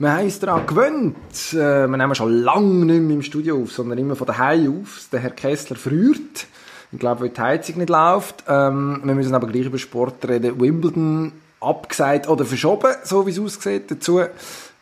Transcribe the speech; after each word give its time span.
Wir 0.00 0.12
haben 0.12 0.24
uns 0.24 0.38
daran 0.38 0.64
gewöhnt. 0.64 1.16
Äh, 1.52 1.88
wir 1.88 1.96
nehmen 1.96 2.14
schon 2.14 2.32
lange 2.32 2.84
nicht 2.84 3.02
mehr 3.02 3.16
im 3.16 3.22
Studio 3.22 3.60
auf, 3.60 3.72
sondern 3.72 3.98
immer 3.98 4.14
von 4.14 4.28
daheim 4.28 4.82
auf. 4.82 5.08
Der 5.10 5.18
Herr 5.18 5.30
Kessler 5.30 5.76
friert. 5.76 6.46
Ich 6.92 6.98
glaube, 7.00 7.22
weil 7.22 7.30
die 7.30 7.40
Heizung 7.40 7.78
nicht 7.78 7.90
läuft. 7.90 8.44
Ähm, 8.46 9.00
wir 9.02 9.14
müssen 9.14 9.34
aber 9.34 9.48
gleich 9.48 9.66
über 9.66 9.78
Sport 9.78 10.28
reden. 10.28 10.60
Wimbledon 10.60 11.32
abgesagt 11.60 12.28
oder 12.28 12.44
verschoben, 12.44 12.94
so 13.02 13.26
wie 13.26 13.30
es 13.30 13.40
aussieht. 13.40 13.90
Dazu 13.90 14.20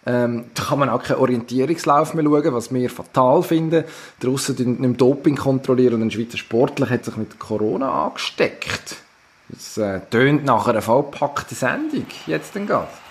ähm, 0.04 0.44
da 0.52 0.62
kann 0.64 0.78
man 0.78 0.90
auch 0.90 1.02
keinen 1.02 1.18
Orientierungslauf 1.18 2.12
mehr 2.12 2.22
schauen, 2.22 2.54
was 2.54 2.72
wir 2.72 2.90
fatal 2.90 3.42
finden. 3.42 3.84
Draussen 4.20 4.54
nicht 4.56 4.80
mehr 4.80 4.90
Doping 4.90 5.36
kontrollieren 5.36 5.94
und 5.94 6.02
ein 6.02 6.10
Schweizer 6.10 6.36
Sportler 6.36 6.90
hat 6.90 7.06
sich 7.06 7.16
mit 7.16 7.38
Corona 7.38 8.06
angesteckt. 8.06 8.96
Das 9.48 9.78
äh, 9.78 10.00
tönt 10.10 10.44
nach 10.44 10.68
einer 10.68 10.82
vollpackten 10.82 11.56
Sendung. 11.56 12.06
Jetzt 12.26 12.54
den 12.54 12.66
Gast. 12.66 13.05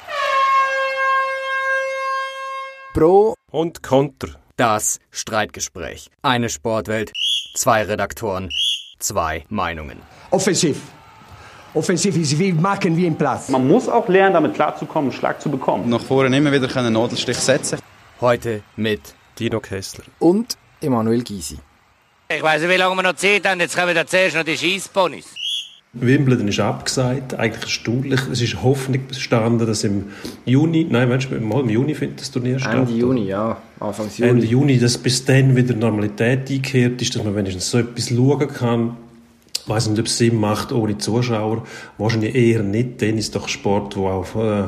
Pro 2.96 3.35
und 3.52 3.84
Contra. 3.84 4.30
Das 4.55 5.02
Streitgespräch. 5.12 6.09
Eine 6.22 6.48
Sportwelt, 6.48 7.12
zwei 7.53 7.84
Redaktoren, 7.84 8.49
zwei 8.99 9.44
Meinungen. 9.49 10.02
Offensiv. 10.31 10.77
Offensiv 11.73 12.16
ist 12.16 12.39
wie 12.39 12.53
machen 12.53 12.95
wie 12.95 13.05
im 13.05 13.17
Platz. 13.17 13.50
Man 13.50 13.67
muss 13.67 13.89
auch 13.89 14.08
lernen, 14.08 14.36
damit 14.36 14.53
klarzukommen, 14.53 15.12
einen 15.12 15.20
Schlag 15.20 15.41
zu 15.41 15.52
bekommen. 15.52 15.89
Nach 15.89 16.00
vorne 16.00 16.38
immer 16.38 16.53
wieder 16.53 16.73
einen 16.77 16.94
Nadelstich 16.94 17.36
setzen. 17.36 17.80
Heute 18.22 18.63
mit 18.77 19.14
Dino 19.38 19.59
Kessler 19.59 20.05
und 20.20 20.58
Emanuel 20.80 21.22
Gysi. 21.22 21.59
Ich 22.30 22.41
weiß 22.41 22.62
nicht, 22.62 22.72
wie 22.72 22.77
lange 22.77 22.95
wir 22.95 23.03
noch 23.03 23.16
Zeit 23.16 23.45
haben. 23.45 23.59
Jetzt 23.59 23.75
kommen 23.75 23.94
wir 23.94 24.08
zuerst 24.08 24.38
noch 24.38 24.45
die 24.45 24.58
Schießponys. 24.58 25.45
Wimbledon 25.95 26.49
ist 26.49 26.59
abgesagt, 26.59 27.35
eigentlich 27.35 27.63
erstaunlich. 27.63 28.20
Es 28.30 28.41
ist 28.41 28.62
Hoffnung 28.62 29.08
bestanden, 29.08 29.66
dass 29.66 29.86
im 29.86 30.05
Juni, 30.45 30.86
nein, 30.90 31.08
meinst 31.08 31.31
du, 31.31 31.40
mal 31.40 31.62
im 31.62 31.70
Juni 31.70 31.95
findet 31.95 32.20
das 32.20 32.31
Turnier 32.31 32.59
statt? 32.59 32.76
Ende 32.76 32.91
Juni, 32.91 33.27
ja, 33.27 33.58
Anfang 33.80 34.08
Juni. 34.13 34.31
Ende 34.31 34.45
Juni, 34.45 34.77
dass 34.77 34.98
bis 34.98 35.23
dann 35.23 35.56
wieder 35.56 35.73
Normalität 35.73 36.50
eingekehrt 36.50 37.02
ist, 37.02 37.16
dass 37.16 37.23
man 37.23 37.34
wenigstens 37.36 37.72
so 37.72 37.78
etwas 37.78 38.09
schauen 38.09 38.47
kann. 38.47 38.97
Weiß 39.67 39.89
nicht, 39.89 39.99
ob 39.99 40.05
es 40.05 40.17
Sinn 40.17 40.39
macht 40.39 40.71
ohne 40.71 40.97
Zuschauer. 40.97 41.63
Wahrscheinlich 41.97 42.35
eher 42.35 42.61
nicht. 42.61 43.02
Dann 43.02 43.17
ist 43.17 43.35
doch 43.35 43.47
Sport, 43.47 43.97
wo 43.97 44.07
auch 44.07 44.25
von, 44.25 44.47
äh, 44.47 44.63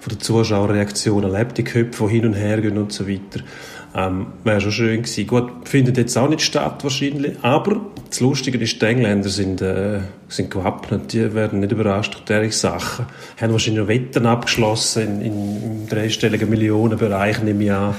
von 0.00 0.10
der 0.10 0.18
Zuschauerreaktionen 0.18 1.30
lebt, 1.30 1.58
die 1.58 1.64
Köpfe, 1.64 2.06
die 2.08 2.14
hin 2.14 2.26
und 2.26 2.34
her 2.34 2.60
gehen 2.60 2.78
und 2.78 2.92
so 2.92 3.08
weiter. 3.08 3.40
Ähm, 3.94 4.26
Wäre 4.44 4.60
schon 4.60 4.72
schön 4.72 5.02
gewesen. 5.02 5.26
Gut, 5.26 5.68
findet 5.68 5.96
jetzt 5.96 6.16
auch 6.16 6.28
nicht 6.28 6.42
statt 6.42 6.82
wahrscheinlich, 6.84 7.36
aber 7.42 7.80
das 8.08 8.20
Lustige 8.20 8.58
ist, 8.58 8.80
die 8.80 8.86
Engländer 8.86 9.28
sind, 9.28 9.60
äh, 9.62 10.00
sind 10.28 10.50
gewappnet, 10.50 11.12
die 11.12 11.34
werden 11.34 11.60
nicht 11.60 11.72
überrascht 11.72 12.14
durch 12.14 12.40
diese 12.48 12.60
Sachen. 12.60 13.06
Haben 13.40 13.52
wahrscheinlich 13.52 13.80
noch 13.82 13.88
Wetten 13.88 14.26
abgeschlossen 14.26 15.02
in, 15.02 15.22
in, 15.22 15.62
im 15.62 15.88
dreistelligen 15.88 16.48
Millionenbereich, 16.48 17.42
nehme 17.42 17.64
ich 17.64 17.72
an, 17.72 17.94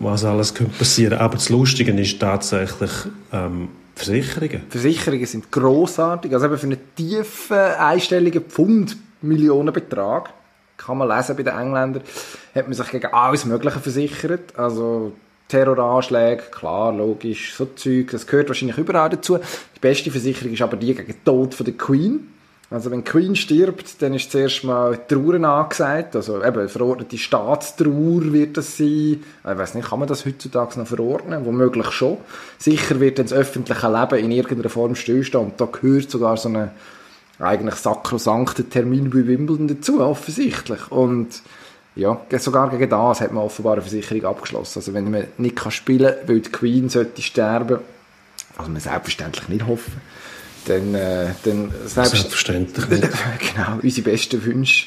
was 0.00 0.24
alles 0.24 0.52
könnte 0.54 0.76
passieren. 0.78 1.18
Aber 1.18 1.34
das 1.34 1.48
Lustige 1.48 1.92
ist 1.92 2.20
tatsächlich, 2.20 2.90
ähm, 3.32 3.68
Versicherungen. 4.04 4.62
Versicherungen 4.68 5.26
sind 5.26 5.52
grossartig, 5.52 6.32
also 6.32 6.46
eben 6.46 6.58
für 6.58 6.66
einen 6.66 6.94
tiefen, 6.96 7.56
einstelligen 7.56 8.42
Pfund-Millionenbetrag 8.42 10.34
kann 10.84 10.98
man 10.98 11.08
lesen 11.08 11.36
bei 11.36 11.42
den 11.42 11.56
Engländern, 11.56 12.02
hat 12.54 12.66
man 12.66 12.74
sich 12.74 12.90
gegen 12.90 13.12
alles 13.12 13.44
Mögliche 13.44 13.78
versichert. 13.78 14.58
Also 14.58 15.12
Terroranschläge, 15.48 16.44
klar, 16.50 16.92
logisch, 16.92 17.54
so 17.54 17.66
Zeug, 17.66 18.10
das 18.10 18.26
gehört 18.26 18.48
wahrscheinlich 18.48 18.78
überall 18.78 19.10
dazu. 19.10 19.38
Die 19.76 19.80
beste 19.80 20.10
Versicherung 20.10 20.52
ist 20.52 20.62
aber 20.62 20.76
die 20.76 20.94
gegen 20.94 21.06
den 21.06 21.24
Tod 21.24 21.54
von 21.54 21.64
der 21.64 21.76
Queen. 21.76 22.32
Also 22.72 22.90
wenn 22.90 23.04
Queen 23.04 23.36
stirbt, 23.36 24.00
dann 24.00 24.14
ist 24.14 24.32
zuerst 24.32 24.64
mal 24.64 24.98
Trauern 25.06 25.44
angesagt, 25.44 26.16
also 26.16 26.42
eben 26.42 26.68
verordnete 26.68 27.18
Staatstrauer 27.18 28.32
wird 28.32 28.56
das 28.56 28.78
sein. 28.78 28.86
Ich 28.86 29.22
weiß 29.44 29.74
nicht, 29.74 29.88
kann 29.88 29.98
man 29.98 30.08
das 30.08 30.24
heutzutage 30.24 30.78
noch 30.78 30.86
verordnen? 30.86 31.44
Womöglich 31.44 31.90
schon. 31.90 32.16
Sicher 32.58 32.98
wird 32.98 33.18
dann 33.18 33.26
das 33.26 33.34
öffentliche 33.34 33.88
Leben 33.88 34.24
in 34.24 34.32
irgendeiner 34.32 34.70
Form 34.70 34.94
stillstehen 34.94 35.44
und 35.44 35.60
da 35.60 35.66
gehört 35.66 36.10
sogar 36.10 36.36
so 36.36 36.48
eine 36.48 36.70
eigentlich 37.38 37.74
sakrosankten 37.74 38.70
Termin 38.70 39.10
bei 39.10 39.26
Wimbledon 39.26 39.68
dazu, 39.68 40.00
offensichtlich. 40.00 40.90
Und 40.90 41.42
ja, 41.94 42.20
sogar 42.38 42.70
gegen 42.70 42.88
das 42.88 43.20
hat 43.20 43.32
man 43.32 43.44
offenbar 43.44 43.74
eine 43.74 43.82
Versicherung 43.82 44.24
abgeschlossen. 44.24 44.78
Also 44.78 44.94
wenn 44.94 45.10
man 45.10 45.24
nicht 45.36 45.72
spielen 45.72 46.14
kann, 46.14 46.28
weil 46.28 46.40
die 46.40 46.50
Queen 46.50 46.88
sollte 46.88 47.20
sterben, 47.20 47.80
was 48.56 48.68
wir 48.68 48.80
selbstverständlich 48.80 49.48
nicht 49.48 49.66
hoffen, 49.66 50.00
dann, 50.66 50.94
äh, 50.94 51.26
dann 51.44 51.70
selbst, 51.86 52.12
selbstverständlich 52.12 52.88
nicht. 52.88 53.08
genau, 53.54 53.78
unsere 53.82 54.10
besten 54.10 54.44
Wünsche 54.44 54.86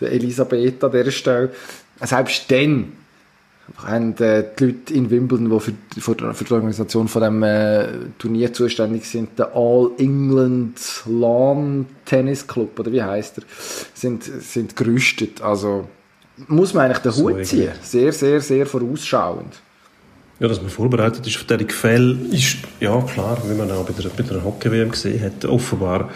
der 0.00 0.12
Elisabeth 0.12 0.82
an 0.82 0.92
dieser 0.92 1.10
Stelle. 1.10 1.50
Selbst 2.02 2.50
dann 2.50 2.92
haben 3.78 4.16
äh, 4.18 4.44
die 4.58 4.64
Leute 4.64 4.94
in 4.94 5.10
Wimbledon, 5.10 5.50
die 5.50 6.00
für, 6.00 6.14
für, 6.14 6.34
für 6.34 6.44
die 6.44 6.52
Organisation 6.52 7.08
von 7.08 7.22
dem 7.22 7.42
äh, 7.42 7.88
Turnier 8.18 8.52
zuständig 8.52 9.04
sind, 9.04 9.38
der 9.38 9.54
All 9.54 9.90
England 9.98 10.80
Lawn 11.06 11.86
Tennis 12.04 12.46
Club, 12.46 12.78
oder 12.78 12.90
wie 12.90 13.02
heißt 13.02 13.38
er, 13.38 13.44
sind, 13.94 14.24
sind 14.24 14.76
gerüstet. 14.76 15.40
Also 15.42 15.88
muss 16.48 16.74
man 16.74 16.86
eigentlich 16.86 16.98
den 16.98 17.12
so 17.12 17.30
Hut 17.30 17.46
ziehen. 17.46 17.72
Sehr, 17.82 18.12
sehr, 18.12 18.40
sehr 18.40 18.66
vorausschauend. 18.66 19.54
Ja, 20.40 20.48
dass 20.48 20.62
man 20.62 20.70
vorbereitet 20.70 21.26
ist 21.26 21.36
auf 21.36 21.44
diese 21.44 21.66
Gefälle, 21.66 22.16
ist, 22.32 22.56
ja 22.80 22.98
klar, 23.02 23.40
wie 23.46 23.54
man 23.54 23.70
auch 23.70 23.84
bei 23.84 23.92
der, 23.92 24.10
der 24.10 24.42
Hockey-WM 24.42 24.90
gesehen 24.90 25.22
hat, 25.22 25.44
offenbar 25.44 26.08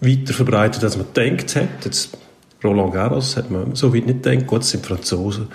weiter 0.00 0.34
verbreitet, 0.34 0.84
als 0.84 0.98
man 0.98 1.06
gedacht 1.14 1.56
hat. 1.56 1.84
Jetzt 1.86 2.18
Roland 2.62 2.92
Garros 2.92 3.36
hat 3.36 3.50
man 3.50 3.74
so 3.74 3.94
weit 3.94 4.06
nicht 4.06 4.22
gedacht. 4.22 4.46
Gut, 4.46 4.60
es 4.62 4.70
sind 4.70 4.84
Franzosen, 4.84 5.48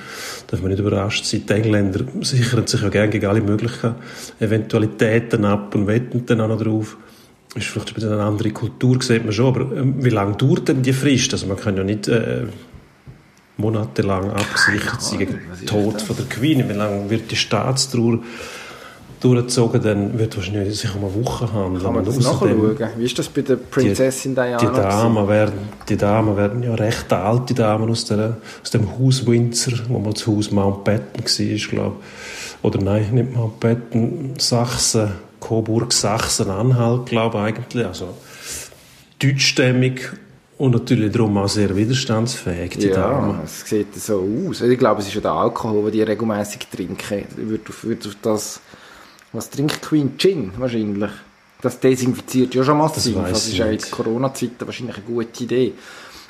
darf 0.48 0.62
man 0.62 0.72
nicht 0.72 0.80
überrascht 0.80 1.26
sein. 1.26 1.44
Die 1.48 1.54
Engländer 1.54 2.06
sichern 2.22 2.66
sich 2.66 2.82
ja 2.82 2.90
gerne 2.90 3.10
gegen 3.10 3.28
alle 3.28 3.42
möglichen 3.42 3.96
Eventualitäten 4.40 5.46
ab 5.46 5.76
und 5.76 5.86
wetten 5.86 6.26
dann 6.26 6.42
auch 6.42 6.48
noch 6.48 6.62
drauf. 6.62 6.98
Ist 7.54 7.68
vielleicht 7.68 8.04
eine 8.04 8.24
andere 8.24 8.52
Kultur, 8.52 9.02
sieht 9.02 9.26
man 9.26 9.34
schon, 9.34 9.48
aber 9.48 9.76
ähm, 9.76 10.04
wie 10.04 10.10
lange 10.10 10.38
dauert 10.38 10.70
denn 10.70 10.82
die 10.82 10.94
Frist? 10.94 11.34
Also 11.34 11.48
man 11.48 11.58
kann 11.58 11.76
ja 11.76 11.84
nicht 11.84 12.08
äh, 12.08 12.46
monatelang 13.62 14.32
abgesichert 14.32 15.02
sein 15.02 15.20
gegen 15.20 15.40
den 15.60 15.68
Tod 15.68 16.02
von 16.02 16.16
der 16.16 16.26
Queen. 16.26 16.68
Wie 16.68 16.74
lange 16.74 17.10
wird 17.10 17.32
die 17.32 17.36
Staatstrauer 17.36 18.20
durchgezogen, 19.22 19.82
dann 19.82 20.20
wird 20.20 20.36
wahrscheinlich 20.36 20.80
sich 20.80 20.94
um 20.96 21.06
eine 21.06 21.24
Woche 21.24 21.52
handeln. 21.54 21.84
Kann 21.84 21.94
man 21.94 22.06
das 22.06 22.20
nachschauen? 22.20 22.78
Wie 22.98 23.06
ist 23.06 23.18
das 23.18 23.30
bei 23.30 23.42
der 23.42 23.56
Prinzessin 23.56 24.36
Diana? 24.36 24.58
Die 24.58 24.66
Damen, 24.66 25.28
werden, 25.28 25.70
die 25.88 25.98
Damen 25.98 26.36
werden 26.36 26.64
ja 26.64 26.74
recht 26.74 27.12
alte 27.14 27.54
Damen 27.54 27.90
aus, 27.90 28.06
der, 28.06 28.38
aus 28.64 28.72
dem 28.72 28.88
Haus 28.98 29.26
Windsor, 29.26 29.74
wo 29.88 30.00
mal 30.00 30.14
das 30.14 30.26
Haus 30.28 30.52
Mountbatten 30.52 31.24
war, 31.24 31.70
glaube 31.70 31.96
Oder 32.64 32.82
nein, 32.82 33.08
nicht 33.12 33.36
Mountbatten, 33.36 34.34
Sachsen, 34.40 35.12
Coburg, 35.40 35.94
Sachsen, 35.94 36.50
Anhalt, 36.50 37.06
glaube 37.06 37.38
ich 37.38 37.44
eigentlich. 37.44 37.86
Also 37.86 38.10
deutschstämmig 39.20 40.02
und 40.62 40.72
natürlich 40.74 41.12
darum 41.12 41.38
auch 41.38 41.50
sehr 41.50 41.76
widerstandsfähig, 41.76 42.78
die 42.78 42.88
ja, 42.88 42.96
Damen. 42.96 43.40
es 43.44 43.62
sieht 43.68 43.96
so 43.96 44.28
aus. 44.48 44.62
Ich 44.62 44.78
glaube, 44.78 45.02
es 45.02 45.08
ist 45.08 45.16
ja 45.16 45.22
der 45.22 45.32
Alkohol, 45.32 45.86
den 45.86 45.92
die 45.92 46.02
regelmäßig 46.04 46.68
trinken. 46.72 47.26
Wird 47.36 47.68
auf, 47.68 47.84
wird 47.84 48.06
auf 48.06 48.16
das 48.22 48.62
was 49.34 49.50
trinkt 49.50 49.82
Queen? 49.82 50.18
Gin 50.18 50.52
wahrscheinlich. 50.58 51.10
Das 51.62 51.80
desinfiziert 51.80 52.54
ja 52.54 52.64
schon 52.64 52.78
massiv. 52.78 53.16
Das, 53.16 53.32
das 53.32 53.48
ist 53.48 53.58
ja 53.58 53.68
in 53.68 53.80
Corona-Zeiten 53.80 54.66
wahrscheinlich 54.66 54.98
eine 54.98 55.06
gute 55.06 55.44
Idee. 55.44 55.74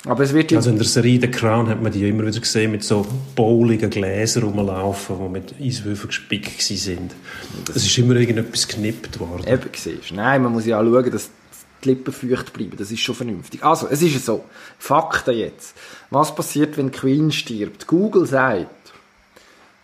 Aber 0.04 0.24
es 0.24 0.32
wird 0.32 0.52
also 0.52 0.70
in 0.70 0.76
der 0.76 0.86
Serie 0.86 1.20
The 1.20 1.28
Crown 1.28 1.68
hat 1.68 1.80
man 1.80 1.92
die 1.92 2.00
ja 2.00 2.08
immer 2.08 2.26
wieder 2.26 2.40
gesehen 2.40 2.72
mit 2.72 2.82
so 2.82 3.06
bowligen 3.36 3.88
Gläsern 3.88 4.44
rumlaufen, 4.44 5.16
die 5.18 5.28
mit 5.28 5.54
Eiswürfeln 5.60 6.08
gespickt 6.08 6.60
sind. 6.60 7.12
Es 7.68 7.84
ist 7.84 7.98
immer 7.98 8.16
irgendetwas 8.16 8.66
geknippt 8.66 9.20
worden. 9.20 9.46
Eben 9.46 9.70
siehst. 9.74 10.12
Nein, 10.12 10.42
man 10.42 10.52
muss 10.52 10.66
ja 10.66 10.80
auch 10.80 10.84
schauen, 10.84 11.10
dass 11.10 11.30
die 11.84 11.90
Lippen 11.90 12.12
feucht 12.12 12.52
bleiben. 12.52 12.76
Das 12.76 12.90
ist 12.90 13.00
schon 13.00 13.14
vernünftig. 13.14 13.64
Also, 13.64 13.88
es 13.88 14.02
ist 14.02 14.24
so. 14.24 14.44
Fakten 14.78 15.34
jetzt. 15.34 15.76
Was 16.10 16.34
passiert, 16.34 16.76
wenn 16.76 16.92
Queen 16.92 17.32
stirbt? 17.32 17.86
Google 17.86 18.26
sagt, 18.26 18.70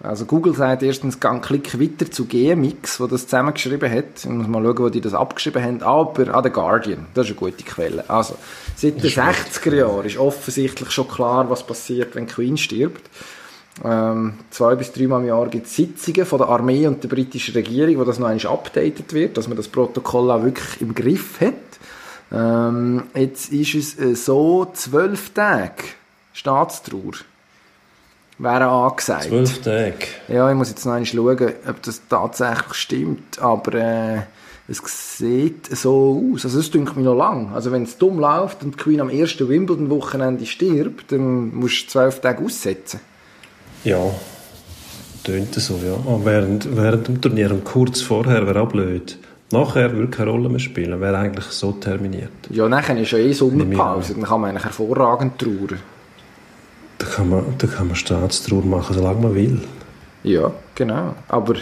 also 0.00 0.26
Google 0.26 0.54
sagt 0.54 0.84
erstens, 0.84 1.18
gang 1.18 1.44
Klick 1.44 1.80
weiter 1.80 2.08
zu 2.08 2.26
GMX, 2.26 3.00
wo 3.00 3.08
das 3.08 3.24
zusammengeschrieben 3.24 3.90
hat. 3.90 4.18
Ich 4.18 4.26
muss 4.26 4.46
mal 4.46 4.62
schauen, 4.62 4.78
wo 4.78 4.88
die 4.90 5.00
das 5.00 5.12
abgeschrieben 5.12 5.62
haben. 5.62 5.82
Aber 5.82 6.34
an 6.34 6.44
The 6.44 6.50
Guardian, 6.50 7.06
das 7.14 7.26
ist 7.26 7.32
eine 7.32 7.50
gute 7.50 7.64
Quelle. 7.64 8.08
Also, 8.08 8.36
seit 8.76 9.02
den 9.02 9.10
60er 9.10 9.74
Jahren 9.74 10.06
ist 10.06 10.18
offensichtlich 10.18 10.90
schon 10.92 11.08
klar, 11.08 11.50
was 11.50 11.66
passiert, 11.66 12.14
wenn 12.14 12.28
Queen 12.28 12.56
stirbt. 12.56 13.02
Ähm, 13.84 14.34
zwei 14.50 14.74
bis 14.74 14.92
dreimal 14.92 15.20
im 15.20 15.28
Jahr 15.28 15.48
gibt 15.48 15.66
es 15.66 15.76
Sitzungen 15.76 16.26
von 16.26 16.38
der 16.38 16.48
Armee 16.48 16.86
und 16.86 17.02
der 17.02 17.08
britischen 17.08 17.54
Regierung, 17.54 17.98
wo 17.98 18.04
das 18.04 18.18
noch 18.18 18.28
einmal 18.28 18.52
updated 18.52 19.12
wird, 19.12 19.36
dass 19.36 19.48
man 19.48 19.56
das 19.56 19.68
Protokoll 19.68 20.30
auch 20.30 20.42
wirklich 20.42 20.80
im 20.80 20.94
Griff 20.94 21.40
hat. 21.40 21.54
Ähm, 22.32 23.04
jetzt 23.14 23.52
ist 23.52 23.74
es 23.74 23.98
äh, 23.98 24.14
so, 24.14 24.66
zwölf 24.74 25.30
Tage 25.30 25.84
Staatstrauer 26.32 27.14
wären 28.38 28.62
angesagt. 28.62 29.24
Zwölf 29.24 29.60
Tage. 29.62 30.06
Ja, 30.28 30.48
ich 30.50 30.56
muss 30.56 30.70
jetzt 30.70 30.84
noch 30.84 30.92
einmal 30.92 31.06
schauen, 31.06 31.52
ob 31.68 31.82
das 31.82 32.02
tatsächlich 32.08 32.74
stimmt, 32.74 33.38
aber 33.40 33.74
äh, 33.74 34.18
es 34.68 34.82
sieht 35.18 35.74
so 35.74 36.30
aus. 36.34 36.44
Also 36.44 36.60
es 36.60 36.70
klingt 36.70 36.94
mir 36.96 37.02
noch 37.02 37.16
lang. 37.16 37.52
Also 37.54 37.72
wenn 37.72 37.84
es 37.84 37.96
dumm 37.96 38.18
läuft 38.18 38.62
und 38.62 38.74
die 38.74 38.78
Queen 38.78 39.00
am 39.00 39.08
ersten 39.08 39.48
Wimbledon-Wochenende 39.48 40.44
stirbt, 40.44 41.10
dann 41.10 41.54
musst 41.54 41.86
du 41.86 41.88
zwölf 41.88 42.20
Tage 42.20 42.44
aussetzen. 42.44 43.00
Ja, 43.84 44.10
tönt 45.24 45.54
so, 45.54 45.78
ja. 45.84 45.94
Aber 45.94 46.24
während, 46.24 46.76
während 46.76 47.08
dem 47.08 47.20
Turnier 47.20 47.50
und 47.50 47.64
kurz 47.64 48.00
vorher 48.00 48.46
wäre 48.46 48.62
auch 48.62 48.68
blöd. 48.68 49.18
Nachher 49.50 49.92
würde 49.92 50.08
keine 50.08 50.30
Rolle 50.30 50.48
mehr 50.48 50.58
spielen, 50.58 51.00
wäre 51.00 51.16
eigentlich 51.16 51.46
so 51.46 51.72
terminiert. 51.72 52.30
Ja, 52.50 52.68
nachher 52.68 52.98
ist 52.98 53.12
ja 53.12 53.18
eh 53.18 53.32
Sommerpause, 53.32 54.14
dann 54.14 54.24
kann 54.24 54.40
man 54.40 54.50
eigentlich 54.50 54.64
hervorragend 54.64 55.38
trauern. 55.38 55.80
Da 56.98 57.06
kann 57.06 57.30
man, 57.30 57.44
da 57.56 57.66
kann 57.66 57.86
man 57.86 57.96
Staatstrauer 57.96 58.64
machen, 58.64 58.94
solange 58.94 59.22
man 59.22 59.34
will. 59.34 59.60
Ja, 60.22 60.52
genau. 60.74 61.14
Aber 61.28 61.54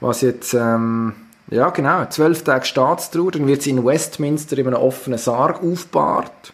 was 0.00 0.20
jetzt, 0.20 0.54
ähm, 0.54 1.14
ja 1.50 1.70
genau, 1.70 2.04
zwölf 2.06 2.44
Tage 2.44 2.66
Staatstrauer, 2.66 3.32
dann 3.32 3.46
wird 3.48 3.62
sie 3.62 3.70
in 3.70 3.84
Westminster 3.84 4.56
in 4.58 4.68
einem 4.68 4.76
offenen 4.76 5.18
Sarg 5.18 5.62
aufgebahrt. 5.62 6.52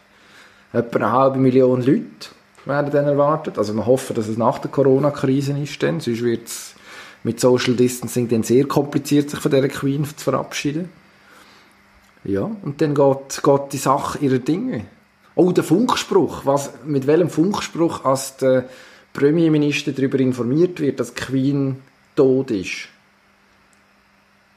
Etwa 0.73 0.99
eine 0.99 1.13
halbe 1.13 1.39
Million 1.39 1.83
Leute 1.83 2.31
werden 2.65 2.91
dann 2.91 3.07
erwartet. 3.07 3.59
Also 3.59 3.75
wir 3.75 3.87
hoffen, 3.87 4.15
dass 4.15 4.29
es 4.29 4.37
nach 4.37 4.59
der 4.59 4.71
Corona-Krise 4.71 5.59
ist 5.59 5.83
dann, 5.83 6.01
sonst 6.01 6.23
wird 6.23 6.47
es 6.47 6.75
mit 7.23 7.41
Social 7.41 7.75
Distancing 7.75 8.29
dann 8.29 8.43
sehr 8.43 8.67
kompliziert, 8.67 9.31
sich 9.31 9.41
von 9.41 9.51
dieser 9.51 9.69
Queen 9.69 10.05
zu 10.05 10.25
verabschieden. 10.25 10.89
Ja, 12.25 12.43
und 12.43 12.81
dann 12.81 12.95
geht, 12.95 13.43
geht 13.43 13.73
die 13.73 13.79
Sache 13.79 14.19
ihrer 14.19 14.39
Dinge. 14.39 14.87
Oh, 15.35 15.53
der 15.53 15.65
Funkspruch. 15.65 16.45
Was, 16.45 16.73
mit 16.85 17.07
welchem 17.07 17.31
Funkspruch 17.31 18.05
als 18.05 18.37
der 18.37 18.69
Premierminister 19.13 19.93
darüber 19.93 20.19
informiert 20.19 20.81
wird, 20.81 21.01
dass 21.01 21.15
Queen 21.15 21.77
tot 22.17 22.51
ist? 22.51 22.89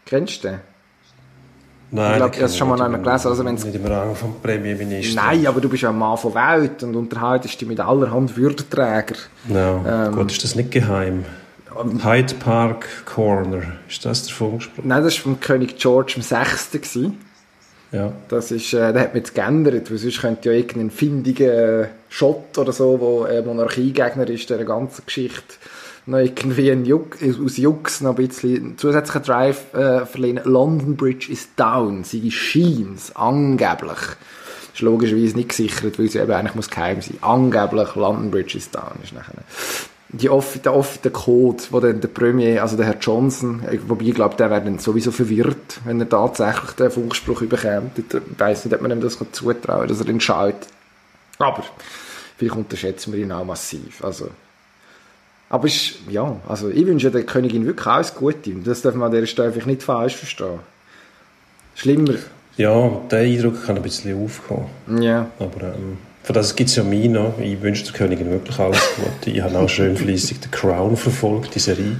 Kennst 0.05 0.43
du 0.43 0.49
den? 0.49 0.72
Nein, 1.95 2.11
Ich 2.13 2.17
glaub, 2.17 2.31
das 2.31 2.41
hab's 2.41 2.57
schon 2.57 2.69
mal 2.69 2.91
ich 2.91 3.03
gelesen, 3.03 3.27
also 3.27 3.45
wenn's- 3.45 3.63
Nicht 3.65 3.75
im 3.75 3.85
Rang 3.85 4.15
vom 4.15 4.35
Premierminister. 4.41 5.21
Nein, 5.21 5.45
aber 5.45 5.61
du 5.61 5.69
bist 5.69 5.83
ja 5.83 5.89
ein 5.89 5.97
Mann 5.97 6.17
von 6.17 6.33
Welt 6.33 6.81
und 6.81 6.95
unterhaltest 6.95 7.61
dich 7.61 7.67
mit 7.67 7.79
allerhand 7.79 8.35
Würdenträger. 8.35 9.15
Ja, 9.47 10.07
Ähm, 10.07 10.15
gut, 10.15 10.31
ist 10.31 10.43
das 10.43 10.55
nicht 10.55 10.71
geheim? 10.71 11.23
Hyde 12.03 12.33
Park 12.35 12.87
Corner, 13.05 13.61
ist 13.87 14.03
das 14.05 14.23
der 14.25 14.33
Funkspruch? 14.35 14.83
Nein, 14.83 15.03
das 15.03 15.15
war 15.17 15.23
vom 15.23 15.39
König 15.39 15.77
George 15.77 16.15
VI. 16.17 17.11
Ja. 17.91 18.11
Das 18.27 18.49
ist, 18.49 18.73
äh, 18.73 18.91
der 18.91 19.01
hat 19.03 19.13
man 19.13 19.17
jetzt 19.17 19.35
geändert, 19.35 19.91
weil 19.91 19.97
sonst 19.99 20.19
könnte 20.19 20.49
ja 20.49 20.55
irgendein 20.55 20.89
findiger 20.89 21.89
Schott 22.09 22.57
oder 22.57 22.71
so, 22.73 22.99
wo 22.99 23.25
äh, 23.25 23.43
Monarchiegegner 23.43 24.27
ist, 24.29 24.49
der 24.49 24.63
ganzen 24.65 25.03
Geschichte 25.05 25.55
noch 26.05 26.19
irgendwie 26.19 26.71
ein 26.71 26.85
Juck, 26.85 27.17
aus 27.21 27.57
Jux 27.57 28.01
noch 28.01 28.17
ein 28.17 28.27
bisschen 28.27 28.55
einen 28.55 28.77
zusätzlichen 28.77 29.23
Drive 29.23 29.73
äh, 29.73 30.05
verleihen. 30.05 30.41
London 30.43 30.95
Bridge 30.95 31.31
is 31.31 31.49
down, 31.55 32.03
sie 32.03 32.29
scheint 32.31 33.15
angeblich. 33.15 33.99
ist 34.73 34.81
logischerweise 34.81 35.35
nicht 35.35 35.49
gesichert, 35.49 35.99
weil 35.99 36.09
sie 36.09 36.19
eben 36.19 36.31
eigentlich 36.31 36.55
muss 36.55 36.69
geheim 36.69 37.01
sein. 37.01 37.17
Angeblich 37.21 37.95
London 37.95 38.31
Bridge 38.31 38.57
is 38.57 38.69
down 38.69 38.93
ist 39.03 39.13
nachher 39.13 39.43
die 40.13 40.29
off 40.29 40.59
der, 40.59 40.75
off 40.75 40.99
der 40.99 41.11
Code, 41.11 41.63
wo 41.71 41.79
dann 41.79 41.99
der 41.99 42.07
Premier, 42.07 42.61
also 42.61 42.77
der 42.77 42.85
Herr 42.85 42.97
Johnson, 42.99 43.63
äh, 43.63 43.79
wobei 43.87 44.05
ich 44.05 44.13
glaube, 44.13 44.35
der 44.35 44.51
wäre 44.51 44.61
dann 44.61 44.77
sowieso 44.77 45.11
verwirrt, 45.11 45.81
wenn 45.85 45.99
er 45.99 46.07
tatsächlich 46.07 46.71
den 46.71 46.91
Funkspruch 46.91 47.41
überkommt. 47.41 47.97
Ich 47.97 48.05
weiss 48.37 48.63
nicht, 48.63 48.75
ob 48.75 48.81
man 48.81 48.91
ihm 48.91 49.01
das 49.01 49.17
zutrauen 49.31 49.61
kann, 49.61 49.87
dass 49.87 50.01
er 50.01 50.19
schaut. 50.19 50.67
Aber 51.39 51.63
vielleicht 52.37 52.55
unterschätzen 52.55 53.11
wir 53.11 53.21
ihn 53.21 53.31
auch 53.31 53.43
massiv. 53.43 54.03
Also, 54.03 54.29
aber 55.53 55.67
ist, 55.67 55.99
ja, 56.09 56.35
also 56.49 56.71
ich 56.71 56.83
wünsche 56.83 57.11
der 57.11 57.21
Königin 57.21 57.63
wirklich 57.67 57.85
alles 57.85 58.15
Gute. 58.15 58.53
Das 58.65 58.81
darf 58.81 58.95
man 58.95 59.05
an 59.05 59.11
dieser 59.11 59.27
Stelle 59.27 59.51
vielleicht 59.51 59.67
nicht 59.67 59.83
falsch 59.83 60.15
verstehen. 60.15 60.57
Schlimmer. 61.75 62.15
Ja, 62.57 62.89
der 63.11 63.19
Eindruck 63.19 63.63
kann 63.63 63.75
ein 63.75 63.83
bisschen 63.83 64.19
aufkommen. 64.19 64.65
Ja. 64.99 65.27
Aber 65.37 65.75
ähm, 65.75 65.99
für 66.23 66.33
das 66.33 66.55
gibt 66.55 66.71
es 66.71 66.75
ja 66.75 66.83
mich 66.83 67.07
noch. 67.07 67.37
Ich 67.39 67.61
wünsche 67.61 67.83
der 67.83 67.93
Königin 67.93 68.31
wirklich 68.31 68.57
alles 68.57 68.81
Gute. 68.95 69.29
Ich 69.29 69.43
habe 69.43 69.59
auch 69.59 69.69
schön 69.69 69.95
fleissig 69.95 70.37
The 70.41 70.49
Crown 70.49 70.97
verfolgt, 70.97 71.53
die 71.53 71.59
Serie. 71.59 71.97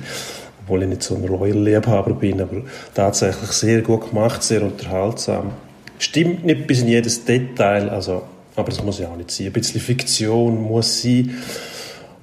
Obwohl 0.64 0.82
ich 0.82 0.90
nicht 0.90 1.04
so 1.04 1.14
ein 1.14 1.24
Royal-Liebhaber 1.24 2.14
bin, 2.16 2.42
aber 2.42 2.64
tatsächlich 2.96 3.52
sehr 3.52 3.84
gut 3.84 4.10
gemacht, 4.10 4.42
sehr 4.42 4.64
unterhaltsam. 4.64 5.52
Stimmt 6.00 6.44
nicht 6.44 6.66
bis 6.66 6.82
in 6.82 6.88
jedes 6.88 7.24
Detail, 7.24 7.88
also, 7.90 8.24
aber 8.56 8.72
das 8.72 8.84
muss 8.84 8.98
ja 8.98 9.10
auch 9.10 9.16
nicht 9.16 9.30
sein. 9.30 9.46
Ein 9.46 9.54
bisschen 9.54 9.80
Fiktion 9.80 10.60
muss 10.60 11.04
sein. 11.04 11.38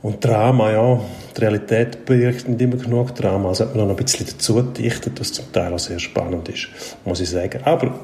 Und 0.02 0.24
Drama, 0.24 0.70
ja, 0.72 1.00
die 1.36 1.40
Realität 1.40 2.04
birgt 2.06 2.48
nicht 2.48 2.60
immer 2.60 2.76
genug 2.76 3.14
Drama. 3.14 3.48
Also 3.48 3.64
hat 3.64 3.76
man 3.76 3.86
noch 3.88 3.96
ein 3.98 4.02
bisschen 4.02 4.26
dazu 4.26 4.54
gedichtet, 4.54 5.20
was 5.20 5.32
zum 5.32 5.52
Teil 5.52 5.72
auch 5.74 5.78
sehr 5.78 5.98
spannend 5.98 6.48
ist, 6.48 6.68
muss 7.04 7.20
ich 7.20 7.28
sagen. 7.28 7.60
Aber 7.64 7.98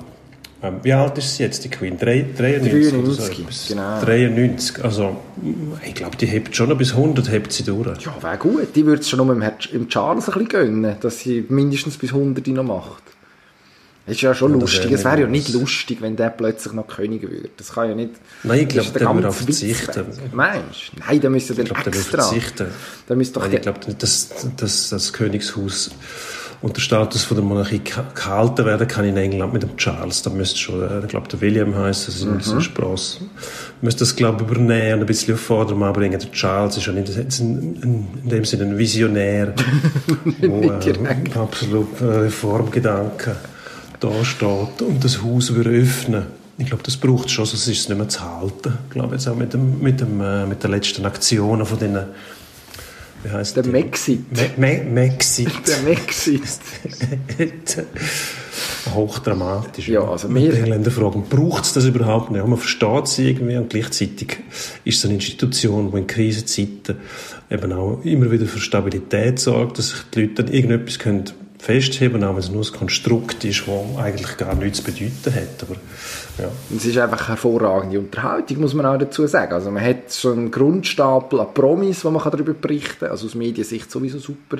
ähm, 0.62 0.74
wie 0.82 0.92
alt 0.92 1.16
ist 1.16 1.36
sie 1.36 1.42
jetzt, 1.44 1.64
die 1.64 1.70
Queen? 1.70 1.96
Drei- 1.98 2.26
93 2.36 2.94
oder 2.94 3.10
so 3.12 3.22
93, 3.22 3.40
etwas? 3.40 3.68
genau. 3.68 4.00
93. 4.00 4.84
Also, 4.84 5.16
ich 5.86 5.94
glaube, 5.94 6.16
die 6.16 6.26
hebt 6.26 6.54
schon 6.54 6.68
noch 6.68 6.76
bis 6.78 6.92
100 6.92 7.30
hebt 7.30 7.52
sie 7.52 7.62
durch. 7.64 8.02
Ja, 8.02 8.14
wäre 8.22 8.36
gut. 8.38 8.68
Die 8.74 8.84
würde 8.84 9.00
es 9.00 9.08
schon 9.08 9.40
Herr- 9.40 9.52
im 9.72 9.88
Charles 9.88 10.28
ein 10.28 10.32
bisschen 10.34 10.48
gönnen, 10.48 10.96
dass 11.00 11.20
sie 11.20 11.46
mindestens 11.48 11.96
bis 11.96 12.10
100 12.12 12.46
noch 12.48 12.62
macht. 12.64 13.02
Das 14.06 14.14
ist 14.14 14.20
ja 14.22 14.34
schon 14.34 14.52
Ja, 14.54 14.60
lustig. 14.60 14.92
Es 14.92 15.04
wäre 15.04 15.22
ja 15.22 15.26
nicht 15.26 15.48
lustig, 15.52 16.00
wenn 16.00 16.14
der 16.14 16.30
plötzlich 16.30 16.72
noch 16.72 16.86
König 16.86 17.22
wird. 17.22 17.50
Das 17.56 17.72
kann 17.72 17.88
ja 17.88 17.94
nicht... 17.96 18.12
Nein, 18.44 18.60
ich 18.60 18.68
glaube, 18.68 18.86
ist 18.86 18.94
der 19.00 19.14
würde 19.14 19.32
verzichten. 19.32 20.04
Meinst 20.32 20.92
du? 20.94 21.00
Nein, 21.06 21.20
da 21.20 21.28
müsste 21.28 21.52
Ich 21.52 21.56
dann 21.58 21.66
glaube, 21.66 21.82
der 21.82 21.92
will 21.92 22.00
extra... 22.00 22.22
verzichten. 22.22 22.66
Da 23.08 23.14
müsste 23.16 23.34
doch 23.34 23.42
Nein, 23.42 23.50
der, 23.50 23.58
ich 23.60 23.62
glaube 23.64 23.80
nicht, 23.86 24.02
dass, 24.02 24.28
dass 24.56 24.88
das 24.90 25.12
Königshaus 25.12 25.90
unter 26.62 26.80
Status 26.80 27.24
von 27.24 27.36
der 27.36 27.44
Monarchie 27.44 27.80
ge- 27.80 27.92
gehalten 28.14 28.64
werden 28.64 28.88
kann 28.88 29.04
in 29.04 29.16
England 29.16 29.52
mit 29.52 29.62
dem 29.62 29.76
Charles. 29.76 30.22
Da 30.22 30.30
müsste 30.30 30.56
schon, 30.58 30.82
äh, 30.82 31.00
ich 31.00 31.08
glaube, 31.08 31.28
der 31.28 31.40
William 31.40 31.74
heißt, 31.74 32.06
das 32.08 32.14
ist 32.16 32.24
Mhm. 32.24 32.34
in 32.34 32.40
so 32.40 32.60
Spross. 32.60 33.20
Müsste 33.82 34.00
das, 34.00 34.14
glaube 34.16 34.44
ich, 34.44 34.50
übernehmen 34.50 34.94
und 34.94 35.00
ein 35.00 35.06
bisschen 35.06 35.34
auf 35.34 35.40
Vordermann 35.40 35.92
bringen. 35.92 36.18
Der 36.18 36.30
Charles 36.32 36.76
ist 36.78 36.86
ja 36.86 36.92
nicht 36.92 37.08
ein, 37.10 37.26
ein, 37.28 38.08
in 38.22 38.28
dem 38.30 38.44
Sinne 38.44 38.64
ein 38.66 38.78
Visionär, 38.78 39.52
wo 40.42 40.62
äh, 40.62 41.38
absolut 41.38 42.00
äh, 42.00 42.04
Reformgedanken 42.04 43.34
da 44.00 44.24
steht 44.24 44.82
und 44.82 45.02
das 45.04 45.22
Haus 45.22 45.54
würde 45.54 45.70
öffnen. 45.70 46.24
Ich 46.58 46.66
glaube, 46.66 46.82
das 46.82 46.96
braucht 46.96 47.26
es 47.26 47.32
schon, 47.32 47.44
sonst 47.44 47.66
ist 47.68 47.80
es 47.80 47.88
nicht 47.88 47.98
mehr 47.98 48.08
zu 48.08 48.22
halten. 48.22 48.72
Ich 48.86 48.90
glaube 48.92 49.14
jetzt 49.14 49.28
auch 49.28 49.36
mit, 49.36 49.52
dem, 49.52 49.80
mit, 49.80 50.00
dem, 50.00 50.20
äh, 50.20 50.46
mit 50.46 50.62
den 50.64 50.70
letzten 50.70 51.04
Aktionen 51.04 51.66
von 51.66 51.78
den 51.78 51.98
wie 53.24 53.30
heißt 53.30 53.56
der 53.56 53.62
die? 53.64 53.70
Mexit. 53.70 54.20
Me 54.32 54.50
Me 54.56 54.84
Mexit. 54.88 55.48
Der 55.66 55.78
Mexit. 55.82 56.42
Hochdramatisch. 58.94 59.88
Ja, 59.88 60.02
also 60.08 60.32
wir- 60.32 60.52
Die 60.52 60.58
Engländer 60.58 60.90
fragen, 60.90 61.24
braucht 61.28 61.64
es 61.64 61.72
das 61.72 61.84
überhaupt 61.86 62.30
nicht? 62.30 62.40
Ja, 62.40 62.46
man 62.46 62.58
versteht 62.58 63.08
sie 63.08 63.30
irgendwie 63.30 63.56
und 63.56 63.70
gleichzeitig 63.70 64.38
ist 64.84 64.98
es 64.98 65.04
eine 65.04 65.14
Institution, 65.14 65.90
die 65.90 65.98
in 65.98 66.06
Krisenzeiten 66.06 66.96
eben 67.50 67.72
auch 67.72 68.00
immer 68.04 68.30
wieder 68.30 68.46
für 68.46 68.60
Stabilität 68.60 69.38
sorgt, 69.38 69.78
dass 69.78 69.90
sich 69.90 70.00
die 70.14 70.20
Leute 70.22 70.44
dann 70.44 70.52
irgendetwas 70.54 70.98
können 70.98 71.24
festheben, 71.58 72.22
auch 72.24 72.32
wenn 72.32 72.38
es 72.38 72.50
nur 72.50 72.64
ein 72.64 72.72
Konstrukt 72.72 73.44
ist, 73.44 73.64
das 73.66 73.98
eigentlich 73.98 74.36
gar 74.36 74.54
nichts 74.54 74.78
zu 74.78 74.84
bedeuten 74.84 75.34
hat. 75.34 75.62
Aber, 75.62 75.76
ja. 76.38 76.50
Es 76.74 76.84
ist 76.84 76.98
einfach 76.98 77.28
hervorragende 77.28 77.98
Unterhaltung, 77.98 78.60
muss 78.60 78.74
man 78.74 78.86
auch 78.86 78.98
dazu 78.98 79.26
sagen. 79.26 79.52
Also 79.52 79.70
man 79.70 79.84
hat 79.84 80.12
schon 80.12 80.38
einen 80.38 80.50
Grundstapel 80.50 81.40
an 81.40 81.54
Promis, 81.54 82.04
wo 82.04 82.10
man 82.10 82.22
darüber 82.22 82.54
berichten 82.54 83.00
kann. 83.00 83.10
Also 83.10 83.26
aus 83.26 83.34
Mediensicht 83.34 83.90
sowieso 83.90 84.18
super. 84.18 84.58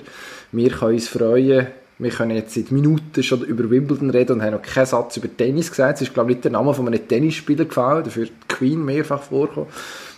Wir 0.53 0.71
können 0.71 0.95
uns 0.95 1.09
freuen. 1.09 1.69
Wir 1.99 2.11
können 2.11 2.37
jetzt 2.37 2.55
seit 2.55 2.71
Minuten 2.73 3.23
schon 3.23 3.43
über 3.43 3.71
Wimbledon 3.71 4.11
reden 4.11 4.33
und 4.35 4.43
haben 4.43 4.53
noch 4.53 4.63
keinen 4.63 4.85
Satz 4.85 5.17
über 5.17 5.35
Tennis 5.35 5.71
gesagt. 5.71 5.97
Es 5.97 6.09
ist, 6.09 6.15
glaube 6.15 6.31
ich, 6.31 6.37
nicht 6.37 6.45
der 6.45 6.53
Name 6.53 6.75
von 6.75 6.87
einem 6.87 7.09
Tennisspieler 7.09 7.65
gefallen. 7.65 8.05
Dafür 8.05 8.27
die 8.27 8.33
Queen 8.49 8.85
mehrfach 8.85 9.23
vorgekommen. 9.23 9.71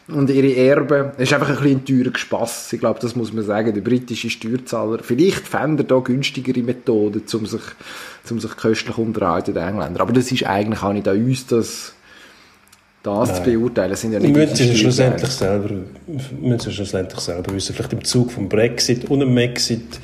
Und 0.09 0.31
ihre 0.31 0.57
Erben, 0.57 1.13
es 1.19 1.25
ist 1.25 1.35
einfach 1.35 1.51
ein 1.51 1.57
bisschen 1.57 1.79
ein 1.79 1.85
teurer 1.85 2.17
Spass. 2.17 2.73
Ich 2.73 2.81
glaube, 2.81 2.99
das 3.01 3.15
muss 3.15 3.33
man 3.33 3.45
sagen. 3.45 3.75
Der 3.75 3.83
britische 3.83 4.31
Steuerzahler, 4.31 5.01
vielleicht 5.03 5.47
fände 5.47 5.83
er 5.83 5.87
da 5.87 5.99
günstigere 5.99 6.63
Methoden, 6.63 7.23
um 7.35 7.47
sich, 7.47 7.61
um 8.31 8.41
sich 8.41 8.57
köstlich 8.57 8.97
unterhalten, 8.97 9.53
den 9.53 9.63
Engländer. 9.63 10.01
Aber 10.01 10.15
das 10.15 10.33
ist 10.33 10.47
eigentlich 10.47 10.83
auch 10.83 10.95
nicht 10.95 11.07
an 11.07 11.23
uns, 11.23 11.47
das, 11.47 11.93
das 13.03 13.35
zu 13.37 13.43
beurteilen. 13.43 13.91
Das 13.91 14.01
sind 14.01 14.13
ja 14.13 14.19
Die 14.19 14.29
nicht 14.29 14.37
müssen 14.37 14.57
sie 14.57 14.79
schlussendlich 14.79 15.31
selber, 15.31 15.75
müssen 16.41 16.59
sie 16.59 16.73
schlussendlich 16.73 17.21
selber 17.21 17.55
wissen. 17.55 17.75
Vielleicht 17.75 17.93
im 17.93 18.05
Zug 18.05 18.33
vom 18.33 18.49
Brexit 18.49 19.11
und 19.11 19.21
dem 19.21 19.37
Exit 19.37 20.01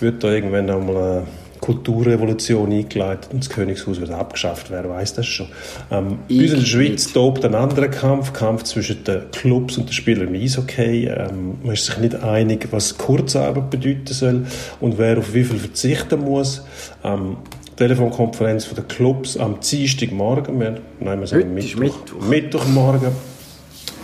wird 0.00 0.24
da 0.24 0.32
irgendwann 0.32 0.68
einmal 0.68 0.96
eine 0.96 1.26
Kulturrevolution 1.68 2.72
eingeleitet 2.72 3.30
und 3.30 3.44
das 3.44 3.50
Königshaus 3.50 4.00
wird 4.00 4.10
abgeschafft. 4.10 4.70
Wer 4.70 4.88
weiß 4.88 5.12
das 5.12 5.26
schon. 5.26 5.48
Ähm, 5.90 6.20
in 6.28 6.46
der 6.46 6.62
Schweiz 6.62 7.12
tobt 7.12 7.44
ein 7.44 7.54
anderer 7.54 7.88
Kampf, 7.88 8.32
Kampf 8.32 8.62
zwischen 8.62 9.04
den 9.04 9.30
Clubs 9.32 9.76
und 9.76 9.90
den 9.90 9.92
Spielern 9.92 10.34
im 10.34 10.40
Eishockey. 10.40 11.08
Ähm, 11.08 11.58
man 11.62 11.74
ist 11.74 11.84
sich 11.84 11.98
nicht 11.98 12.14
einig, 12.14 12.68
was 12.70 12.96
Kurzarbeit 12.96 13.68
bedeuten 13.68 14.14
soll 14.14 14.46
und 14.80 14.96
wer 14.96 15.18
auf 15.18 15.34
wie 15.34 15.44
viel 15.44 15.58
verzichten 15.58 16.22
muss. 16.22 16.64
Ähm, 17.04 17.36
Telefonkonferenz 17.76 18.64
von 18.64 18.76
den 18.76 18.88
Clubs 18.88 19.36
am 19.36 19.60
Dienstagmorgen. 19.60 20.58
Wir, 20.58 20.80
nein, 21.00 21.20
wir 21.20 21.26
sagen 21.26 21.50
Heute 21.54 21.66
ist 21.66 21.76
Mittwoch. 21.78 22.26
Mittwoch. 22.26 22.28
Mittwochmorgen. 22.28 23.12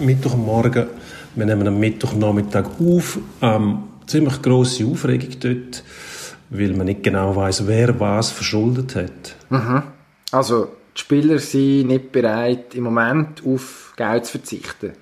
Mittwochmorgen. 0.00 0.87
Wir 1.35 1.47
nehmen 1.47 1.66
am 1.66 1.80
Mittwochnachmittag 1.80 2.66
auf. 2.78 3.18
Ähm, 3.40 3.78
ziemlich 4.06 4.42
grosse 4.42 4.85
Aufregung 4.85 5.30
dort, 5.40 5.83
weil 6.50 6.72
man 6.74 6.86
nicht 6.86 7.02
genau 7.02 7.34
weiß, 7.34 7.66
wer 7.66 7.98
was 7.98 8.30
verschuldet 8.30 8.96
hat. 8.96 9.36
Also, 10.30 10.68
die 10.96 11.00
Spieler 11.00 11.38
sind 11.38 11.88
nicht 11.88 12.12
bereit, 12.12 12.74
im 12.74 12.84
Moment 12.84 13.42
auf 13.44 13.92
Geld 13.96 14.26
zu 14.26 14.32
verzichten. 14.32 14.92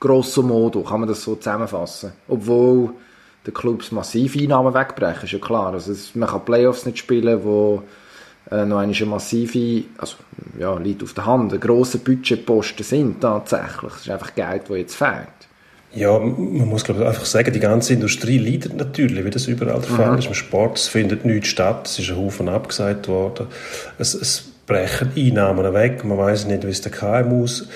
Grosso 0.00 0.42
modo 0.42 0.82
kann 0.82 1.00
man 1.00 1.08
das 1.08 1.22
so 1.22 1.36
zusammenfassen. 1.36 2.12
Obwohl 2.28 2.90
den 3.46 3.54
Clubs 3.54 3.92
massiv 3.92 4.36
Einnahmen 4.36 4.74
wegbrechen, 4.74 5.24
ist 5.24 5.32
ja 5.32 5.38
klar. 5.38 5.72
Also 5.72 5.94
man 6.14 6.28
kann 6.28 6.44
Playoffs 6.44 6.86
nicht 6.86 6.98
spielen, 6.98 7.44
wo 7.44 7.82
äh, 8.50 8.64
noch 8.64 8.78
eine 8.78 9.06
massive, 9.06 9.84
also 9.98 10.16
ja, 10.58 10.76
liegt 10.76 11.02
auf 11.02 11.14
der 11.14 11.26
Hand, 11.26 11.58
grosse 11.60 11.98
Budgetposten 11.98 12.84
sind 12.84 13.20
tatsächlich. 13.20 13.92
Es 13.94 14.02
ist 14.02 14.10
einfach 14.10 14.34
Geld, 14.34 14.62
das 14.68 14.76
jetzt 14.76 14.96
fehlt. 14.96 15.28
Ja, 15.94 16.18
man 16.18 16.68
muss 16.68 16.84
glaube 16.84 17.02
ich 17.02 17.06
einfach 17.06 17.24
sagen, 17.24 17.52
die 17.52 17.60
ganze 17.60 17.94
Industrie 17.94 18.38
leidet 18.38 18.76
natürlich, 18.76 19.24
wie 19.24 19.30
das 19.30 19.46
überall 19.46 19.80
der 19.80 19.90
Fall 19.90 20.12
mhm. 20.12 20.18
ist. 20.18 20.26
Im 20.26 20.34
Sport 20.34 20.78
es 20.78 20.88
findet 20.88 21.24
nichts 21.24 21.48
statt, 21.48 21.86
es 21.86 21.98
ist 21.98 22.10
ein 22.10 22.16
Haufen 22.16 22.48
abgesagt 22.48 23.08
worden. 23.08 23.46
Es, 23.98 24.14
es 24.14 24.53
brechen 24.66 25.12
Einnahmen 25.16 25.72
weg. 25.74 26.04
Man 26.04 26.18
weiß 26.18 26.46
nicht, 26.46 26.64
wie 26.66 26.70
es 26.70 26.80
den 26.80 26.92
KMUs 26.92 27.68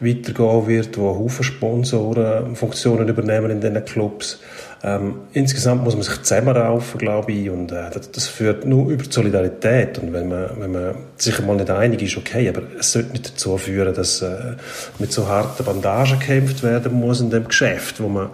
weitergehen 0.00 0.66
wird, 0.66 0.98
wo 0.98 1.16
Haufen 1.16 1.44
Sponsoren 1.44 2.56
Funktionen 2.56 3.08
übernehmen 3.08 3.50
in 3.50 3.60
diesen 3.60 3.84
Clubs. 3.84 4.40
Ähm, 4.82 5.20
insgesamt 5.32 5.82
muss 5.82 5.94
man 5.94 6.02
sich 6.02 6.20
zusammenraufen, 6.22 6.98
glaube 6.98 7.32
ich, 7.32 7.48
und 7.48 7.72
äh, 7.72 7.88
das, 7.90 8.10
das, 8.10 8.26
führt 8.26 8.66
nur 8.66 8.90
über 8.90 9.02
die 9.02 9.10
Solidarität. 9.10 9.98
Und 9.98 10.12
wenn 10.12 10.28
man, 10.28 10.50
wenn 10.58 10.72
man 10.72 10.94
sich 11.16 11.40
mal 11.40 11.56
nicht 11.56 11.70
einig 11.70 12.02
ist, 12.02 12.18
okay, 12.18 12.50
aber 12.50 12.60
es 12.78 12.92
sollte 12.92 13.12
nicht 13.12 13.30
dazu 13.30 13.56
führen, 13.56 13.94
dass 13.94 14.20
äh, 14.20 14.56
mit 14.98 15.10
so 15.10 15.26
harten 15.26 15.64
Bandagen 15.64 16.18
gekämpft 16.18 16.62
werden 16.62 16.92
muss 16.92 17.22
in 17.22 17.30
dem 17.30 17.48
Geschäft, 17.48 18.02
wo 18.02 18.08
man 18.08 18.28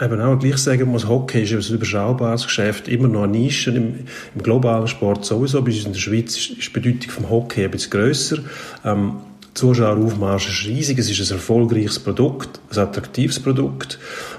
eben 0.00 0.20
auch 0.20 0.38
gleich 0.38 0.58
sagen 0.58 0.90
muss, 0.90 1.08
Hockey 1.08 1.42
ist 1.42 1.52
ein 1.70 1.74
überschaubares 1.74 2.44
Geschäft, 2.44 2.88
immer 2.88 3.08
noch 3.08 3.24
eine 3.24 3.32
Nische 3.32 3.70
im, 3.70 4.06
im 4.34 4.42
globalen 4.42 4.88
Sport 4.88 5.24
sowieso. 5.24 5.62
Bei 5.62 5.70
uns 5.70 5.84
in 5.84 5.92
der 5.92 6.00
Schweiz 6.00 6.36
ist, 6.36 6.50
ist 6.50 6.66
die 6.68 6.80
Bedeutung 6.80 7.10
vom 7.10 7.30
Hockey 7.30 7.64
ein 7.64 7.70
bisschen 7.70 7.90
grösser. 7.90 8.38
Ähm, 8.84 9.16
Zuschaueraufmarsch 9.54 10.48
ist 10.48 10.68
riesig, 10.68 10.98
es 10.98 11.10
ist 11.10 11.30
ein 11.30 11.36
erfolgreiches 11.36 12.00
Produkt, 12.00 12.60
ein 12.72 12.78
attraktives 12.78 13.38
Produkt. 13.38 13.98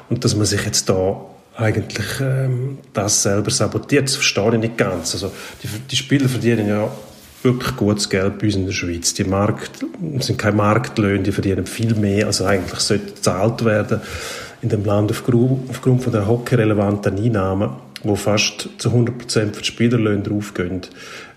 Und 0.09 0.23
dass 0.23 0.35
man 0.35 0.45
sich 0.45 0.63
jetzt 0.65 0.89
da 0.89 1.21
eigentlich 1.55 2.19
ähm, 2.19 2.79
das 2.93 3.23
selber 3.23 3.49
sabotiert, 3.49 4.05
das 4.05 4.15
verstehe 4.15 4.53
ich 4.53 4.59
nicht 4.59 4.77
ganz. 4.77 5.13
Also 5.13 5.31
die, 5.63 5.67
die 5.89 5.95
Spieler 5.95 6.27
verdienen 6.27 6.67
ja 6.67 6.91
wirklich 7.43 7.75
gutes 7.77 8.09
Geld 8.09 8.39
bei 8.39 8.47
uns 8.47 8.55
in 8.55 8.65
der 8.65 8.73
Schweiz. 8.73 9.13
Die 9.13 9.23
Markt, 9.23 9.85
sind 10.19 10.37
keine 10.37 10.57
Marktlöhne, 10.57 11.23
die 11.23 11.31
verdienen 11.31 11.65
viel 11.65 11.95
mehr, 11.95 12.27
als 12.27 12.41
eigentlich 12.41 12.79
sollte 12.79 13.13
gezahlt 13.13 13.63
werden 13.63 14.01
in 14.61 14.69
dem 14.69 14.85
Land 14.85 15.11
aufgrund, 15.11 15.69
aufgrund 15.69 16.03
von 16.03 16.13
der 16.13 16.27
hockeyrelevanten 16.27 17.17
Einnahmen, 17.17 17.71
wo 18.03 18.15
fast 18.15 18.69
zu 18.77 18.89
100% 18.89 19.53
für 19.53 19.61
die 19.61 19.65
Spielerlöhne 19.65 20.23
draufgehen, 20.23 20.81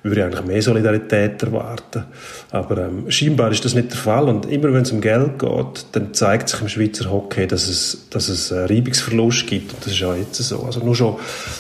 würde 0.03 0.21
ich 0.21 0.27
eigentlich 0.27 0.45
mehr 0.45 0.63
Solidarität 0.63 1.43
erwarten. 1.43 2.05
Aber 2.51 2.79
ähm, 2.79 3.11
scheinbar 3.11 3.51
ist 3.51 3.65
das 3.65 3.75
nicht 3.75 3.91
der 3.91 3.99
Fall 3.99 4.29
und 4.29 4.47
immer 4.47 4.73
wenn 4.73 4.83
es 4.83 4.93
um 4.93 5.01
Geld 5.01 5.39
geht, 5.39 5.87
dann 5.93 6.15
zeigt 6.15 6.49
sich 6.49 6.61
im 6.61 6.69
Schweizer 6.69 7.11
Hockey, 7.11 7.47
dass 7.47 7.69
es, 7.69 8.09
dass 8.11 8.29
es 8.29 8.53
einen 8.53 8.67
Reibungsverlust 8.67 9.47
gibt 9.47 9.73
und 9.73 9.85
das 9.85 9.93
ist 9.93 10.01
ja 10.01 10.15
jetzt 10.15 10.35
so. 10.35 10.63
Also 10.63 10.81
nur 10.81 10.95
schon, 10.95 11.17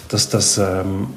dass 0.09 0.29
das 0.29 0.59
ähm, 0.59 1.09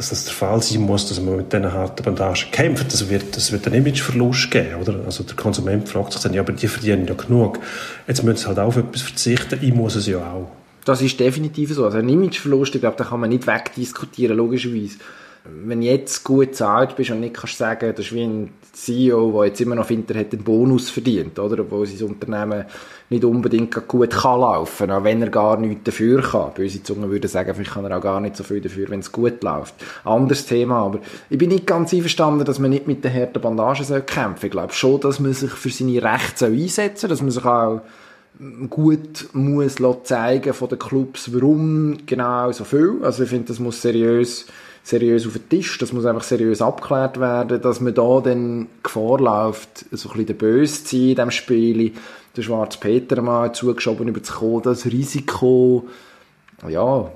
dass 0.00 0.08
das 0.08 0.24
der 0.24 0.32
Fall 0.32 0.62
sein 0.62 0.80
muss, 0.80 1.06
dass 1.06 1.20
man 1.20 1.36
mit 1.36 1.52
diesen 1.52 1.70
harten 1.70 2.02
Bandagen 2.02 2.50
kämpft. 2.50 2.90
Das 2.90 3.10
wird, 3.10 3.36
das 3.36 3.52
wird 3.52 3.66
einen 3.66 3.84
Imageverlust 3.84 4.50
geben, 4.50 4.76
oder? 4.80 5.04
Also 5.04 5.24
der 5.24 5.36
Konsument 5.36 5.86
fragt 5.86 6.14
sich 6.14 6.22
dann, 6.22 6.32
ja, 6.32 6.40
aber 6.40 6.54
die 6.54 6.68
verdienen 6.68 7.06
ja 7.06 7.12
genug. 7.12 7.58
Jetzt 8.06 8.22
müssen 8.22 8.38
sie 8.38 8.46
halt 8.46 8.58
auf 8.58 8.78
etwas 8.78 9.02
verzichten, 9.02 9.58
ich 9.60 9.74
muss 9.74 9.96
es 9.96 10.06
ja 10.06 10.18
auch. 10.18 10.50
Das 10.86 11.02
ist 11.02 11.20
definitiv 11.20 11.74
so. 11.74 11.84
Also 11.84 11.98
ein 11.98 12.08
Imageverlust, 12.08 12.74
ich 12.76 12.80
glaube, 12.80 12.96
da 12.96 13.04
kann 13.04 13.20
man 13.20 13.28
nicht 13.28 13.46
wegdiskutieren, 13.46 14.38
logischerweise 14.38 14.96
wenn 15.44 15.80
du 15.80 15.86
jetzt 15.86 16.22
gut 16.24 16.54
zahlt 16.54 16.96
bist 16.96 17.10
und 17.10 17.20
nicht 17.20 17.34
kannst 17.34 17.58
sagen, 17.58 17.92
das 17.96 18.06
ist 18.06 18.12
wie 18.12 18.24
ein 18.24 18.50
CEO, 18.72 19.32
der 19.32 19.46
jetzt 19.46 19.60
immer 19.60 19.74
noch 19.74 19.86
findet, 19.86 20.16
er 20.16 20.38
Bonus 20.38 20.90
verdient, 20.90 21.38
oder? 21.38 21.60
Obwohl 21.60 21.86
sein 21.86 22.08
Unternehmen 22.08 22.66
nicht 23.08 23.24
unbedingt 23.24 23.88
gut 23.88 24.10
kann 24.10 24.40
laufen, 24.40 24.90
auch 24.90 25.02
wenn 25.02 25.22
er 25.22 25.30
gar 25.30 25.56
nichts 25.56 25.84
dafür 25.84 26.22
kann. 26.22 26.54
Böse 26.54 26.82
Zungen 26.82 27.10
würden 27.10 27.28
sagen, 27.28 27.54
vielleicht 27.54 27.72
kann 27.72 27.84
er 27.84 27.96
auch 27.98 28.02
gar 28.02 28.20
nicht 28.20 28.36
so 28.36 28.44
viel 28.44 28.60
dafür, 28.60 28.88
wenn 28.90 29.00
es 29.00 29.10
gut 29.10 29.42
läuft. 29.42 29.74
Anderes 30.04 30.46
Thema, 30.46 30.84
aber 30.84 31.00
ich 31.28 31.38
bin 31.38 31.48
nicht 31.48 31.66
ganz 31.66 31.92
einverstanden, 31.92 32.44
dass 32.44 32.58
man 32.58 32.70
nicht 32.70 32.86
mit 32.86 33.02
den 33.02 33.12
harten 33.12 33.40
Bandagen 33.40 33.84
soll 33.84 34.02
kämpfen 34.02 34.46
Ich 34.46 34.52
glaube 34.52 34.72
schon, 34.72 35.00
dass 35.00 35.18
man 35.18 35.32
sich 35.32 35.50
für 35.50 35.70
seine 35.70 36.02
Rechte 36.02 36.46
einsetzen 36.46 37.00
soll, 37.00 37.10
dass 37.10 37.22
man 37.22 37.30
sich 37.30 37.44
auch 37.44 37.80
gut 38.70 39.28
muss 39.32 39.76
zeigen 40.04 40.54
von 40.54 40.68
den 40.68 40.78
Clubs, 40.78 41.34
warum 41.34 41.98
genau 42.06 42.52
so 42.52 42.64
viel. 42.64 42.98
Also 43.02 43.24
ich 43.24 43.28
finde, 43.28 43.48
das 43.48 43.58
muss 43.58 43.82
seriös 43.82 44.46
seriös 44.82 45.26
auf 45.26 45.34
den 45.34 45.48
Tisch, 45.48 45.78
das 45.78 45.92
muss 45.92 46.06
einfach 46.06 46.22
seriös 46.22 46.62
abgeklärt 46.62 47.20
werden, 47.20 47.60
dass 47.60 47.80
man 47.80 47.94
da 47.94 48.20
dann 48.20 48.66
Gefahr 48.82 49.20
läuft, 49.20 49.86
so 49.92 50.08
ein 50.08 50.12
bisschen 50.12 50.26
der 50.26 50.34
Böse 50.34 50.84
zu 50.84 50.96
sein 50.96 51.00
in 51.00 51.14
diesem 51.14 51.30
Spiel, 51.30 51.92
der 52.36 52.42
schwarze 52.42 52.78
Peter 52.78 53.20
mal 53.22 53.52
zugeschoben 53.52 54.08
überzukommen, 54.08 54.62
das 54.62 54.86
Risiko, 54.86 55.86
ja, 56.68 57.10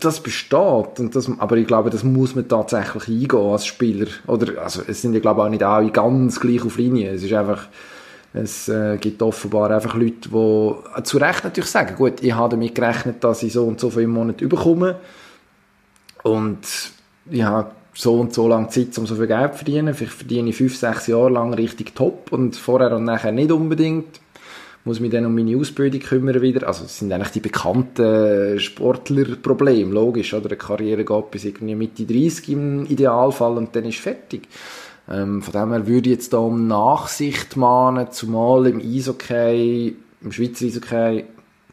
das 0.00 0.22
besteht. 0.22 0.98
Und 0.98 1.14
das, 1.14 1.30
aber 1.38 1.56
ich 1.56 1.66
glaube, 1.66 1.90
das 1.90 2.04
muss 2.04 2.34
man 2.34 2.48
tatsächlich 2.48 3.08
eingehen 3.08 3.50
als 3.50 3.66
Spieler. 3.66 4.06
Oder, 4.26 4.62
also, 4.62 4.82
es 4.86 5.02
sind 5.02 5.12
ja, 5.12 5.20
glaube 5.20 5.40
ich, 5.40 5.46
auch 5.46 5.50
nicht 5.50 5.62
alle 5.62 5.90
ganz 5.90 6.40
gleich 6.40 6.64
auf 6.64 6.78
Linie. 6.78 7.10
Es 7.12 7.22
ist 7.22 7.32
einfach, 7.32 7.66
es 8.32 8.68
äh, 8.68 8.96
gibt 8.98 9.22
offenbar 9.22 9.70
einfach 9.70 9.94
Leute, 9.94 10.28
die 10.28 11.02
zu 11.02 11.18
Recht 11.18 11.44
natürlich 11.44 11.70
sagen, 11.70 11.96
gut, 11.96 12.22
ich 12.22 12.32
habe 12.32 12.50
damit 12.50 12.74
gerechnet, 12.74 13.22
dass 13.22 13.42
ich 13.42 13.52
so 13.52 13.64
und 13.66 13.78
so 13.78 13.90
viel 13.90 14.02
im 14.02 14.10
Monat 14.10 14.40
überkomme. 14.40 14.96
Und 16.22 16.66
ich 17.30 17.42
habe 17.42 17.70
so 17.94 18.14
und 18.20 18.34
so 18.34 18.48
lange 18.48 18.68
Zeit, 18.68 18.96
um 18.98 19.06
so 19.06 19.14
viel 19.14 19.26
Geld 19.26 19.52
zu 19.52 19.58
verdienen. 19.58 19.94
Vielleicht 19.94 20.14
verdiene 20.14 20.50
ich 20.50 20.56
fünf, 20.56 20.76
sechs 20.76 21.06
Jahre 21.06 21.30
lang 21.30 21.54
richtig 21.54 21.94
top 21.94 22.32
und 22.32 22.56
vorher 22.56 22.94
und 22.94 23.04
nachher 23.04 23.32
nicht 23.32 23.52
unbedingt. 23.52 24.20
Muss 24.86 25.00
mich 25.00 25.10
dann 25.10 25.24
um 25.24 25.34
meine 25.34 25.56
Ausbildung 25.56 26.00
kümmern 26.00 26.42
wieder. 26.42 26.66
Also, 26.66 26.82
das 26.82 26.98
sind 26.98 27.10
eigentlich 27.10 27.30
die 27.30 27.40
bekannten 27.40 28.60
Sportlerprobleme, 28.60 29.90
logisch, 29.90 30.34
oder? 30.34 30.46
Eine 30.46 30.56
Karriere 30.56 31.04
geht 31.04 31.30
bis 31.30 31.44
irgendwie 31.46 31.74
Mitte 31.74 32.04
30 32.04 32.48
im 32.50 32.86
Idealfall 32.86 33.56
und 33.56 33.74
dann 33.74 33.86
ist 33.86 34.00
fertig. 34.00 34.46
Ähm, 35.10 35.40
von 35.42 35.52
dem 35.52 35.70
her 35.72 35.86
würde 35.86 36.10
ich 36.10 36.16
jetzt 36.16 36.32
da 36.34 36.38
um 36.38 36.66
Nachsicht 36.66 37.56
mahnen, 37.56 38.10
zumal 38.10 38.66
im 38.66 38.80
Eishockey, 38.80 39.96
im 40.20 40.32
Schweizer 40.32 40.66
Eishockey 40.66 41.24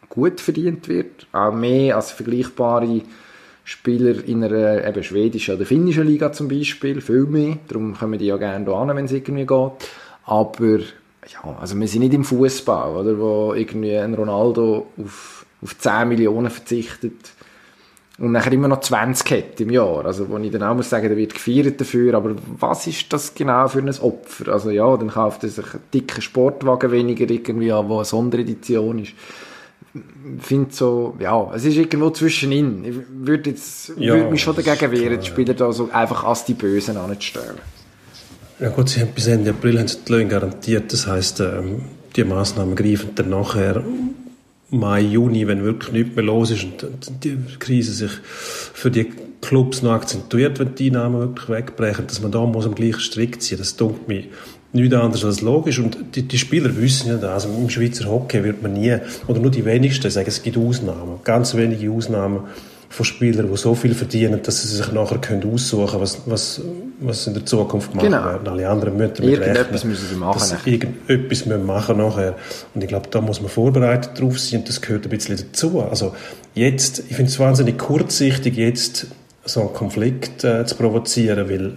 gut 0.08 0.40
verdient 0.40 0.88
wird. 0.88 1.28
Auch 1.34 1.54
mehr 1.54 1.98
als 1.98 2.12
vergleichbare 2.12 3.02
Spieler 3.64 4.24
in 4.26 4.44
einer 4.44 4.86
eben 4.86 5.04
schwedischen 5.04 5.56
oder 5.56 5.66
finnischen 5.66 6.08
Liga 6.08 6.32
zum 6.32 6.48
Beispiel, 6.48 7.02
viel 7.02 7.26
mehr. 7.26 7.58
Darum 7.68 7.96
kommen 7.98 8.18
die 8.18 8.26
ja 8.26 8.38
gerne 8.38 8.66
hier 8.66 8.74
an, 8.74 8.96
wenn 8.96 9.06
es 9.06 9.12
irgendwie 9.12 9.46
geht. 9.46 9.72
Aber 10.26 10.80
ja, 10.80 11.58
also 11.60 11.80
wir 11.80 11.88
sind 11.88 12.02
nicht 12.02 12.14
im 12.14 12.24
Fußball, 12.24 12.96
oder, 12.96 13.20
wo 13.20 13.54
irgendwie 13.54 13.96
ein 13.96 14.14
Ronaldo 14.14 14.88
auf, 14.98 15.46
auf 15.62 15.78
10 15.78 16.08
Millionen 16.08 16.50
verzichtet 16.50 17.34
und 18.18 18.34
nachher 18.34 18.52
immer 18.54 18.68
noch 18.68 18.82
20 18.82 19.32
hat 19.32 19.62
im 19.62 19.72
Jahr. 19.72 20.06
Also, 20.06 20.30
wo 20.30 20.38
ich 20.38 20.52
dann 20.52 20.64
auch 20.64 20.76
muss 20.76 20.90
sagen, 20.90 21.08
der 21.08 21.18
wird 21.18 21.34
gefeiert 21.34 21.80
dafür, 21.82 22.14
aber 22.14 22.36
was 22.60 22.86
ist 22.88 23.12
das 23.14 23.34
genau 23.34 23.68
für 23.68 23.80
ein 23.80 23.90
Opfer? 23.90 24.52
Also 24.52 24.70
ja, 24.70 24.96
dann 24.98 25.10
kauft 25.10 25.44
er 25.44 25.50
sich 25.50 25.74
einen 25.74 25.84
dicken 25.94 26.22
Sportwagen 26.22 26.92
weniger 26.92 27.30
irgendwie 27.30 27.72
wo 27.72 27.96
eine 27.96 28.06
Sonderedition 28.06 29.00
ist 29.00 29.14
finde 30.40 30.74
so, 30.74 31.16
ja, 31.20 31.52
es 31.54 31.66
ist 31.66 31.76
irgendwo 31.76 32.10
zwischenin. 32.12 32.86
Ich 32.86 32.96
würde 33.10 33.50
jetzt, 33.50 33.94
ja, 33.98 34.16
würde 34.16 34.32
mich 34.32 34.42
schon 34.42 34.56
dagegen 34.56 34.92
wehren, 34.92 35.20
die 35.20 35.26
Spieler 35.26 35.54
da 35.54 35.72
so 35.72 35.90
einfach 35.92 36.24
als 36.24 36.46
die 36.46 36.54
Bösen 36.54 36.98
anzustellen. 36.98 37.58
Ja 38.60 38.70
gut, 38.70 38.90
sie 38.90 39.02
haben 39.02 39.12
bis 39.14 39.28
Ende 39.28 39.50
April 39.50 39.80
haben 39.80 39.88
sie 39.88 39.98
die 40.08 40.12
Löhne 40.12 40.28
garantiert, 40.28 40.94
das 40.94 41.08
heisst, 41.08 41.40
ähm, 41.40 41.82
die 42.16 42.24
Massnahmen 42.24 42.76
greifen 42.76 43.10
dann 43.16 43.30
nachher 43.30 43.84
Mai, 44.70 45.02
Juni, 45.02 45.48
wenn 45.48 45.64
wirklich 45.64 45.92
nichts 45.92 46.16
mehr 46.16 46.24
los 46.24 46.52
ist 46.52 46.64
und 46.64 47.24
die 47.24 47.38
Krise 47.60 47.92
sich 47.92 48.12
für 48.32 48.90
die 48.90 49.12
Clubs 49.42 49.82
noch 49.82 49.92
akzentuiert, 49.92 50.60
wenn 50.60 50.76
die 50.76 50.88
Einnahmen 50.88 51.20
wirklich 51.20 51.50
wegbrechen, 51.50 52.08
dass 52.08 52.22
man 52.22 52.32
da 52.32 52.46
muss 52.46 52.66
am 52.66 52.76
gleichen 52.76 53.00
Strick 53.00 53.42
ziehen, 53.42 53.58
das 53.58 53.76
dunkelt 53.76 54.08
mich 54.08 54.28
nichts 54.74 54.96
anderes 54.96 55.26
als 55.26 55.42
logisch. 55.42 55.80
Und 55.80 55.98
die, 56.16 56.24
die 56.24 56.38
Spieler 56.38 56.76
wissen 56.78 57.10
ja 57.10 57.18
das. 57.18 57.46
Also 57.46 57.50
Im 57.50 57.70
Schweizer 57.70 58.10
Hockey 58.10 58.44
wird 58.44 58.62
man 58.62 58.74
nie, 58.74 58.96
oder 59.28 59.40
nur 59.40 59.52
die 59.52 59.66
wenigsten 59.66 60.10
sagen, 60.10 60.28
es 60.28 60.42
gibt 60.42 60.58
Ausnahmen. 60.58 61.20
Ganz 61.24 61.56
wenige 61.56 61.92
Ausnahmen 61.92 62.42
von 62.92 63.06
Spielern, 63.06 63.50
die 63.50 63.58
so 63.58 63.74
viel 63.74 63.94
verdienen, 63.94 64.42
dass 64.44 64.62
sie 64.62 64.76
sich 64.76 64.92
nachher 64.92 65.18
können 65.20 65.50
aussuchen 65.52 65.88
können, 65.88 66.02
was, 66.02 66.22
was, 66.26 66.62
was 67.00 67.26
in 67.26 67.34
der 67.34 67.46
Zukunft 67.46 67.92
gemacht 67.92 68.06
genau. 68.06 68.26
werden. 68.26 68.48
Alle 68.48 68.68
anderen 68.68 68.98
müssen 68.98 69.14
damit 69.16 69.32
Irgendetwas 69.32 69.74
rechnen, 69.74 69.92
müssen 69.92 70.08
sie 70.10 70.16
machen. 70.16 70.40
Dass 70.40 70.50
sie 70.50 70.72
irgendetwas 70.72 71.46
müssen 71.46 71.66
machen 71.66 71.98
nachher. 71.98 72.36
Und 72.76 72.84
ich 72.84 72.90
glaube, 72.90 73.08
da 73.10 73.22
muss 73.22 73.40
man 73.40 73.50
vorbereitet 73.50 74.20
drauf 74.20 74.38
sein 74.40 74.60
und 74.60 74.68
das 74.68 74.82
gehört 74.82 75.06
ein 75.06 75.10
bisschen 75.10 75.38
dazu. 75.38 75.82
Also 75.82 76.14
jetzt, 76.54 77.04
ich 77.10 77.16
finde 77.16 77.32
es 77.32 77.40
wahnsinnig 77.40 77.78
kurzsichtig, 77.78 78.58
jetzt 78.58 79.08
so 79.46 79.62
einen 79.62 79.74
Konflikt 79.74 80.44
äh, 80.44 80.66
zu 80.66 80.76
provozieren, 80.76 81.50
weil 81.50 81.74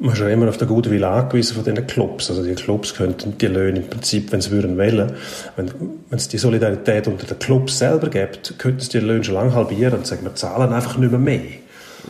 man 0.00 0.14
ist 0.14 0.18
ja 0.18 0.28
immer 0.28 0.48
auf 0.48 0.56
den 0.56 0.66
guten 0.66 0.90
Willen 0.90 1.04
angewiesen 1.04 1.54
von 1.54 1.64
diesen 1.64 1.86
Clubs. 1.86 2.30
Also 2.30 2.42
die 2.42 2.54
Clubs 2.54 2.94
könnten 2.94 3.36
die 3.36 3.46
Löhne 3.46 3.80
im 3.80 3.86
Prinzip, 3.86 4.32
wenn 4.32 4.40
sie 4.40 4.50
würden 4.50 4.78
wählen, 4.78 5.12
wenn, 5.56 5.70
wenn 6.08 6.18
es 6.18 6.26
die 6.28 6.38
Solidarität 6.38 7.06
unter 7.06 7.26
den 7.26 7.38
Clubs 7.38 7.78
selber 7.78 8.08
gibt, 8.08 8.58
könnten 8.58 8.80
sie 8.80 8.88
die 8.88 9.00
Löhne 9.00 9.22
schon 9.22 9.34
lange 9.34 9.54
halbieren 9.54 9.98
und 9.98 10.06
sagen, 10.06 10.24
wir 10.24 10.34
zahlen 10.34 10.72
einfach 10.72 10.96
nicht 10.96 11.10
mehr 11.10 11.20
mehr. 11.20 11.40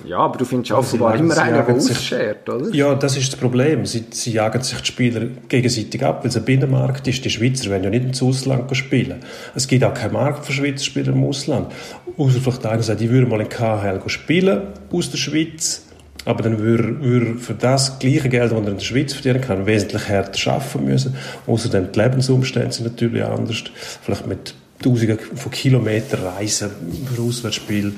Ja, 0.04 0.18
aber 0.18 0.38
du 0.38 0.44
findest 0.44 0.70
offenbar 0.70 1.16
immer 1.16 1.36
einen, 1.36 1.66
der 1.66 1.68
ausschert, 1.74 2.48
oder? 2.48 2.72
Ja, 2.72 2.94
das 2.94 3.16
ist 3.16 3.32
das 3.32 3.40
Problem. 3.40 3.84
Sie, 3.86 4.04
sie 4.10 4.32
jagen 4.32 4.62
sich 4.62 4.78
die 4.80 4.86
Spieler 4.86 5.26
gegenseitig 5.48 6.04
ab, 6.04 6.20
weil 6.22 6.28
es 6.28 6.36
ein 6.36 6.44
Binnenmarkt 6.44 7.08
ist. 7.08 7.24
Die 7.24 7.30
Schweizer 7.30 7.70
wollen 7.70 7.82
ja 7.82 7.90
nicht 7.90 8.04
ins 8.04 8.22
Ausland 8.22 8.74
spielen. 8.76 9.16
Es 9.56 9.66
gibt 9.66 9.82
auch 9.82 9.92
keinen 9.92 10.12
Markt 10.12 10.46
für 10.46 10.52
Schweizer 10.52 10.84
Spieler 10.84 11.12
im 11.12 11.24
Ausland. 11.24 11.72
Außer 12.16 12.40
vielleicht 12.40 12.66
einer 12.66 12.82
sagt, 12.84 13.00
ich 13.00 13.10
würde 13.10 13.26
mal 13.26 13.40
in 13.40 13.48
KHL 13.48 14.00
spielen 14.06 14.62
aus 14.92 15.10
der 15.10 15.18
Schweiz, 15.18 15.89
aber 16.24 16.42
dann 16.42 16.58
würde, 16.58 17.00
würde 17.00 17.34
für 17.38 17.54
das 17.54 17.98
gleiche 17.98 18.28
Geld, 18.28 18.52
das 18.52 18.58
er 18.60 18.68
in 18.68 18.74
der 18.76 18.80
Schweiz 18.80 19.12
verdienen 19.12 19.40
kann, 19.40 19.66
wesentlich 19.66 20.08
härter 20.08 20.52
arbeiten 20.52 20.84
müssen. 20.84 21.14
Außerdem 21.46 21.92
die 21.92 21.98
Lebensumstände 21.98 22.72
sind 22.72 22.84
natürlich 22.84 23.24
anders. 23.24 23.64
Vielleicht 24.02 24.26
mit 24.26 24.54
Tausenden 24.82 25.18
von 25.18 25.52
Kilometern 25.52 26.22
Reisen 26.22 26.70
für 27.14 27.22
Auswärtsspiel 27.22 27.92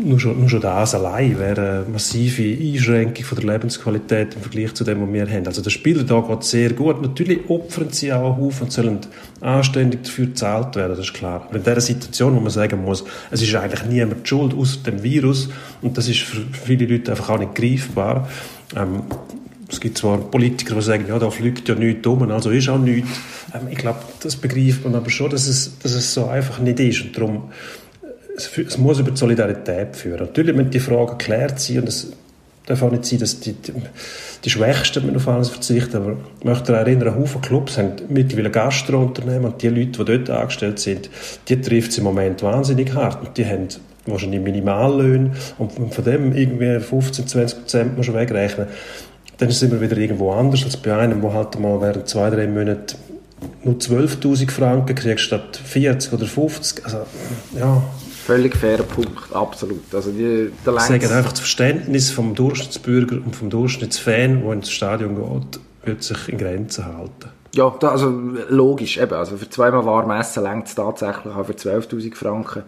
nur 0.00 0.18
schon, 0.18 0.38
nur 0.38 0.48
schon 0.48 0.60
das 0.60 0.94
allein 0.94 1.38
wäre 1.38 1.82
eine 1.82 1.90
massive 1.90 2.42
Einschränkung 2.42 3.24
von 3.24 3.38
der 3.38 3.52
Lebensqualität 3.52 4.34
im 4.34 4.42
Vergleich 4.42 4.74
zu 4.74 4.84
dem, 4.84 5.02
was 5.02 5.12
wir 5.12 5.28
haben. 5.28 5.46
Also 5.46 5.62
der 5.62 5.70
Spieler 5.70 6.04
da 6.04 6.20
geht 6.20 6.44
sehr 6.44 6.72
gut. 6.72 7.02
Natürlich 7.02 7.48
opfern 7.48 7.90
sie 7.90 8.12
auch 8.12 8.36
Haufen 8.36 8.64
und 8.64 8.72
sollen 8.72 8.98
anständig 9.40 10.04
dafür 10.04 10.26
gezahlt 10.26 10.76
werden, 10.76 10.90
das 10.90 11.06
ist 11.06 11.14
klar. 11.14 11.46
Aber 11.48 11.56
in 11.56 11.62
dieser 11.62 11.80
Situation, 11.80 12.36
wo 12.36 12.40
man 12.40 12.50
sagen 12.50 12.82
muss, 12.82 13.04
es 13.30 13.42
ist 13.42 13.54
eigentlich 13.54 13.84
niemand 13.84 14.26
schuld, 14.26 14.54
außer 14.54 14.80
dem 14.86 15.02
Virus, 15.02 15.48
und 15.82 15.98
das 15.98 16.08
ist 16.08 16.20
für 16.20 16.42
viele 16.52 16.86
Leute 16.86 17.10
einfach 17.10 17.30
auch 17.30 17.38
nicht 17.38 17.54
greifbar, 17.54 18.28
ähm, 18.76 19.02
es 19.72 19.80
gibt 19.80 19.96
zwar 19.96 20.18
Politiker, 20.18 20.74
die 20.74 20.82
sagen, 20.82 21.06
ja, 21.08 21.18
da 21.18 21.30
fliegt 21.30 21.66
ja 21.66 21.74
nichts 21.74 22.06
um, 22.06 22.30
also 22.30 22.50
ist 22.50 22.68
auch 22.68 22.78
nichts. 22.78 23.08
Ähm, 23.54 23.68
ich 23.70 23.78
glaube, 23.78 24.00
das 24.22 24.36
begreift 24.36 24.84
man 24.84 24.94
aber 24.94 25.08
schon, 25.08 25.30
dass 25.30 25.48
es, 25.48 25.78
dass 25.78 25.92
es 25.92 26.12
so 26.12 26.26
einfach 26.26 26.58
nicht 26.58 26.78
ist. 26.78 27.00
Und 27.02 27.16
darum 27.16 27.44
es, 28.36 28.50
es, 28.58 28.78
muss 28.78 28.98
über 28.98 29.10
die 29.10 29.16
Solidarität 29.16 29.96
führen. 29.96 30.20
Natürlich 30.20 30.54
müssen 30.54 30.70
die 30.70 30.80
Fragen 30.80 31.18
geklärt 31.18 31.60
sein 31.60 31.80
und 31.80 31.88
es 31.88 32.12
darf 32.66 32.82
auch 32.82 32.90
nicht 32.90 33.04
sein, 33.04 33.18
dass 33.18 33.40
die, 33.40 33.52
die, 33.52 33.72
die 34.44 34.50
Schwächsten 34.50 35.14
auf 35.14 35.28
alles 35.28 35.48
verzichten. 35.48 35.96
Aber 35.96 36.16
ich 36.38 36.44
möchte 36.44 36.72
daran 36.72 36.86
erinnern, 36.86 37.16
Haufen 37.16 37.40
Clubs 37.40 37.78
haben 37.78 37.92
mittlerweile 38.08 38.50
Gastrounternehmen 38.50 39.46
und 39.46 39.62
die 39.62 39.68
Leute, 39.68 40.04
die 40.04 40.18
dort 40.18 40.30
angestellt 40.30 40.78
sind, 40.78 41.10
die 41.48 41.60
trifft 41.60 41.92
es 41.92 41.98
im 41.98 42.04
Moment 42.04 42.42
wahnsinnig 42.42 42.94
hart 42.94 43.26
und 43.26 43.36
die 43.36 43.46
haben 43.46 43.68
wahrscheinlich 44.06 44.40
Minimallöhne 44.40 45.32
und 45.58 45.94
von 45.94 46.04
dem 46.04 46.34
irgendwie 46.34 46.80
15, 46.80 47.26
20 47.26 47.58
Prozent 47.58 47.96
muss 47.96 48.08
man 48.08 48.16
wegrechnen. 48.16 48.66
Dann 49.38 49.48
es 49.48 49.62
immer 49.62 49.80
wieder 49.80 49.96
irgendwo 49.96 50.32
anders 50.32 50.64
als 50.64 50.76
bei 50.76 50.96
einem, 50.96 51.22
wo 51.22 51.32
halt 51.32 51.58
mal 51.58 51.80
während 51.80 52.08
zwei, 52.08 52.30
drei 52.30 52.46
Monaten 52.46 52.96
nur 53.64 53.74
12'000 53.74 54.50
Franken 54.50 54.94
kriegst 54.94 55.24
statt 55.24 55.56
40 55.56 56.12
oder 56.12 56.26
50. 56.26 56.84
Also, 56.84 56.98
ja, 57.58 57.82
Völlig 58.24 58.56
fairer 58.56 58.84
Punkt, 58.84 59.34
absolut. 59.34 59.92
Also 59.92 60.12
die, 60.12 60.52
der 60.64 60.74
ich 60.74 60.80
sage 60.80 61.10
einfach, 61.10 61.32
das 61.32 61.40
Verständnis 61.40 62.10
vom 62.10 62.34
Durchschnittsbürger 62.34 63.16
und 63.16 63.34
vom 63.34 63.50
Durchschnittsfan, 63.50 64.42
der 64.42 64.52
ins 64.52 64.70
Stadion 64.70 65.16
geht, 65.16 65.60
wird 65.84 66.02
sich 66.04 66.28
in 66.28 66.38
Grenzen 66.38 66.86
halten. 66.86 67.30
Ja, 67.54 67.74
da, 67.80 67.90
also 67.90 68.08
logisch, 68.48 68.96
eben, 68.96 69.12
also 69.12 69.36
für 69.36 69.50
zweimal 69.50 69.84
warm 69.84 70.10
essen 70.12 70.44
längt 70.44 70.68
es 70.68 70.74
tatsächlich 70.74 71.34
auch 71.34 71.44
für 71.44 71.52
12'000 71.52 72.14
Franken. 72.14 72.62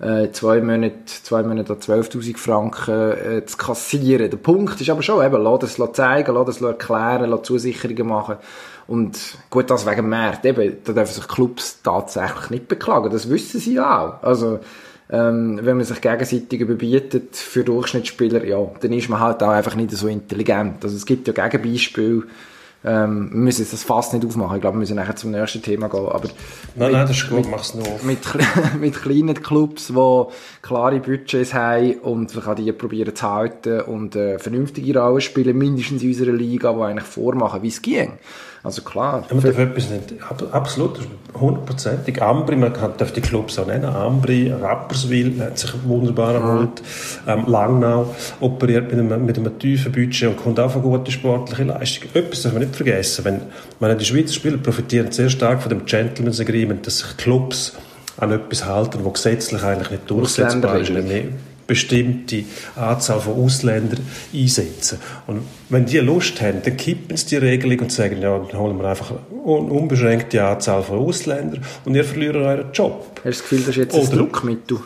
Äh, 0.00 0.30
zwei 0.32 0.60
Monate, 0.60 0.94
zwei 1.06 1.42
Monate 1.42 1.74
12'000 1.74 2.36
Franken 2.36 3.12
äh, 3.12 3.44
zu 3.44 3.56
kassieren. 3.56 4.30
Der 4.30 4.36
Punkt 4.36 4.80
ist 4.80 4.88
aber 4.88 5.02
schon, 5.02 5.24
eben, 5.24 5.42
lass 5.42 5.76
das 5.76 5.92
zeigen, 5.92 6.34
lass 6.34 6.46
das 6.46 6.60
erklären, 6.60 7.28
lass 7.28 7.42
Zusicherungen 7.42 8.06
machen. 8.06 8.36
Und 8.90 9.38
gut, 9.50 9.70
das 9.70 9.86
wegen 9.86 10.08
Markt, 10.08 10.44
eben, 10.44 10.78
da 10.82 10.92
dürfen 10.92 11.14
sich 11.14 11.28
Clubs 11.28 11.80
tatsächlich 11.80 12.50
nicht 12.50 12.66
beklagen, 12.66 13.08
das 13.12 13.30
wissen 13.30 13.60
sie 13.60 13.78
auch. 13.78 14.20
Also, 14.20 14.58
ähm, 15.08 15.60
wenn 15.62 15.76
man 15.76 15.86
sich 15.86 16.00
gegenseitig 16.00 16.60
überbietet 16.60 17.36
für 17.36 17.62
Durchschnittsspieler, 17.62 18.44
ja, 18.44 18.58
dann 18.80 18.92
ist 18.92 19.08
man 19.08 19.20
halt 19.20 19.44
auch 19.44 19.50
einfach 19.50 19.76
nicht 19.76 19.92
so 19.92 20.08
intelligent. 20.08 20.82
Also 20.82 20.96
es 20.96 21.06
gibt 21.06 21.28
ja 21.28 21.32
Gegenbeispiele, 21.32 22.24
ähm, 22.82 23.30
wir 23.30 23.38
müssen 23.38 23.60
jetzt 23.60 23.74
das 23.74 23.84
fast 23.84 24.12
nicht 24.12 24.26
aufmachen. 24.26 24.56
Ich 24.56 24.60
glaube, 24.60 24.74
wir 24.74 24.80
müssen 24.80 24.96
nachher 24.96 25.14
zum 25.14 25.30
nächsten 25.30 25.62
Thema 25.62 25.88
gehen. 25.88 26.06
Aber 26.06 26.26
nein, 26.26 26.34
mit, 26.74 26.92
nein, 26.92 27.06
das 27.06 27.10
ist 27.10 27.30
gut, 27.30 27.48
mach's 27.48 27.74
nur 27.74 27.86
Mit, 28.02 28.18
mit 28.80 29.00
kleinen 29.00 29.40
Clubs, 29.40 29.86
die 29.86 30.24
klare 30.62 30.98
Budgets 30.98 31.54
haben 31.54 31.94
und 32.00 32.34
man 32.34 32.44
kann 32.44 32.56
die 32.56 32.72
probieren 32.72 33.14
zu 33.14 33.30
halten 33.30 33.82
und 33.82 34.16
äh, 34.16 34.40
vernünftige 34.40 34.98
Rollen 34.98 35.20
spielen, 35.20 35.56
mindestens 35.56 36.02
in 36.02 36.08
unserer 36.08 36.32
Liga, 36.32 36.72
die 36.72 36.80
eigentlich 36.80 37.06
vormachen, 37.06 37.62
wie 37.62 37.68
es 37.68 37.82
ging. 37.82 38.14
Also 38.62 38.82
klar. 38.82 39.24
Ja, 39.28 39.34
man 39.34 39.42
darf 39.42 39.58
etwas 39.58 39.88
nicht, 39.88 40.14
absolut, 40.52 41.00
hundertprozentig. 41.34 42.20
Ambri, 42.20 42.56
man 42.56 42.74
kann, 42.74 42.92
darf 42.98 43.12
die 43.12 43.22
Clubs 43.22 43.58
auch 43.58 43.66
nennen. 43.66 43.86
Ambri, 43.86 44.52
Rapperswil, 44.52 45.40
hat 45.40 45.58
sich 45.58 45.72
wunderbar 45.84 46.34
erholt. 46.34 46.82
Ähm, 47.26 47.44
Langnau 47.46 48.14
operiert 48.40 48.92
mit 48.92 49.00
einem, 49.00 49.24
mit 49.24 49.38
einem 49.38 49.58
tiefen 49.58 49.92
Budget 49.92 50.28
und 50.28 50.36
kommt 50.36 50.60
auch 50.60 50.70
von 50.70 50.82
gute 50.82 51.10
sportliche 51.10 51.64
Leistung. 51.64 52.10
Etwas 52.12 52.42
darf 52.42 52.52
man 52.52 52.62
nicht 52.62 52.76
vergessen. 52.76 53.24
Wenn, 53.24 53.40
meine, 53.78 53.96
die 53.96 54.04
Schweizer 54.04 54.34
Spieler 54.34 54.58
profitieren 54.58 55.10
sehr 55.10 55.30
stark 55.30 55.62
von 55.62 55.70
dem 55.70 55.86
Gentleman's 55.86 56.38
Agreement, 56.38 56.86
dass 56.86 56.98
sich 56.98 57.16
Clubs 57.16 57.72
an 58.18 58.30
etwas 58.30 58.66
halten, 58.66 58.98
was 59.04 59.14
gesetzlich 59.14 59.62
eigentlich 59.62 59.90
nicht 59.90 60.10
durchsetzbar 60.10 60.80
ist 60.80 60.92
bestimmte 61.70 62.42
Anzahl 62.74 63.20
von 63.20 63.44
Ausländern 63.44 64.00
einsetzen. 64.34 64.98
Und 65.28 65.42
wenn 65.68 65.86
die 65.86 65.98
Lust 65.98 66.40
haben, 66.40 66.62
dann 66.64 66.76
kippen 66.76 67.16
sie 67.16 67.26
die 67.26 67.36
Regelung 67.36 67.78
und 67.78 67.92
sagen, 67.92 68.20
ja, 68.20 68.36
dann 68.36 68.58
holen 68.58 68.76
wir 68.76 68.88
einfach 68.88 69.12
eine 69.30 69.44
unbeschränkte 69.44 70.44
Anzahl 70.44 70.82
von 70.82 70.98
Ausländern 70.98 71.64
und 71.84 71.94
ihr 71.94 72.04
verliert 72.04 72.34
euren 72.34 72.72
Job. 72.72 73.06
Hast 73.18 73.24
du 73.24 73.28
das 73.28 73.42
Gefühl, 73.42 73.58
das 73.58 73.68
ist 73.68 73.76
jetzt 73.76 73.94
Oder, 73.94 74.10
ein 74.10 74.18
Druckmittel? 74.18 74.80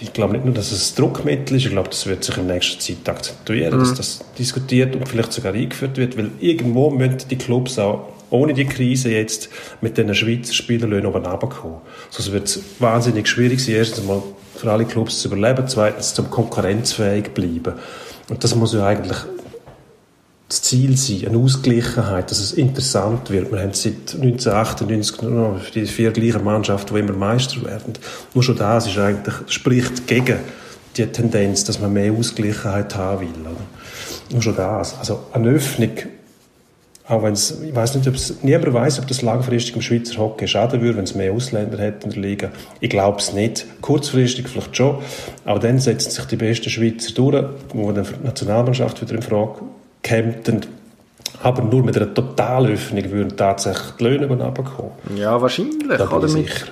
Ich 0.00 0.12
glaube 0.12 0.32
nicht 0.32 0.44
nur, 0.44 0.54
dass 0.54 0.72
es 0.72 0.90
ein 0.90 0.96
Druckmittel 0.96 1.56
ist, 1.56 1.66
ich 1.66 1.70
glaube, 1.70 1.90
das 1.90 2.06
wird 2.08 2.24
sich 2.24 2.36
in 2.36 2.48
nächster 2.48 2.80
Zeit 2.80 3.08
akzentuieren, 3.08 3.76
mhm. 3.76 3.78
dass 3.78 3.94
das 3.94 4.24
diskutiert 4.36 4.96
und 4.96 5.08
vielleicht 5.08 5.32
sogar 5.32 5.54
eingeführt 5.54 5.96
wird, 5.96 6.18
weil 6.18 6.32
irgendwo 6.40 6.90
müssen 6.90 7.18
die 7.30 7.38
Clubs 7.38 7.78
auch 7.78 8.08
ohne 8.30 8.52
die 8.52 8.64
Krise 8.64 9.10
jetzt 9.10 9.48
mit 9.80 9.96
den 9.96 10.12
Schweizer 10.12 10.52
Spielerlöhnen 10.52 11.06
oben 11.06 11.24
runterkommen. 11.24 11.78
Sonst 12.10 12.32
wird 12.32 12.48
es 12.48 12.60
wahnsinnig 12.80 13.28
schwierig 13.28 13.64
sein, 13.64 13.76
erstens 13.76 14.04
mal 14.04 14.24
für 14.58 14.70
alle 14.72 14.84
Clubs 14.84 15.20
zu 15.20 15.28
überleben, 15.28 15.66
zweitens 15.68 16.14
zum 16.14 16.30
konkurrenzfähig 16.30 17.32
bleiben. 17.32 17.74
Und 18.28 18.42
das 18.44 18.54
muss 18.54 18.74
ja 18.74 18.86
eigentlich 18.86 19.18
das 20.48 20.62
Ziel 20.62 20.96
sein, 20.96 21.28
eine 21.28 21.38
Ausgleichheit, 21.38 22.30
dass 22.30 22.40
es 22.40 22.52
interessant 22.52 23.30
wird. 23.30 23.52
Wir 23.52 23.60
haben 23.60 23.74
seit 23.74 24.14
1998 24.14 25.22
nur 25.22 25.60
die 25.74 25.86
vier 25.86 26.10
gleichen 26.10 26.42
Mannschaften, 26.42 26.94
die 26.94 27.00
immer 27.00 27.12
Meister 27.12 27.62
werden. 27.64 27.92
Nur 28.34 28.42
schon 28.42 28.56
das 28.56 28.86
ist 28.86 28.98
eigentlich, 28.98 29.34
spricht 29.48 30.06
gegen 30.06 30.38
die 30.96 31.06
Tendenz, 31.06 31.64
dass 31.64 31.80
man 31.80 31.92
mehr 31.92 32.12
Ausgleichheit 32.12 32.94
haben 32.96 33.20
will. 33.20 33.40
Oder? 33.42 33.60
Nur 34.30 34.42
schon 34.42 34.56
das. 34.56 34.98
Also 34.98 35.20
eine 35.32 35.50
Öffnung 35.50 35.92
auch 37.08 37.22
wenn 37.22 37.32
es, 37.32 37.62
ich 37.62 37.74
weiß 37.74 37.94
nicht, 37.94 38.06
ob 38.06 38.14
es, 38.14 38.42
niemand 38.42 38.74
weiß, 38.74 38.98
ob 38.98 39.06
das 39.06 39.22
langfristig 39.22 39.74
im 39.74 39.82
Schweizer 39.82 40.18
Hockey 40.18 40.46
schaden 40.46 40.82
würde, 40.82 40.98
wenn 40.98 41.04
es 41.04 41.14
mehr 41.14 41.32
Ausländer 41.32 41.78
hätte 41.78 42.06
in 42.06 42.12
der 42.12 42.22
Liga. 42.22 42.50
Ich 42.80 42.90
glaube 42.90 43.18
es 43.18 43.32
nicht. 43.32 43.66
Kurzfristig 43.80 44.46
vielleicht 44.48 44.76
schon. 44.76 44.98
Aber 45.46 45.58
dann 45.58 45.78
setzen 45.78 46.10
sich 46.10 46.24
die 46.26 46.36
besten 46.36 46.68
Schweizer 46.68 47.14
durch, 47.14 47.44
wo 47.72 47.92
dann 47.92 48.04
die 48.04 48.26
Nationalmannschaft 48.26 49.00
wieder 49.00 49.14
in 49.14 49.22
Frage 49.22 49.60
kommt. 50.06 50.68
Aber 51.42 51.62
nur 51.62 51.82
mit 51.82 51.96
einer 51.96 52.12
Totalöffnung 52.12 53.10
würden 53.10 53.36
tatsächlich 53.36 53.92
die 53.98 54.04
Löhne 54.04 54.26
runterkommen. 54.26 54.92
Ja, 55.16 55.40
wahrscheinlich. 55.40 55.96
Da 55.96 56.04
bin 56.04 56.24
ich 56.24 56.30
sicher. 56.30 56.66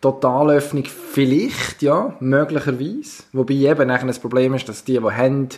Totalöffnung 0.00 0.84
vielleicht, 0.84 1.82
ja, 1.82 2.14
möglicherweise. 2.20 3.22
Wobei 3.32 3.54
eben 3.54 3.88
das 3.88 4.18
Problem 4.18 4.54
ist, 4.54 4.68
dass 4.68 4.84
die, 4.84 4.98
die 4.98 5.00
haben, 5.00 5.48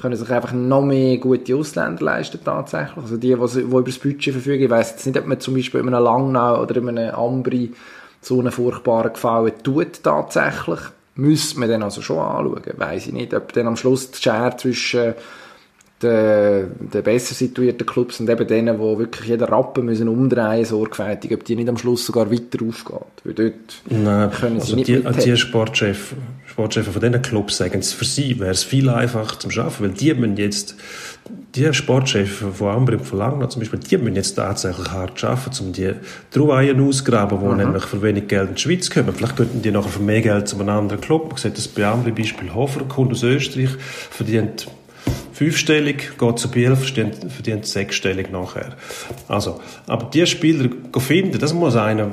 können 0.00 0.16
sich 0.16 0.30
einfach 0.30 0.52
noch 0.52 0.82
mehr 0.82 1.18
gute 1.18 1.54
Ausländer 1.54 2.04
leisten 2.04 2.40
tatsächlich. 2.44 2.96
Also 2.96 3.16
die, 3.16 3.34
die, 3.34 3.52
die 3.54 3.60
über 3.60 3.82
das 3.82 3.98
Budget 3.98 4.32
verfügen. 4.32 4.64
Ich 4.64 4.70
weiss 4.70 4.90
jetzt 4.90 5.06
nicht, 5.06 5.18
ob 5.18 5.26
man 5.26 5.40
zum 5.40 5.54
Beispiel 5.54 5.80
in 5.80 5.88
einem 5.88 6.04
Langnau 6.04 6.62
oder 6.62 6.76
in 6.76 6.88
einem 6.88 7.14
Ambri 7.14 7.72
so 8.20 8.40
einen 8.40 8.52
furchtbaren 8.52 9.12
Gefallen 9.12 9.52
tut 9.62 10.02
tatsächlich. 10.02 10.80
Müsste 11.14 11.60
man 11.60 11.68
dann 11.68 11.82
also 11.82 12.02
schon 12.02 12.18
anschauen. 12.18 12.62
Weiss 12.76 13.06
ich 13.06 13.12
nicht, 13.12 13.34
ob 13.34 13.52
dann 13.52 13.66
am 13.66 13.76
Schluss 13.76 14.10
die 14.10 14.22
Schere 14.22 14.56
zwischen 14.56 15.14
den, 16.02 16.70
den 16.92 17.02
besser 17.02 17.34
situierten 17.34 17.86
Clubs 17.86 18.20
und 18.20 18.30
eben 18.30 18.46
denen, 18.46 18.76
die 18.76 18.98
wirklich 18.98 19.28
jeden 19.28 19.44
Rappen 19.44 19.84
müssen 19.84 20.08
umdrehen 20.08 20.64
sorgfältig, 20.64 21.32
ob 21.34 21.44
die 21.44 21.56
nicht 21.56 21.68
am 21.68 21.76
Schluss 21.76 22.06
sogar 22.06 22.30
weiter 22.30 22.64
aufgeht. 22.66 23.24
Weil 23.24 23.34
dort 23.34 23.82
Nein, 23.88 24.30
können 24.30 24.60
sie 24.60 24.72
also 24.72 24.76
nicht 24.76 24.88
die, 24.88 25.02
die 25.02 25.36
Sportchefs, 25.36 26.14
Sportchefs 26.60 26.88
von 26.88 27.00
diesen 27.00 27.22
Clubs 27.22 27.56
sagen 27.56 27.82
für 27.82 28.04
sie 28.04 28.38
wäre 28.38 28.50
es 28.50 28.64
viel 28.64 28.90
einfacher 28.90 29.38
zum 29.38 29.50
Schaffen, 29.50 29.86
weil 29.86 29.94
die 29.94 30.12
müssen 30.12 30.36
jetzt, 30.36 30.74
die 31.54 31.72
Sportchefs 31.72 32.44
von 32.52 32.68
Ambri 32.68 32.96
und 32.96 33.06
von 33.06 33.18
Langnau 33.18 33.46
zum 33.46 33.60
Beispiel, 33.60 33.78
die 33.78 33.96
müssen 33.96 34.16
jetzt 34.16 34.34
tatsächlich 34.34 34.90
hart 34.90 35.24
arbeiten, 35.24 35.64
um 35.64 35.72
die 35.72 35.92
Trouvaillen 36.30 36.86
auszugraben, 36.86 37.38
die 37.40 37.46
mhm. 37.46 37.56
nämlich 37.56 37.84
für 37.84 38.02
wenig 38.02 38.28
Geld 38.28 38.50
in 38.50 38.54
die 38.56 38.60
Schweiz 38.60 38.90
kommen. 38.90 39.14
Vielleicht 39.14 39.36
könnten 39.36 39.62
die 39.62 39.70
nachher 39.70 39.88
für 39.88 40.02
mehr 40.02 40.20
Geld 40.20 40.48
zu 40.48 40.56
einem 40.58 40.68
anderen 40.68 41.00
Club. 41.00 41.28
Man 41.28 41.38
sieht 41.38 41.56
das 41.56 41.66
bei 41.66 41.86
Ambri 41.86 42.10
Beispiel 42.10 42.52
Hofer, 42.52 42.84
kommt 42.84 43.12
aus 43.12 43.22
Österreich, 43.22 43.70
verdient 44.10 44.66
fünfstellig, 45.32 46.18
geht 46.18 46.38
zu 46.38 46.50
Biel, 46.50 46.76
verdient, 46.76 47.32
verdient 47.32 47.64
sechsstellig 47.64 48.30
nachher. 48.30 48.76
Also, 49.28 49.62
aber 49.86 50.10
die 50.10 50.26
Spieler 50.26 50.68
finden, 50.98 51.38
das 51.38 51.54
muss 51.54 51.74
einer 51.76 52.10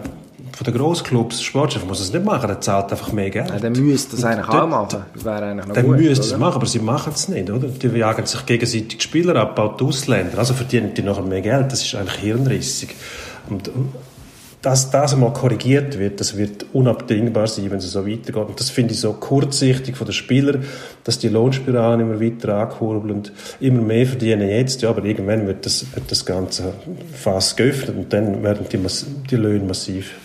von 0.57 0.65
den 0.65 0.73
Grossclubs, 0.73 1.43
Sportchef 1.43 1.85
muss 1.85 1.99
es 1.99 2.11
nicht 2.11 2.25
machen, 2.25 2.49
er 2.49 2.59
zahlt 2.59 2.91
einfach 2.91 3.11
mehr 3.11 3.29
Geld. 3.29 3.47
Ja, 3.47 3.59
dann 3.59 3.73
müsste 3.73 4.15
das 4.15 4.25
eigentlich 4.25 4.49
auch 4.49 4.67
machen. 4.67 5.05
Das 5.13 5.23
wäre 5.23 5.45
eigentlich 5.45 5.67
noch 5.67 5.75
Dann 5.75 5.85
gut, 5.85 5.97
müsste 5.97 6.25
es 6.25 6.35
machen, 6.35 6.55
aber 6.55 6.65
sie 6.65 6.79
machen 6.79 7.13
es 7.13 7.27
nicht, 7.27 7.51
oder? 7.51 7.67
Die 7.67 7.87
jagen 7.89 8.25
sich 8.25 8.43
gegenseitig 8.43 8.97
die 8.97 9.03
Spieler 9.03 9.35
ab, 9.35 9.59
auch 9.59 9.77
die 9.77 9.83
Ausländer. 9.83 10.39
Also 10.39 10.55
verdienen 10.55 10.95
die 10.95 11.03
nachher 11.03 11.21
mehr 11.21 11.41
Geld. 11.41 11.71
Das 11.71 11.83
ist 11.83 11.93
eigentlich 11.93 12.15
hirnrissig. 12.15 12.95
Und 13.51 13.69
dass 14.63 14.89
das 14.89 15.13
einmal 15.13 15.31
korrigiert 15.31 15.99
wird, 15.99 16.19
das 16.19 16.35
wird 16.35 16.65
unabdingbar 16.73 17.45
sein, 17.45 17.69
wenn 17.69 17.77
es 17.77 17.91
so 17.91 18.07
weitergeht. 18.07 18.35
Und 18.47 18.59
das 18.59 18.71
finde 18.71 18.95
ich 18.95 18.99
so 18.99 19.13
kurzsichtig 19.13 19.95
von 19.95 20.07
den 20.07 20.13
Spielern, 20.13 20.65
dass 21.03 21.19
die 21.19 21.29
Lohnspiralen 21.29 21.99
immer 21.99 22.19
weiter 22.19 22.55
ankurbeln 22.55 23.17
und 23.17 23.31
immer 23.59 23.83
mehr 23.83 24.07
verdienen 24.07 24.49
jetzt. 24.49 24.81
Ja, 24.81 24.89
aber 24.89 25.03
irgendwann 25.05 25.45
wird 25.45 25.67
das, 25.67 25.85
wird 25.93 26.09
das 26.09 26.25
Ganze 26.25 26.73
fast 27.13 27.57
geöffnet 27.57 27.95
und 27.95 28.11
dann 28.11 28.41
werden 28.41 28.65
die, 28.71 28.79
die 29.29 29.35
Löhne 29.35 29.65
massiv 29.65 30.15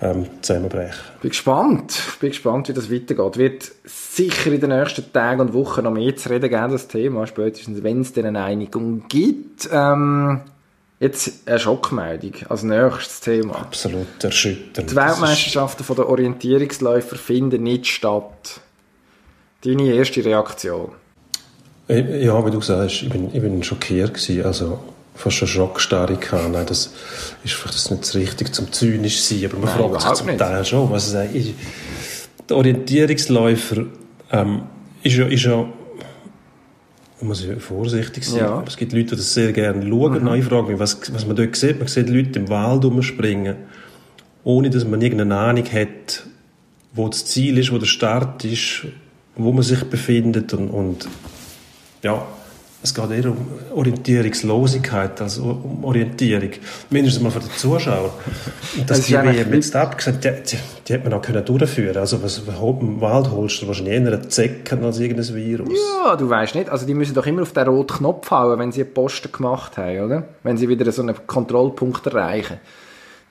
ähm, 0.00 0.26
zusammenbrechen. 0.40 1.00
Bin 1.20 1.30
gespannt. 1.30 2.00
Bin 2.20 2.30
gespannt, 2.30 2.68
wie 2.68 2.72
das 2.72 2.90
weitergeht. 2.90 3.36
Wird 3.36 3.70
sicher 3.84 4.52
in 4.52 4.60
den 4.60 4.70
nächsten 4.70 5.12
Tagen 5.12 5.40
und 5.40 5.52
Wochen 5.52 5.84
noch 5.84 5.92
mehr 5.92 6.16
zu 6.16 6.30
reden 6.30 6.48
geben, 6.50 6.72
das 6.72 6.88
Thema. 6.88 7.26
Spätestens, 7.26 7.82
wenn 7.82 8.00
es 8.00 8.12
dann 8.12 8.26
eine 8.26 8.42
Einigung 8.42 9.04
gibt. 9.08 9.68
Ähm, 9.72 10.40
jetzt 11.00 11.46
eine 11.46 11.58
Schockmeldung 11.58 12.32
als 12.48 12.62
nächstes 12.62 13.20
Thema. 13.20 13.56
Absolut 13.56 14.22
erschütternd. 14.22 14.90
Die 14.90 14.96
Weltmeisterschaften 14.96 15.84
von 15.84 15.96
der 15.96 16.08
Orientierungsläufer 16.08 17.16
finden 17.16 17.62
nicht 17.62 17.86
statt. 17.86 18.60
Deine 19.64 19.92
erste 19.92 20.24
Reaktion? 20.24 20.92
Ja, 21.88 22.46
wie 22.46 22.50
du 22.50 22.60
sagst, 22.60 23.02
ich 23.02 23.08
bin, 23.08 23.34
ich 23.34 23.40
bin 23.40 23.62
schockiert 23.64 24.14
gewesen, 24.14 24.44
also 24.44 24.78
fast 25.14 25.36
schon 25.36 25.48
Schockstarre 25.48 26.16
gehabt. 26.16 26.50
Nein, 26.50 26.66
das 26.66 26.92
ist 27.44 27.54
vielleicht 27.54 27.74
das 27.74 27.90
nicht 27.90 28.02
das 28.02 28.14
Richtige 28.14 28.52
zum 28.52 28.72
zynisch 28.72 29.20
sein, 29.22 29.44
aber 29.44 29.58
man 29.58 29.66
Nein, 29.66 29.90
fragt 29.90 30.02
sich 30.02 30.12
zum 30.12 30.26
nicht. 30.26 30.38
Teil 30.38 30.64
schon, 30.64 30.90
was 30.90 31.08
es 31.08 31.14
eigentlich. 31.14 31.54
Der 32.48 32.56
Orientierungsläufer 32.56 33.84
ähm, 34.32 34.62
ist 35.02 35.16
ja, 35.16 35.26
ist 35.26 35.44
ja 35.44 35.66
man 37.20 37.28
muss 37.28 37.46
vorsichtig 37.58 38.24
sein. 38.24 38.40
Ja. 38.40 38.56
Mhm. 38.56 38.64
Es 38.66 38.76
gibt 38.76 38.92
Leute, 38.92 39.10
die 39.10 39.16
das 39.16 39.34
sehr 39.34 39.52
gerne 39.52 39.86
schauen. 39.86 40.34
Ich 40.34 40.44
frage 40.44 40.68
mich, 40.70 40.78
was, 40.78 40.98
was 41.12 41.26
man 41.26 41.36
dort 41.36 41.54
sieht. 41.54 41.78
Man 41.78 41.88
sieht 41.88 42.08
Leute 42.08 42.38
im 42.38 42.48
Wald 42.48 42.84
rumspringen, 42.84 43.56
ohne 44.42 44.70
dass 44.70 44.84
man 44.84 45.02
irgendeine 45.02 45.36
Ahnung 45.36 45.64
hat, 45.70 46.24
wo 46.94 47.08
das 47.08 47.26
Ziel 47.26 47.58
ist, 47.58 47.72
wo 47.72 47.78
der 47.78 47.86
Start 47.86 48.44
ist, 48.44 48.86
wo 49.36 49.52
man 49.52 49.62
sich 49.62 49.84
befindet 49.84 50.54
und, 50.54 50.70
und 50.70 51.08
ja, 52.02 52.26
es 52.82 52.94
geht 52.94 53.10
eher 53.10 53.30
um 53.30 53.36
Orientierungslosigkeit 53.74 55.20
als 55.20 55.38
um 55.38 55.84
Orientierung. 55.84 56.50
Mindestens 56.88 57.22
mal 57.22 57.30
für 57.30 57.40
den 57.40 57.50
Zuschauer. 57.50 58.14
Und 58.76 58.88
Das 58.88 58.98
dass 58.98 58.98
ist 59.00 59.08
die 59.08 59.14
WM 59.14 59.52
jetzt 59.52 59.76
abgesagt, 59.76 60.24
die, 60.24 60.30
die, 60.30 60.56
die 60.88 60.92
hätte 60.94 61.08
man 61.08 61.18
auch 61.18 61.22
können 61.22 61.44
durchführen 61.44 61.98
Also 61.98 62.22
was, 62.22 62.38
im 62.38 63.00
Wald 63.02 63.30
holst 63.30 63.60
du 63.60 63.66
wahrscheinlich 63.66 63.94
eher 63.94 64.12
einen 64.12 64.30
Zecken 64.30 64.82
als 64.82 64.98
irgendein 64.98 65.34
Virus. 65.34 65.78
Ja, 66.04 66.16
du 66.16 66.30
weißt 66.30 66.54
nicht. 66.54 66.70
Also 66.70 66.86
die 66.86 66.94
müssen 66.94 67.14
doch 67.14 67.26
immer 67.26 67.42
auf 67.42 67.52
den 67.52 67.68
roten 67.68 67.98
Knopf 67.98 68.30
hauen, 68.30 68.58
wenn 68.58 68.72
sie 68.72 68.82
einen 68.82 68.94
Posten 68.94 69.30
gemacht 69.30 69.76
haben, 69.76 70.00
oder? 70.00 70.24
Wenn 70.42 70.56
sie 70.56 70.68
wieder 70.68 70.90
so 70.90 71.02
einen 71.02 71.14
Kontrollpunkt 71.26 72.06
erreichen. 72.06 72.60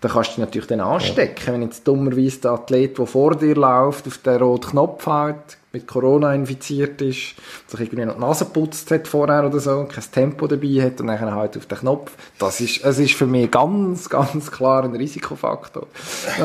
Dann 0.01 0.11
kannst 0.11 0.29
du 0.29 0.33
dich 0.33 0.37
natürlich 0.39 0.67
dann 0.67 0.79
anstecken. 0.79 1.53
Wenn 1.53 1.61
jetzt 1.63 1.87
dummerweise 1.87 2.39
der 2.39 2.51
Athlet, 2.51 2.97
der 2.97 3.05
vor 3.05 3.35
dir 3.35 3.55
läuft, 3.55 4.07
auf 4.07 4.17
den 4.19 4.37
roten 4.37 4.71
Knopf 4.71 5.05
haut, 5.05 5.57
mit 5.71 5.85
Corona 5.85 6.33
infiziert 6.33 7.01
ist, 7.01 7.35
sich 7.67 7.79
irgendwie 7.79 8.05
noch 8.05 8.15
die 8.15 8.21
Nase 8.21 8.45
putzt 8.45 8.89
hat 8.89 9.07
vorher 9.07 9.45
oder 9.45 9.59
so, 9.59 9.85
kein 9.85 10.03
Tempo 10.11 10.47
dabei 10.47 10.81
hat 10.81 10.99
und 10.99 11.07
dann 11.07 11.35
halt 11.35 11.57
auf 11.57 11.67
den 11.67 11.77
Knopf. 11.77 12.11
Das 12.39 12.59
ist, 12.59 12.83
es 12.83 12.97
ist 12.97 13.13
für 13.13 13.27
mich 13.27 13.51
ganz, 13.51 14.09
ganz 14.09 14.49
klar 14.49 14.83
ein 14.83 14.95
Risikofaktor. 14.95 15.85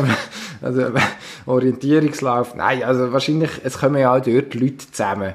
also, 0.63 0.87
Orientierungslauf, 1.47 2.55
nein, 2.55 2.83
also 2.83 3.13
wahrscheinlich, 3.13 3.51
es 3.63 3.79
kommen 3.79 3.97
ja 3.97 4.15
auch 4.15 4.21
dort 4.21 4.55
Leute 4.55 4.91
zusammen. 4.91 5.35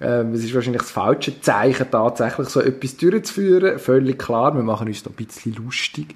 Ähm, 0.00 0.32
es 0.32 0.44
ist 0.44 0.54
wahrscheinlich 0.54 0.82
das 0.82 0.90
falsche 0.90 1.40
Zeichen, 1.40 1.90
tatsächlich 1.90 2.48
so 2.48 2.60
etwas 2.60 2.96
durchzuführen. 2.96 3.78
Völlig 3.78 4.18
klar, 4.18 4.54
wir 4.54 4.62
machen 4.62 4.88
uns 4.88 5.02
da 5.02 5.10
ein 5.10 5.24
bisschen 5.24 5.54
lustig. 5.54 6.14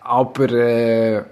Aber 0.00 0.50
äh, 0.50 1.22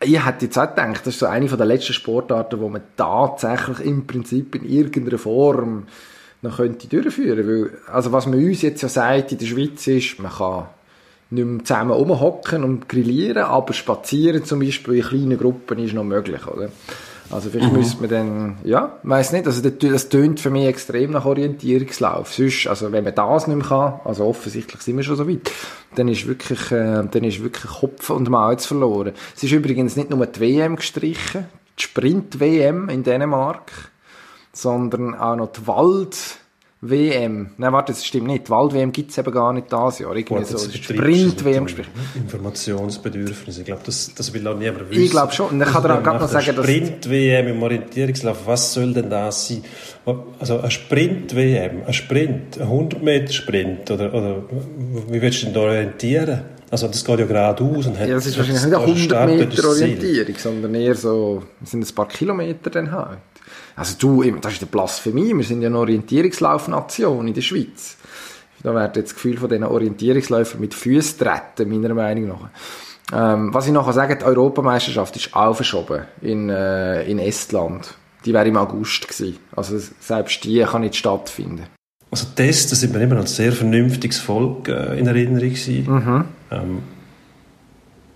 ich 0.00 0.24
hätte 0.24 0.44
jetzt 0.44 0.58
auch 0.58 0.68
gedacht, 0.68 1.00
das 1.00 1.14
ist 1.14 1.18
so 1.18 1.26
eine 1.26 1.48
von 1.48 1.58
der 1.58 1.66
letzten 1.66 1.92
Sportarten, 1.92 2.60
wo 2.60 2.68
man 2.68 2.82
tatsächlich 2.96 3.80
im 3.80 4.06
Prinzip 4.06 4.54
in 4.54 4.64
irgendeiner 4.64 5.18
Form 5.18 5.86
noch 6.42 6.56
könnte 6.56 6.86
durchführen. 6.86 7.46
Weil, 7.46 7.78
also 7.92 8.12
was 8.12 8.26
man 8.26 8.38
uns 8.38 8.62
jetzt 8.62 8.82
ja 8.82 8.88
sagt 8.88 9.32
in 9.32 9.38
der 9.38 9.46
Schweiz 9.46 9.86
ist, 9.86 10.20
man 10.20 10.32
kann 10.32 10.66
nicht 11.30 11.46
mehr 11.46 11.64
zusammen 11.64 11.92
rumhocken 11.92 12.62
und 12.62 12.88
grillieren, 12.88 13.44
aber 13.44 13.72
spazieren 13.72 14.44
zum 14.44 14.60
Beispiel 14.60 14.96
in 14.96 15.02
kleinen 15.02 15.38
Gruppen 15.38 15.78
ist 15.78 15.94
noch 15.94 16.04
möglich, 16.04 16.46
oder? 16.46 16.68
Also 17.32 17.50
vielleicht 17.50 17.72
müsste 17.72 18.00
man 18.00 18.10
dann, 18.10 18.56
ja, 18.64 18.98
weiss 19.02 19.32
nicht, 19.32 19.46
also 19.46 19.62
das, 19.62 19.72
das 19.78 20.08
tönt 20.08 20.38
für 20.38 20.50
mich 20.50 20.66
extrem 20.66 21.12
nach 21.12 21.24
Orientierungslauf. 21.24 22.32
Sonst, 22.32 22.66
also 22.66 22.92
wenn 22.92 23.04
man 23.04 23.14
das 23.14 23.46
nicht 23.46 23.56
mehr 23.56 23.66
kann, 23.66 24.00
also 24.04 24.26
offensichtlich 24.26 24.82
sind 24.82 24.96
wir 24.96 25.02
schon 25.02 25.16
so 25.16 25.28
weit, 25.28 25.50
dann 25.94 26.08
ist 26.08 26.26
wirklich, 26.26 26.70
äh, 26.70 27.04
dann 27.10 27.24
ist 27.24 27.42
wirklich 27.42 27.72
Kopf 27.72 28.10
und 28.10 28.28
Maus 28.28 28.66
verloren. 28.66 29.12
Es 29.34 29.42
ist 29.42 29.52
übrigens 29.52 29.96
nicht 29.96 30.10
nur 30.10 30.26
die 30.26 30.40
WM 30.40 30.76
gestrichen, 30.76 31.46
die 31.78 31.82
Sprint-WM 31.82 32.88
in 32.88 33.02
Dänemark, 33.02 33.90
sondern 34.52 35.14
auch 35.14 35.36
noch 35.36 35.52
die 35.52 35.66
Wald-WM. 36.82 37.50
Nein, 37.58 37.72
warte, 37.72 37.92
das 37.92 38.04
stimmt 38.04 38.26
nicht. 38.26 38.48
Die 38.48 38.50
Wald-WM 38.50 38.90
gibt's 38.90 39.16
eben 39.16 39.32
gar 39.32 39.52
nicht 39.52 39.68
dieses 39.70 40.00
Jahr. 40.00 40.16
Irgendwie 40.16 40.34
Gut, 40.34 40.46
so, 40.46 40.58
Sprint-WM 40.58 41.64
gestrichen. 41.66 41.92
Informationsbedürfnis. 42.16 43.58
Ich 43.58 43.64
glaube, 43.64 43.82
das, 43.86 44.12
das 44.14 44.32
will 44.34 44.46
auch 44.48 44.58
niemand 44.58 44.90
wissen. 44.90 45.02
Ich 45.02 45.10
glaube 45.12 45.32
schon. 45.32 45.50
Und 45.50 45.60
dann 45.60 45.68
kann 45.68 45.84
er 45.84 45.98
auch 45.98 46.02
gerade 46.02 46.18
noch 46.18 46.28
sagen, 46.28 46.56
dass- 46.56 46.64
Sprint-WM 46.64 47.48
im 47.48 47.62
Orientierungslauf, 47.62 48.46
was 48.46 48.74
soll 48.74 48.92
denn 48.92 49.10
das 49.10 49.48
sein? 49.48 49.62
Also 50.40 50.58
ein 50.58 50.70
Sprint-WM, 50.70 51.82
ein 51.86 51.92
Sprint, 51.92 52.60
ein 52.60 52.68
100-Meter-Sprint, 52.68 53.90
oder, 53.92 54.12
oder 54.12 54.42
wie 55.08 55.22
willst 55.22 55.42
du 55.42 55.46
denn 55.46 55.54
da 55.54 55.60
orientieren? 55.60 56.42
Also 56.68 56.88
das 56.88 57.04
geht 57.04 57.18
ja 57.20 57.26
geradeaus 57.26 57.86
und 57.86 57.98
hat... 57.98 58.08
Ja, 58.08 58.14
das 58.14 58.26
ist 58.26 58.38
wahrscheinlich 58.38 58.64
nicht 58.64 58.74
eine 58.74 58.82
also 58.82 58.92
100 58.92 59.04
Start, 59.04 59.28
dort 59.28 59.40
ist 59.40 59.46
Meter 59.50 59.56
das. 59.56 59.66
Orientierung, 59.66 60.34
sondern 60.38 60.74
eher 60.74 60.94
so, 60.94 61.42
es 61.62 61.70
sind 61.70 61.86
ein 61.88 61.94
paar 61.94 62.08
Kilometer 62.08 62.70
dann 62.70 62.90
halt. 62.90 63.18
Also 63.76 63.96
du, 63.98 64.22
das 64.40 64.54
ist 64.54 64.62
eine 64.62 64.70
Blasphemie, 64.70 65.34
wir 65.34 65.44
sind 65.44 65.62
ja 65.62 65.68
eine 65.68 65.78
Orientierungslaufnation 65.78 67.28
in 67.28 67.34
der 67.34 67.42
Schweiz. 67.42 67.96
Da 68.62 68.74
wird 68.74 68.96
jetzt 68.96 69.10
das 69.10 69.14
Gefühl 69.14 69.38
von 69.38 69.48
diesen 69.48 69.64
Orientierungsläufern 69.64 70.60
mit 70.60 70.74
Füßen 70.74 71.18
treten, 71.18 71.68
meiner 71.68 71.94
Meinung 71.94 72.28
nach. 72.28 72.50
Ähm, 73.12 73.52
was 73.52 73.66
ich 73.66 73.72
noch 73.72 73.90
sagen 73.92 74.10
kann, 74.10 74.20
die 74.20 74.24
Europameisterschaft 74.24 75.16
ist 75.16 75.34
auch 75.34 75.54
verschoben 75.54 76.04
in, 76.20 76.48
äh, 76.48 77.02
in 77.04 77.18
Estland. 77.18 77.94
Die 78.24 78.32
wäre 78.32 78.46
im 78.46 78.56
August 78.56 79.08
gewesen. 79.08 79.38
Also 79.54 79.78
selbst 80.00 80.44
die 80.44 80.60
kann 80.60 80.82
nicht 80.82 80.96
stattfinden. 80.96 81.66
Also 82.10 82.26
das, 82.36 82.68
das 82.68 82.80
sind 82.80 82.94
wir 82.94 83.00
immer 83.00 83.16
ein 83.16 83.26
sehr 83.26 83.52
vernünftiges 83.52 84.18
Volk 84.18 84.68
äh, 84.68 84.98
in 84.98 85.06
Erinnerung 85.06 85.38
gewesen. 85.38 85.84
Mhm. 85.86 86.24
Ähm, 86.50 86.82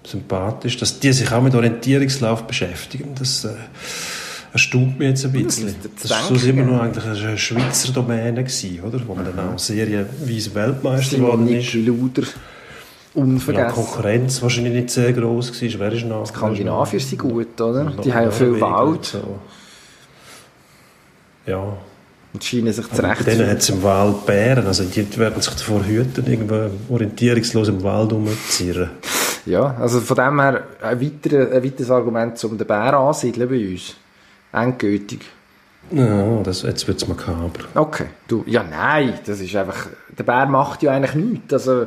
sympathisch, 0.04 0.76
dass 0.76 1.00
die 1.00 1.12
sich 1.12 1.32
auch 1.32 1.42
mit 1.42 1.54
Orientierungslauf 1.54 2.44
beschäftigen. 2.44 3.14
Das 3.18 3.44
äh, 3.44 3.54
erstaunt 4.52 4.98
mich 4.98 5.08
jetzt 5.08 5.24
ein 5.24 5.32
bisschen. 5.32 5.74
Das, 6.00 6.08
zu 6.08 6.14
ist 6.14 6.28
so 6.28 6.34
denken. 6.34 6.60
immer 6.60 6.72
noch 6.72 6.82
eigentlich 6.82 7.04
eine 7.04 7.38
Schweizer 7.38 7.92
Domäne 7.92 8.44
gewesen, 8.44 8.80
oder? 8.80 9.00
Wo 9.06 9.14
man 9.14 9.24
dann 9.24 9.54
auch 9.54 9.58
serienweise 9.58 10.54
Weltmeister 10.54 11.16
geworden 11.16 11.48
ist. 11.48 11.74
Luder. 11.74 12.22
Ja, 12.22 13.22
Unvergessen. 13.22 13.74
Konkurrenz 13.74 14.42
wahrscheinlich 14.42 14.74
nicht 14.74 14.90
sehr 14.90 15.12
groß 15.12 15.52
gewesen. 15.52 15.80
Wer 15.80 15.92
ist 15.92 16.04
noch? 16.04 16.26
Skandinavier 16.26 17.00
sind 17.00 17.18
gut, 17.18 17.60
oder? 17.60 17.92
Die 18.04 18.12
haben 18.12 18.24
ja 18.24 18.30
viel 18.30 18.60
Wald. 18.60 19.04
So. 19.06 19.38
Ja, 21.46 21.78
Und 22.34 22.44
scheinen 22.44 22.72
sich 22.72 22.86
Bei 22.88 22.96
zurecht 22.96 23.26
denen 23.26 23.48
hat 23.48 23.58
es 23.58 23.70
im 23.70 23.82
Wald 23.82 24.26
Bären, 24.26 24.66
also 24.66 24.84
die 24.84 25.16
werden 25.16 25.40
sich 25.40 25.54
davor 25.54 25.82
hüten, 25.84 26.26
irgendwo 26.26 26.68
orientierungslos 26.92 27.68
im 27.68 27.82
Wald 27.82 28.12
rumzuzirren. 28.12 28.90
Ja, 29.46 29.74
also 29.80 30.00
von 30.00 30.16
dem 30.16 30.40
her 30.40 30.64
ein, 30.82 31.00
weiterer, 31.00 31.52
ein 31.52 31.64
weiteres 31.64 31.90
Argument, 31.90 32.44
um 32.44 32.58
den 32.58 32.66
Bär 32.66 32.94
ansiedeln 32.94 33.48
bei 33.48 33.70
uns. 33.70 33.94
Endgültig. 34.56 35.20
Ja, 35.90 36.40
das, 36.42 36.62
jetzt 36.62 36.88
wird 36.88 37.00
es 37.00 37.06
makaber. 37.06 37.60
Okay. 37.74 38.06
Du, 38.26 38.42
ja, 38.46 38.64
nein, 38.64 39.18
das 39.24 39.40
ist 39.40 39.54
einfach, 39.54 39.86
der 40.18 40.24
Bär 40.24 40.46
macht 40.46 40.82
ja 40.82 40.92
eigentlich 40.92 41.14
nichts. 41.14 41.52
Also, 41.52 41.86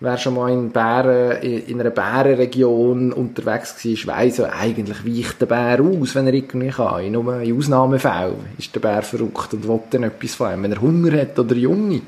wer 0.00 0.18
schon 0.18 0.34
mal 0.34 0.50
in, 0.50 0.70
Bären, 0.70 1.40
in 1.40 1.80
einer 1.80 1.90
Bärenregion 1.90 3.12
unterwegs 3.12 3.76
war, 3.84 4.16
weiss 4.16 4.36
ja, 4.36 4.50
eigentlich 4.50 5.06
weicht 5.06 5.40
der 5.40 5.46
Bär 5.46 5.80
aus, 5.80 6.14
wenn 6.14 6.26
er 6.26 6.34
irgendwie 6.34 6.68
kann. 6.68 7.10
Nur 7.10 7.40
in 7.40 7.56
Ausnahmefällen 7.56 8.36
ist 8.58 8.74
der 8.74 8.80
Bär 8.80 9.02
verrückt 9.02 9.54
und 9.54 9.66
will 9.66 9.80
dann 9.90 10.02
etwas 10.02 10.34
von 10.34 10.52
ihm. 10.52 10.64
Wenn 10.64 10.72
er 10.72 10.80
Hunger 10.80 11.18
hat 11.18 11.38
oder 11.38 11.54
Junge. 11.54 12.02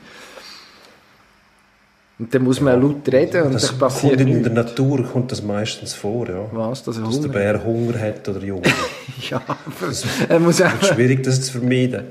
Und 2.16 2.33
dann 2.33 2.44
muss 2.44 2.61
man 2.61 2.81
laut 2.81 3.12
reden 3.12 3.42
und 3.42 3.55
Das 3.55 3.72
passiert 3.72 4.18
kommt 4.18 4.31
in 4.31 4.42
der 4.44 4.53
Natur 4.53 5.05
kommt 5.05 5.33
das 5.33 5.42
meistens 5.42 5.94
vor, 5.94 6.29
ja. 6.29 6.46
Was, 6.53 6.85
dass 6.85 7.00
Dass 7.00 7.20
der 7.20 7.29
Bär 7.29 7.64
Hunger 7.64 7.98
hat 7.98 8.29
oder 8.29 8.40
Junge. 8.40 8.62
Ja, 9.31 9.40
aber 9.46 9.92
er 10.29 10.40
muss 10.40 10.61
Es 10.61 10.66
auch... 10.66 10.83
ist 10.83 10.94
schwierig, 10.94 11.22
das 11.22 11.40
zu 11.42 11.53
vermeiden. 11.59 12.05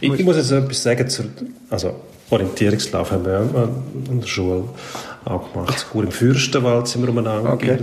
Ich, 0.00 0.12
ich 0.12 0.24
muss 0.24 0.36
jetzt 0.36 0.50
etwas 0.50 0.82
sagen 0.82 1.08
zur, 1.08 1.26
also 1.68 1.94
Orientierungslauf 2.30 3.10
haben 3.10 3.24
wir 3.24 3.32
ja 3.32 3.38
an 3.40 4.20
der 4.20 4.26
Schule. 4.26 4.64
auch 5.24 5.52
gemacht. 5.52 5.78
Sogar 5.78 6.04
im 6.06 6.12
Fürstenwald 6.12 6.86
sind 6.86 7.02
wir 7.02 7.10
umeinander 7.10 7.52
Okay. 7.52 7.78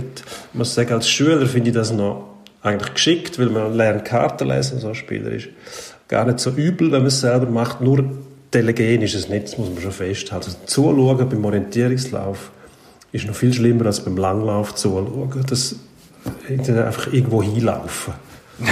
Ich 0.52 0.58
muss 0.58 0.74
sagen, 0.74 0.92
als 0.92 1.08
Schüler 1.08 1.46
finde 1.46 1.70
ich 1.70 1.74
das 1.76 1.92
noch 1.92 2.28
eigentlich 2.62 2.94
geschickt, 2.94 3.38
weil 3.38 3.50
man 3.50 3.74
lernt 3.74 4.04
Karten 4.04 4.48
lesen, 4.48 4.80
so 4.80 4.94
spielerisch. 4.94 5.50
Gar 6.08 6.24
nicht 6.26 6.40
so 6.40 6.50
übel, 6.50 6.90
wenn 6.90 7.00
man 7.00 7.08
es 7.08 7.20
selber 7.20 7.46
macht. 7.46 7.80
Nur 7.80 8.04
Telegen 8.50 9.02
ist 9.02 9.14
es 9.14 9.28
nicht, 9.28 9.44
das 9.44 9.58
muss 9.58 9.68
man 9.70 9.80
schon 9.80 9.92
festhalten. 9.92 10.46
Also 10.46 10.58
zuschauen 10.66 11.28
beim 11.28 11.44
Orientierungslauf 11.44 12.50
ist 13.12 13.26
noch 13.26 13.34
viel 13.34 13.52
schlimmer 13.52 13.86
als 13.86 14.00
beim 14.00 14.16
Langlauf 14.16 14.74
zuschauen. 14.74 15.44
Das 15.48 15.76
einfach 16.48 17.12
irgendwo 17.12 17.42
hinlaufen. 17.42 18.14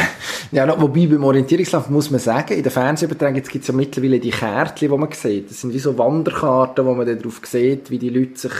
Ja, 0.53 0.65
noch, 0.65 0.81
wobei 0.81 1.09
beim 1.09 1.25
Orientierungslauf 1.25 1.91
muss 1.91 2.09
man 2.11 2.21
sagen, 2.21 2.55
in 2.55 2.62
den 2.62 2.71
Fernsehübertragungen 2.71 3.43
gibt 3.43 3.62
es 3.62 3.67
ja 3.67 3.75
mittlerweile 3.75 4.21
die 4.21 4.31
Kärtchen, 4.31 4.91
die 4.91 4.97
man 4.97 5.11
sieht. 5.11 5.51
Das 5.51 5.61
sind 5.61 5.75
wie 5.75 5.79
so 5.81 5.99
Wanderkarten, 5.99 6.87
wo 6.87 6.95
man 6.95 7.05
dann 7.05 7.19
darauf 7.19 7.41
sieht, 7.45 7.91
wie 7.91 7.99
die 7.99 8.11
Leute 8.11 8.39
sich 8.39 8.53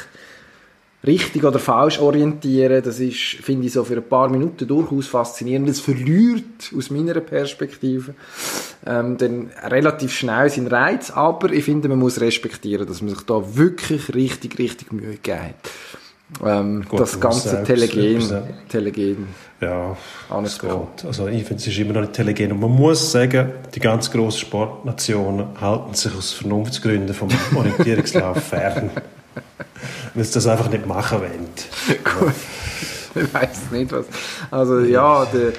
richtig 1.07 1.45
oder 1.45 1.59
falsch 1.59 1.99
orientieren. 1.99 2.83
Das 2.83 3.01
ist, 3.01 3.19
finde 3.19 3.66
ich, 3.66 3.73
so 3.73 3.85
für 3.85 3.97
ein 3.97 4.09
paar 4.09 4.29
Minuten 4.29 4.66
durchaus 4.66 5.07
faszinierend. 5.07 5.69
Das 5.69 5.81
verliert 5.81 6.73
aus 6.77 6.90
meiner 6.90 7.21
Perspektive 7.21 8.14
ähm, 8.87 9.16
dann 9.16 9.51
relativ 9.64 10.12
schnell 10.12 10.51
seinen 10.51 10.69
Reiz, 10.69 11.11
aber 11.11 11.53
ich 11.53 11.64
finde, 11.64 11.88
man 11.88 11.99
muss 11.99 12.21
respektieren, 12.21 12.87
dass 12.87 13.03
man 13.03 13.14
sich 13.14 13.25
da 13.25 13.42
wirklich 13.55 14.14
richtig, 14.14 14.59
richtig 14.59 14.92
Mühe 14.92 15.12
gegeben 15.12 15.40
hat. 15.40 15.55
Ähm, 16.45 16.85
Gut, 16.88 16.99
das 16.99 17.21
ganze 17.21 17.62
Telegen, 17.62 18.21
Telegen 18.69 19.29
Ja, 19.61 19.97
es 20.42 20.59
geht. 20.59 20.71
Also 21.05 21.29
ich 21.29 21.45
finde, 21.45 21.62
es 21.62 21.69
ist 21.69 21.79
immer 21.79 21.92
noch 21.92 22.01
nicht 22.01 22.14
telegen. 22.14 22.51
Und 22.51 22.61
man 22.61 22.71
muss 22.71 23.12
sagen, 23.12 23.53
die 23.73 23.79
ganz 23.79 24.11
grossen 24.11 24.40
Sportnationen 24.40 25.61
halten 25.61 25.95
sich 25.95 26.12
aus 26.16 26.33
Vernunftsgründen 26.33 27.14
vom 27.14 27.29
Orientierungslauf 27.57 28.42
fern. 28.42 28.90
Weil 30.14 30.25
sie 30.25 30.35
das 30.35 30.46
einfach 30.46 30.70
nicht 30.70 30.87
machen 30.87 31.20
wollen. 31.20 31.49
Gut. 32.05 32.35
Ich 33.14 33.35
weiß 33.35 33.70
nicht 33.70 33.92
was. 33.92 34.07
Also 34.51 34.81
ja, 34.81 35.25
der, 35.27 35.53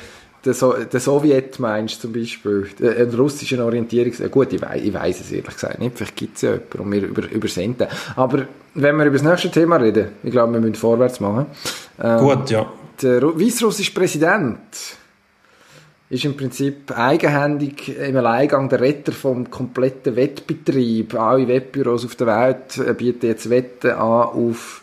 der, 0.46 0.54
so 0.54 0.74
der 0.74 1.00
Sowjet 1.00 1.60
meinst 1.60 1.98
du 1.98 2.02
zum 2.08 2.13
Beispiel, 2.13 2.70
der, 2.80 2.98
ein 2.98 3.13
russischer 3.13 3.63
Orientierungs... 3.66 4.22
Gut, 4.30 4.54
ich 4.54 4.62
weiß, 4.62 4.82
ich 4.84 4.94
weiß 4.94 5.22
es 5.22 5.32
ehrlich 5.32 5.54
gesagt 5.54 5.80
nicht, 5.80 5.98
vielleicht 5.98 6.16
gibt 6.16 6.36
es 6.36 6.44
ja 6.44 6.52
jemanden 6.52 6.80
und 6.80 6.92
wir 6.92 7.04
über, 7.04 7.32
übersenden. 7.32 7.88
Aber 8.16 8.46
wenn 8.76 8.96
wir 8.98 9.06
über 9.06 9.18
das 9.18 9.24
nächste 9.24 9.50
Thema 9.50 9.78
reden, 9.78 10.10
ich 10.24 10.32
glaube, 10.32 10.54
wir 10.54 10.60
müssen 10.60 10.76
vorwärts 10.76 11.20
machen. 11.20 11.48
Ähm, 12.02 12.20
Gut, 12.20 12.50
ja. 12.52 12.72
Der 13.02 13.22
Ru- 13.22 13.40
weißrussische 13.40 13.94
Präsident 13.94 14.58
ist 16.10 16.26
im 16.26 16.38
Prinzip 16.38 16.98
eigenhändig 16.98 17.89
im 17.98 18.15
Alleingang 18.15 18.70
der 18.70 18.80
Retter 18.80 19.12
vom 19.12 19.50
kompletten 19.50 20.15
Wettbetrieb. 20.15 21.15
Alle 21.15 21.48
Wettbüros 21.48 22.06
auf 22.06 22.15
der 22.15 22.28
Welt 22.28 22.78
äh, 22.78 22.93
bieten 22.93 23.26
jetzt 23.26 23.50
Wetten 23.50 23.91
an 23.91 24.00
auf 24.00 24.82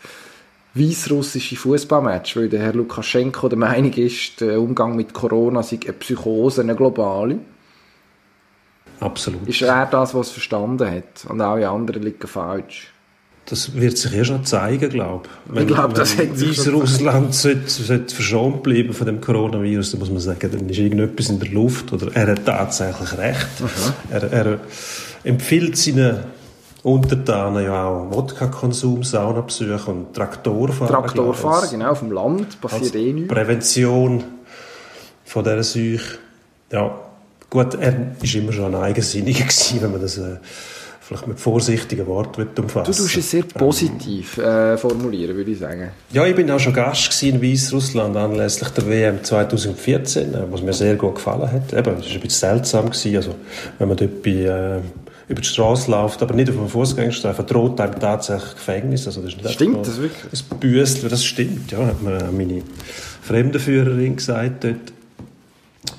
weißrussische 0.75 1.55
Fußballmatch, 1.55 2.35
weil 2.35 2.49
der 2.49 2.61
Herr 2.61 2.73
Lukaschenko 2.73 3.47
der 3.47 3.57
Meinung 3.57 3.93
ist, 3.93 4.41
der 4.41 4.59
Umgang 4.59 4.95
mit 4.95 5.13
Corona 5.13 5.63
sei 5.63 5.79
eine 5.83 5.93
Psychose, 5.93 6.61
eine 6.61 6.75
globale. 6.75 7.39
Absolut. 8.99 9.47
Ist 9.47 9.61
er 9.61 9.85
das, 9.87 10.13
was 10.13 10.29
er 10.29 10.33
verstanden 10.33 10.89
hat? 10.89 11.25
Und 11.29 11.41
alle 11.41 11.69
anderen 11.69 12.03
liegen 12.03 12.27
falsch. 12.27 12.94
Das 13.47 13.75
wird 13.75 13.95
sich 13.97 14.11
eh 14.13 14.25
schon 14.25 14.43
zeigen, 14.43 14.89
glaube 14.89 15.29
ich. 15.53 15.61
Ich 15.61 15.67
glaube, 15.67 15.93
das 15.93 16.17
hat 16.17 16.35
sich 16.35 16.55
schon 16.55 16.73
Russland 16.73 17.35
sollte, 17.35 17.69
sollte 17.69 18.15
verschont 18.15 18.63
bleiben 18.63 18.91
von 18.91 19.05
dem 19.05 19.21
Coronavirus, 19.21 19.91
dann 19.91 19.99
muss 19.99 20.09
man 20.09 20.19
sagen, 20.19 20.49
dann 20.51 20.67
ist 20.67 20.79
irgendetwas 20.79 21.29
in 21.29 21.39
der 21.39 21.49
Luft 21.49 21.93
oder 21.93 22.15
er 22.15 22.31
hat 22.31 22.45
tatsächlich 22.45 23.17
recht. 23.17 23.47
Er, 24.09 24.23
er 24.31 24.59
empfiehlt 25.23 25.77
seinen 25.77 26.23
Untertanen 26.85 27.63
ja 27.65 27.85
auch 27.85 28.11
Wodka-Konsum, 28.11 29.03
Saunabesuche 29.03 29.91
und 29.91 30.13
Traktorfahren. 30.13 30.87
Traktorfahren, 30.87 31.65
ich, 31.65 31.71
genau, 31.71 31.89
auf 31.89 31.99
dem 31.99 32.11
Land, 32.11 32.61
passiert 32.61 32.83
als 32.83 32.95
eh 32.95 33.13
nichts. 33.13 33.33
Prävention 33.33 34.23
von 35.23 35.43
dieser 35.43 35.63
Seuche. 35.63 36.19
Ja, 36.71 36.95
gut, 37.49 37.73
er 37.75 37.93
war 37.93 38.35
immer 38.35 38.51
schon 38.51 38.75
ein 38.75 38.81
Eigensinniger 38.81 39.43
gewesen, 39.45 39.81
wenn 39.81 39.91
man 39.91 40.01
das 40.01 40.17
äh, 40.19 40.37
vielleicht 41.05 41.27
mit 41.27 41.39
vorsichtigen 41.39 42.07
Worten 42.07 42.47
umfassen 42.57 42.91
Du 42.91 42.97
tust 42.97 43.17
es 43.17 43.29
sehr 43.29 43.43
positiv 43.43 44.39
äh, 44.39 44.75
formulieren, 44.75 45.35
würde 45.35 45.51
ich 45.51 45.59
sagen. 45.59 45.91
Ja, 46.11 46.25
ich 46.25 46.35
bin 46.35 46.49
auch 46.49 46.59
schon 46.59 46.73
Gast 46.73 47.21
in 47.21 47.41
Weißrussland 47.41 48.17
anlässlich 48.17 48.69
der 48.69 48.87
WM 48.87 49.23
2014, 49.23 50.33
äh, 50.33 50.37
was 50.49 50.63
mir 50.63 50.73
sehr 50.73 50.95
gut 50.95 51.15
gefallen 51.15 51.51
hat. 51.51 51.73
Eben, 51.73 51.99
es 51.99 52.07
war 52.07 52.13
ein 52.13 52.21
bisschen 52.21 52.29
seltsam 52.29 52.89
gewesen, 52.89 53.15
also 53.17 53.35
wenn 53.77 53.87
man 53.87 53.97
dort 53.97 54.23
bei, 54.23 54.31
äh, 54.31 54.79
über 55.27 55.41
die 55.41 55.47
Straße 55.47 55.91
läuft, 55.91 56.23
aber 56.23 56.33
nicht 56.33 56.49
auf 56.49 56.55
dem 56.55 56.69
Fußgängerstreifen, 56.69 57.45
droht 57.45 57.79
einem 57.79 57.99
tatsächlich 57.99 58.55
Gefängnis. 58.55 59.05
Also 59.05 59.21
das 59.21 59.33
ist 59.33 59.43
nicht 59.43 59.53
Stimmt 59.53 59.85
das 59.85 60.01
wirklich? 60.01 60.23
Ein 60.33 60.57
Büssel, 60.59 61.09
das 61.09 61.23
stimmt, 61.23 61.71
ja, 61.71 61.85
hat 61.85 62.01
mir 62.01 62.31
meine 62.31 62.63
Fremdenführerin 63.21 64.15
gesagt 64.15 64.63
dort. 64.63 64.94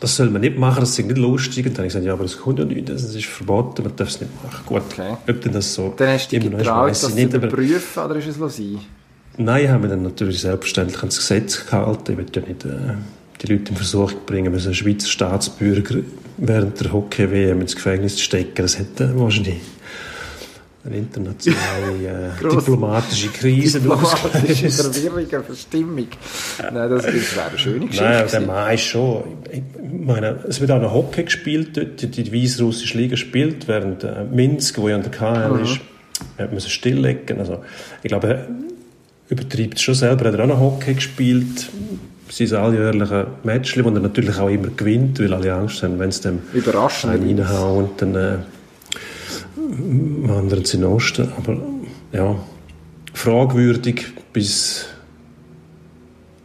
Das 0.01 0.17
soll 0.17 0.29
man 0.31 0.43
nicht 0.43 0.59
machen, 0.59 0.81
das 0.81 0.99
ist 0.99 1.07
nicht 1.07 1.17
lustig. 1.19 1.65
Und 1.67 1.73
dann 1.73 1.79
habe 1.79 1.87
ich 1.87 1.93
gesagt, 1.93 2.07
ja, 2.07 2.13
aber 2.13 2.25
das 2.25 2.37
kommt 2.37 2.59
ja 2.59 2.65
nicht, 2.65 2.89
das 2.89 3.03
ist 3.15 3.25
verboten, 3.27 3.83
man 3.83 3.97
darf 3.97 4.09
es 4.09 4.21
nicht 4.21 4.31
machen. 4.45 4.61
Gut, 4.67 4.83
Okay. 4.93 5.17
ob 5.29 5.41
denn 5.41 5.53
das 5.53 5.73
so 5.75 5.95
Dann 5.97 6.09
hast 6.11 6.31
du 6.33 6.39
dich 6.39 6.51
getraut, 6.51 6.91
das 6.91 7.03
ich 7.03 7.09
zu 7.09 7.15
nicht, 7.15 7.35
aber- 7.35 7.47
überprüfen, 7.47 8.03
oder 8.03 8.17
ist 8.17 8.27
es 8.29 8.57
sein? 8.57 8.79
Nein, 9.39 9.71
haben 9.71 9.83
wir 9.83 9.91
dann 9.91 10.03
natürlich 10.03 10.41
selbstverständlich 10.41 10.99
ans 10.99 11.17
Gesetz 11.19 11.67
gehalten. 11.67 12.13
Ich 12.13 12.19
will 12.19 12.27
ja 12.35 12.43
nicht 12.43 12.65
äh, 12.65 12.69
die 13.43 13.53
Leute 13.53 13.71
in 13.71 13.77
Versuchung 13.77 14.19
bringen, 14.27 14.51
müssen 14.53 14.67
einen 14.69 14.75
Schweizer 14.75 15.09
Staatsbürger 15.09 15.97
während 16.39 16.81
der 16.81 16.93
Hockey-WM 16.93 17.61
ins 17.61 17.75
Gefängnis 17.75 18.17
zu 18.17 18.23
stecken. 18.23 18.55
Das 18.63 18.79
hätte 18.79 19.19
wahrscheinlich 19.19 19.57
eine 20.87 20.97
internationale 20.97 22.31
äh, 22.41 22.43
diplomatische 22.43 23.29
Krise 23.29 23.81
Diplomatische. 23.81 24.71
Verwirrung, 24.71 25.27
Verstimmung. 25.45 26.07
Nein, 26.73 26.91
das, 26.91 27.03
das 27.05 27.15
wäre 27.37 27.47
eine 27.49 27.59
schöne 27.59 27.87
Geschichte. 27.87 28.05
Nein, 28.05 28.47
der 28.47 28.73
ist 28.75 28.81
schon. 28.83 29.23
Ich 29.53 29.63
meine, 30.07 30.39
es 30.49 30.61
wird 30.61 30.71
auch 30.71 30.81
noch 30.81 30.93
Hockey 30.93 31.25
gespielt 31.25 31.77
dort. 31.77 32.01
Die, 32.03 32.09
die 32.09 32.33
weißrussische 32.43 32.97
Liga 32.99 33.17
spielt, 33.17 33.67
während 33.69 34.05
äh, 34.05 34.25
Minsk, 34.31 34.79
wo 34.79 34.89
ja 34.89 34.97
an 34.97 35.03
der 35.03 35.11
KL 35.13 35.51
Mhm. 35.55 35.63
ist, 35.65 35.81
hat 36.39 36.51
man 36.53 36.61
stilllegen. 36.61 37.39
Also, 37.39 37.59
ich 38.03 38.09
glaube, 38.09 38.29
er 38.29 38.47
übertreibt 39.29 39.75
es 39.75 39.83
schon 39.83 39.95
selber. 39.95 40.27
Er 40.27 40.33
hat 40.33 40.41
auch 40.41 40.47
noch 40.47 40.61
Hockey 40.61 40.95
gespielt. 40.95 41.69
Sein 42.29 42.53
alljährliche 42.55 43.29
Match, 43.45 43.77
wo 43.83 43.89
er 43.89 44.01
natürlich 44.01 44.37
auch 44.39 44.49
immer 44.49 44.69
gewinnt, 44.77 45.21
weil 45.21 45.33
alle 45.33 45.53
Angst 45.55 45.83
haben, 45.85 45.99
wenn 46.01 46.09
es 46.09 46.21
dem 46.21 46.41
Überraschend. 46.53 47.13
einen 47.13 47.39
reinhauen, 47.39 47.91
dann 47.99 48.15
äh, 48.17 48.37
wandern 49.69 50.65
sie 50.65 50.77
in 50.77 50.83
den 50.83 50.93
Osten. 50.93 51.33
Aber 51.37 51.57
ja, 52.13 52.37
fragwürdig 53.13 54.07
bis 54.33 54.87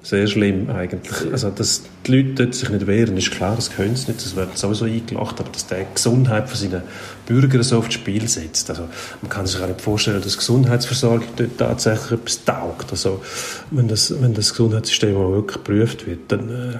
sehr 0.04 0.28
schlimm 0.28 0.70
eigentlich. 0.70 1.32
Also, 1.32 1.52
dass 1.52 1.84
die 2.06 2.16
Leute 2.18 2.44
dort 2.44 2.56
sich 2.56 2.70
nicht 2.70 2.88
wehren, 2.88 3.16
ist 3.18 3.32
klar, 3.32 3.56
das 3.56 3.72
können 3.72 3.96
sie 3.96 4.12
nicht, 4.12 4.26
das 4.26 4.36
wird 4.36 4.58
sowieso 4.58 4.86
eingelacht, 4.86 5.40
aber 5.40 5.50
dass 5.50 5.68
der 5.68 5.86
Gesundheit 5.94 6.50
von 6.50 6.58
seinen 6.58 6.82
Bürgern 7.28 7.64
so 7.64 7.78
aufs 7.78 7.94
Spiel 7.94 8.28
setzt. 8.28 8.70
Also, 8.70 8.90
man 9.22 9.30
kann 9.30 9.46
sich 9.46 9.62
auch 9.62 9.68
nicht 9.68 9.80
vorstellen, 9.80 10.22
dass 10.22 10.38
Gesundheitsversorgung 10.38 11.28
dort 11.38 11.58
tatsächlich 11.58 12.20
etwas 12.20 12.44
taugt. 12.44 12.92
Also, 12.92 13.22
wenn 13.70 13.88
das, 13.88 14.14
wenn 14.22 14.34
das 14.34 14.52
Gesundheitssystem 14.52 15.16
auch 15.16 15.32
wirklich 15.32 15.58
geprüft 15.58 16.08
wird, 16.08 16.20
dann 16.30 16.50
äh, 16.50 16.78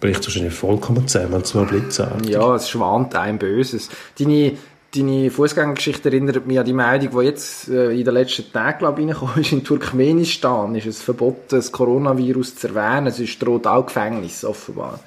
bricht 0.00 0.20
es 0.20 0.26
wahrscheinlich 0.26 0.54
vollkommen 0.54 1.06
zusammen, 1.06 1.44
zwar 1.44 1.66
blitzartig. 1.66 2.30
Ja, 2.30 2.54
es 2.56 2.70
schwant 2.70 3.14
einem 3.14 3.38
Böses. 3.38 3.88
Deine, 4.18 4.54
deine 4.94 5.30
Fußgängergeschichte 5.30 6.08
erinnert 6.08 6.46
mich 6.46 6.58
an 6.58 6.64
die 6.64 6.72
Meldung, 6.72 7.20
die 7.20 7.26
jetzt 7.26 7.68
äh, 7.68 7.92
in 7.92 8.04
den 8.04 8.14
letzten 8.14 8.52
Tagen, 8.52 8.78
glaube 8.78 9.00
ich, 9.00 9.06
reingekommen 9.06 9.40
ist. 9.40 9.52
In 9.52 9.64
Turkmenistan 9.64 10.74
ist 10.74 10.86
es 10.86 11.02
verboten, 11.02 11.44
das 11.48 11.70
Coronavirus 11.70 12.56
zu 12.56 12.68
erwähnen. 12.68 13.08
Es 13.08 13.20
ist 13.20 13.40
droht 13.40 13.66
auch 13.66 13.86
Gefängnis, 13.86 14.44
offenbar. 14.44 15.00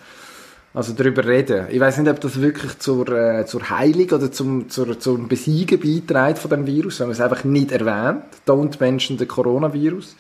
Also 0.76 0.94
darüber 0.94 1.24
reden. 1.24 1.68
Ich 1.70 1.80
weiß 1.80 2.00
nicht, 2.00 2.10
ob 2.10 2.20
das 2.20 2.42
wirklich 2.42 2.80
zur, 2.80 3.08
äh, 3.10 3.46
zur 3.46 3.70
Heilung 3.70 4.10
oder 4.10 4.32
zum, 4.32 4.70
zur, 4.72 5.00
zum 5.00 5.28
Besiegen 5.28 5.80
beiträgt 5.80 6.40
von 6.40 6.50
dem 6.50 6.66
Virus, 6.66 7.00
wenn 7.00 7.08
man 7.08 7.14
es 7.14 7.22
einfach 7.22 7.44
nicht 7.44 7.72
erwähnt. 7.72 8.24
Don't 8.48 8.80
mention 8.80 9.20
the 9.20 9.28
Coronavirus. 9.28 10.16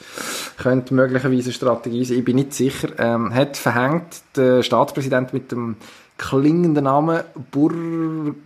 Könnte 0.62 0.93
möglicherweise 0.93 1.45
eine 1.45 1.54
Strategie 1.54 2.06
sein. 2.06 2.19
Ich 2.19 2.26
bin 2.26 2.36
nicht 2.36 2.54
sicher. 2.54 2.89
Ähm, 2.99 3.34
hat 3.34 3.58
verhängt 3.58 4.21
der 4.36 4.62
Staatspräsident 4.62 5.34
mit 5.34 5.52
dem 5.52 5.76
klingenden 6.30 6.86
Namen 6.86 7.22
Bur 7.52 7.74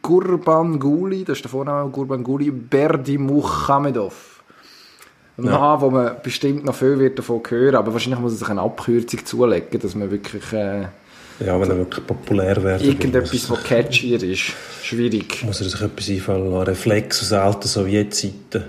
Gurbanguly, 0.02 1.24
das 1.24 1.38
ist 1.38 1.44
der 1.44 1.52
Vorname 1.52 1.90
Gurbanguly, 1.90 2.52
Berdimuhamedov. 2.52 4.44
Ein 5.38 5.46
Name, 5.46 5.82
wo 5.82 5.90
man 5.92 6.16
bestimmt 6.24 6.66
noch 6.66 6.74
viel 6.74 6.98
wird 6.98 7.20
davon 7.20 7.42
hören, 7.48 7.76
aber 7.76 7.94
wahrscheinlich 7.94 8.20
muss 8.20 8.34
er 8.34 8.38
sich 8.40 8.50
eine 8.50 8.62
Abkürzung 8.62 9.24
zulegen, 9.24 9.80
dass 9.80 9.94
man 9.94 10.10
wirklich 10.10 10.52
äh, 10.52 10.88
Ja, 11.46 11.62
wenn 11.62 11.70
er 11.70 11.78
wirklich 11.78 12.08
populär 12.08 12.63
will, 12.63 12.82
irgendetwas, 12.82 13.50
was 13.50 13.63
catchier 13.63 14.22
ist. 14.24 14.54
Schwierig. 14.82 15.44
muss 15.44 15.62
er 15.62 15.70
sich 15.70 15.80
etwas 15.80 16.10
einfallen 16.10 16.50
lassen. 16.52 16.70
Reflex 16.70 17.22
aus 17.22 17.34
alten 17.34 17.68
Sowjetzeiten. 17.68 18.63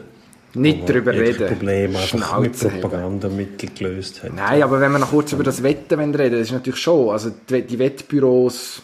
Nicht 0.54 0.88
darüber 0.88 1.12
reden. 1.12 1.46
Problem 1.46 1.96
einfach 1.96 2.40
mit. 2.40 2.58
Propagandamitteln 2.58 3.72
gelöst 3.74 4.22
hat. 4.22 4.34
Nein, 4.34 4.62
aber 4.62 4.80
wenn 4.80 4.92
wir 4.92 4.98
noch 4.98 5.10
kurz 5.10 5.32
über 5.32 5.44
das 5.44 5.62
Wetten 5.62 6.14
reden, 6.14 6.32
das 6.32 6.48
ist 6.48 6.52
natürlich 6.52 6.80
schon, 6.80 7.10
also 7.10 7.30
die 7.48 7.78
Wettbüros, 7.78 8.82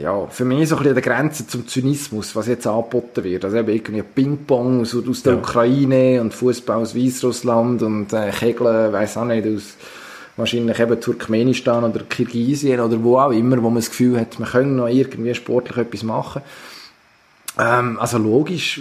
ja, 0.00 0.26
für 0.26 0.44
mich 0.44 0.68
so 0.68 0.76
ein 0.76 0.82
bisschen 0.82 0.96
an 0.96 1.02
der 1.02 1.14
Grenze 1.14 1.46
zum 1.46 1.68
Zynismus, 1.68 2.34
was 2.34 2.46
jetzt 2.46 2.66
angeboten 2.66 3.22
wird. 3.24 3.44
Also 3.44 3.58
eben 3.58 3.68
irgendwie 3.68 4.02
Ping-Pong 4.02 4.80
aus, 4.80 4.94
aus 4.94 5.22
der 5.22 5.34
Ja. 5.34 5.38
Ukraine 5.38 6.20
und 6.20 6.32
Fußball 6.32 6.78
aus 6.78 6.96
Weißrussland 6.96 7.82
und 7.82 8.12
äh, 8.12 8.30
Kegeln, 8.30 8.92
weiß 8.92 9.18
auch 9.18 9.24
nicht, 9.24 9.46
aus 9.46 9.76
wahrscheinlich 10.36 10.78
eben 10.78 11.00
Turkmenistan 11.00 11.84
oder 11.84 12.00
Kirgisien 12.04 12.80
oder 12.80 13.02
wo 13.02 13.18
auch 13.18 13.30
immer, 13.30 13.58
wo 13.58 13.68
man 13.68 13.76
das 13.76 13.90
Gefühl 13.90 14.18
hat, 14.18 14.38
man 14.38 14.48
könnte 14.48 14.70
noch 14.70 14.88
irgendwie 14.88 15.34
sportlich 15.34 15.76
etwas 15.76 16.02
machen. 16.02 16.42
Ähm, 17.58 17.98
also 18.00 18.16
logisch, 18.16 18.80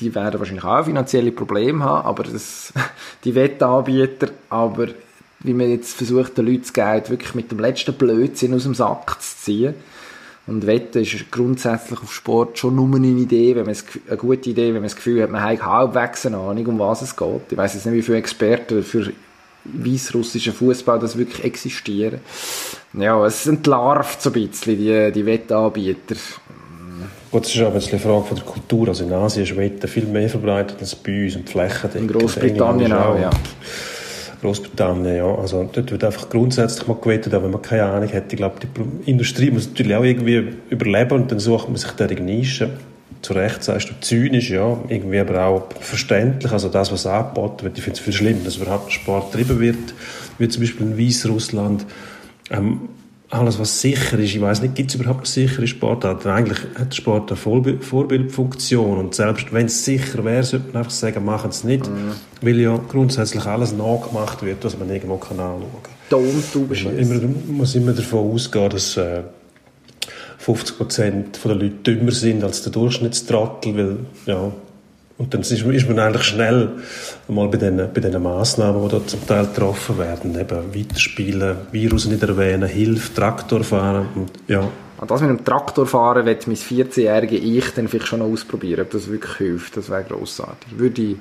die 0.00 0.14
werden 0.14 0.40
wahrscheinlich 0.40 0.64
auch 0.64 0.84
finanzielle 0.84 1.32
Probleme 1.32 1.84
haben, 1.84 2.06
aber 2.06 2.24
das, 2.24 2.72
die 3.24 3.34
Wettanbieter, 3.34 4.28
aber 4.50 4.88
wie 5.40 5.54
man 5.54 5.70
jetzt 5.70 5.96
versucht, 5.96 6.36
den 6.36 6.46
Leuten 6.46 6.62
das 6.62 6.72
Geld 6.72 7.10
wirklich 7.10 7.34
mit 7.34 7.52
dem 7.52 7.60
letzten 7.60 7.94
Blödsinn 7.94 8.54
aus 8.54 8.64
dem 8.64 8.74
Sack 8.74 9.22
zu 9.22 9.36
ziehen. 9.36 9.74
Und 10.48 10.66
Wetten 10.66 11.02
ist 11.02 11.30
grundsätzlich 11.30 12.00
auf 12.02 12.12
Sport 12.12 12.58
schon 12.58 12.74
nur 12.74 12.96
eine 12.96 13.06
Idee, 13.06 13.54
wenn 13.54 13.64
man 13.64 13.72
es, 13.72 13.84
eine 14.06 14.16
gute 14.16 14.48
Idee, 14.48 14.68
wenn 14.68 14.74
man 14.74 14.84
das 14.84 14.96
Gefühl 14.96 15.22
hat, 15.22 15.30
man 15.30 15.42
hat 15.42 15.62
halbwegs 15.62 16.24
eine 16.24 16.38
Ahnung, 16.38 16.66
um 16.66 16.78
was 16.78 17.02
es 17.02 17.14
geht. 17.14 17.42
Ich 17.50 17.56
weiß 17.56 17.74
jetzt 17.74 17.84
nicht, 17.84 17.94
wie 17.94 18.02
viele 18.02 18.16
Experten 18.16 18.82
für 18.82 19.12
weißrussischen 19.64 20.54
Fußball 20.54 20.98
das 20.98 21.18
wirklich 21.18 21.44
existieren. 21.44 22.20
Ja, 22.94 23.24
es 23.26 23.46
entlarvt 23.46 24.22
so 24.22 24.30
ein 24.30 24.32
bisschen 24.32 24.78
die, 24.78 25.12
die 25.12 25.26
Wettanbieter. 25.26 26.16
Gut, 27.30 27.44
das 27.44 27.54
ist 27.54 27.60
aber 27.60 27.74
jetzt 27.74 27.90
eine 27.90 28.00
Frage 28.00 28.24
von 28.24 28.36
der 28.38 28.46
Kultur. 28.46 28.88
Also 28.88 29.04
in 29.04 29.12
Asien 29.12 29.44
ist 29.44 29.54
Wetten 29.54 29.86
viel 29.86 30.06
mehr 30.06 30.30
verbreitet 30.30 30.78
als 30.80 30.94
bei 30.94 31.24
uns 31.24 31.36
und 31.36 31.46
die 31.46 31.52
Flächen. 31.52 31.90
In 31.94 32.08
Großbritannien 32.08 32.92
auch, 32.92 33.18
ja. 33.18 33.30
Großbritannien, 34.40 35.16
ja. 35.16 35.34
Also 35.34 35.68
dort 35.72 35.90
wird 35.90 36.04
einfach 36.04 36.28
grundsätzlich 36.28 36.86
mal 36.86 36.96
gewettet, 37.00 37.34
aber 37.34 37.44
wenn 37.44 37.52
man 37.52 37.62
keine 37.62 37.84
Ahnung 37.84 38.12
hat, 38.12 38.32
ich 38.32 38.36
glaube, 38.36 38.56
die 38.62 39.10
Industrie 39.10 39.50
muss 39.50 39.68
natürlich 39.68 39.94
auch 39.94 40.04
irgendwie 40.04 40.52
überleben 40.70 41.12
und 41.12 41.32
dann 41.32 41.38
sucht 41.38 41.68
man 41.68 41.76
sich 41.76 41.90
da 41.92 42.06
die 42.06 42.20
Nische. 42.20 42.70
Zu 43.20 43.32
Recht 43.32 43.64
sagst 43.64 43.90
du 43.90 43.94
zynisch, 44.00 44.50
ja, 44.50 44.78
irgendwie 44.88 45.18
aber 45.18 45.44
auch 45.44 45.72
verständlich. 45.80 46.52
Also 46.52 46.68
das, 46.68 46.92
was 46.92 47.04
angeboten 47.04 47.64
wird, 47.64 47.76
ich 47.76 47.82
finde 47.82 47.98
es 47.98 48.04
viel 48.04 48.12
schlimm, 48.12 48.44
dass 48.44 48.56
überhaupt 48.56 48.92
Sport 48.92 49.32
getrieben 49.32 49.58
wird, 49.58 49.94
wie 50.38 50.48
zum 50.48 50.62
Beispiel 50.62 50.86
in 50.86 50.98
Weißrussland. 50.98 51.84
Ähm, 52.50 52.88
alles, 53.30 53.58
was 53.58 53.80
sicher 53.80 54.18
ist, 54.18 54.34
ich 54.34 54.40
weiß 54.40 54.62
nicht, 54.62 54.74
gibt 54.74 54.90
es 54.90 54.94
überhaupt 54.94 55.20
eine 55.20 55.26
sichere 55.26 55.66
Sportart? 55.66 56.26
Eigentlich 56.26 56.60
hat 56.78 56.90
der 56.90 56.96
Sport 56.96 57.30
eine 57.30 57.36
Vorbild 57.36 57.84
Vorbildfunktion 57.84 58.98
und 58.98 59.14
selbst 59.14 59.52
wenn 59.52 59.66
es 59.66 59.84
sicher 59.84 60.24
wäre, 60.24 60.42
sollte 60.42 60.68
man 60.68 60.76
einfach 60.78 60.90
sagen, 60.90 61.24
machen 61.24 61.50
es 61.50 61.62
nicht, 61.62 61.88
weil 62.40 62.58
ja 62.58 62.78
grundsätzlich 62.88 63.44
alles 63.44 63.72
nachgemacht 63.72 64.42
wird, 64.42 64.64
was 64.64 64.78
man 64.78 64.88
irgendwo 64.90 65.16
kann 65.16 65.38
anschauen 65.40 65.62
kann. 65.82 65.92
Man 66.84 66.98
immer, 66.98 67.28
muss 67.48 67.74
immer 67.74 67.92
davon 67.92 68.32
ausgehen, 68.32 68.70
dass 68.70 68.96
äh, 68.96 69.22
50% 70.44 71.24
der 71.44 71.54
Leute 71.54 71.70
dümmer 71.84 72.12
sind 72.12 72.42
als 72.42 72.62
der 72.62 72.72
Durchschnittstrottel, 72.72 73.76
weil, 73.76 73.96
ja, 74.24 74.52
und 75.18 75.34
dann 75.34 75.40
ist, 75.40 75.64
man 75.88 75.98
eigentlich 75.98 76.22
schnell 76.22 76.70
mal 77.26 77.48
bei 77.48 77.58
diesen, 77.58 77.76
bei 77.76 78.00
diesen 78.00 78.22
Massnahmen, 78.22 78.82
die 78.82 78.88
da 78.88 79.06
zum 79.06 79.26
Teil 79.26 79.46
getroffen 79.46 79.98
werden, 79.98 80.38
eben 80.38 80.74
weiterspielen, 80.74 81.56
Virus 81.72 82.06
nicht 82.06 82.22
erwähnen, 82.22 82.68
Hilfe, 82.68 83.14
Traktor 83.14 83.64
fahren 83.64 84.06
und 84.14 84.30
ja, 84.46 84.68
Und 85.00 85.10
das 85.10 85.20
mit 85.20 85.30
dem 85.30 85.44
Traktorfahren 85.44 86.24
wird 86.24 86.46
mein 86.46 86.56
14-jährige 86.56 87.36
Ich 87.36 87.70
dann 87.74 87.88
vielleicht 87.88 88.08
schon 88.08 88.20
noch 88.20 88.26
ausprobieren, 88.26 88.82
ob 88.82 88.90
das 88.90 89.10
wirklich 89.10 89.36
hilft. 89.36 89.76
Das 89.76 89.90
wäre 89.90 90.04
grossartig. 90.04 90.76
Würde 90.76 91.02
ich 91.02 91.16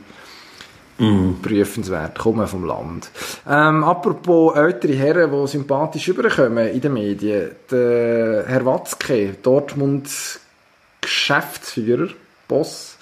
prüfenswert. 0.97 2.17
Kommen 2.17 2.47
vom 2.47 2.65
Land. 2.65 3.12
Ähm, 3.47 3.83
apropos 3.83 4.55
ältere 4.55 4.93
Herren, 4.93 5.31
die 5.31 5.47
sympathisch 5.47 6.07
überkommen 6.07 6.69
in 6.69 6.81
den 6.81 6.93
Medien. 6.93 7.51
Der 7.69 8.45
Herr 8.47 8.65
Watzke, 8.65 9.36
Dortmund 9.41 10.10
Geschäftsführer, 11.01 12.10
Boss, 12.47 12.96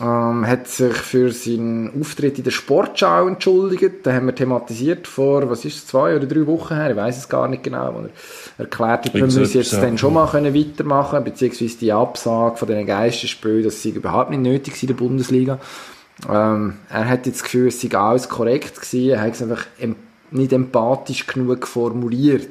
ähm, 0.00 0.46
hat 0.46 0.68
sich 0.68 0.94
für 0.94 1.32
seinen 1.32 2.00
Auftritt 2.00 2.38
in 2.38 2.44
der 2.44 2.50
Sportschau 2.50 3.26
entschuldigt. 3.26 4.06
Den 4.06 4.12
haben 4.14 4.26
wir 4.26 4.34
thematisiert 4.34 5.06
vor, 5.06 5.50
was 5.50 5.64
ist 5.64 5.76
es, 5.76 5.86
zwei 5.86 6.14
oder 6.14 6.26
drei 6.26 6.46
Wochen 6.46 6.74
her, 6.74 6.90
ich 6.90 6.96
weiß 6.96 7.18
es 7.18 7.28
gar 7.28 7.48
nicht 7.48 7.64
genau, 7.64 7.94
wo 7.94 8.00
er 8.00 8.10
erklärt 8.58 9.06
hat, 9.06 9.14
wir 9.14 9.24
müssen 9.24 9.44
jetzt 9.44 9.72
ja. 9.72 9.80
dann 9.80 9.98
schon 9.98 10.14
mal 10.14 10.28
können 10.28 10.54
weitermachen 10.54 11.24
beziehungsweise 11.24 11.78
die 11.78 11.92
Absage 11.92 12.56
von 12.56 12.68
den 12.68 12.86
Geisterspielen, 12.86 13.64
das 13.64 13.82
sei 13.82 13.90
überhaupt 13.90 14.30
nicht 14.30 14.42
nötig 14.42 14.80
in 14.82 14.86
der 14.88 14.94
Bundesliga. 14.94 15.58
Ähm, 16.28 16.74
er 16.90 17.08
hat 17.08 17.26
jetzt 17.26 17.40
das 17.40 17.44
Gefühl, 17.44 17.68
es 17.68 17.80
sei 17.80 17.96
alles 17.96 18.28
korrekt 18.28 18.80
gewesen, 18.80 19.10
er 19.10 19.20
hat 19.20 19.34
es 19.34 19.42
einfach 19.42 19.66
nicht 20.30 20.52
empathisch 20.52 21.26
genug 21.26 21.66
formuliert. 21.66 22.48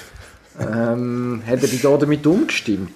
ähm, 0.60 1.42
hat 1.46 1.62
er 1.62 1.68
dich 1.68 1.82
da 1.82 1.96
damit 1.96 2.26
umgestimmt? 2.26 2.90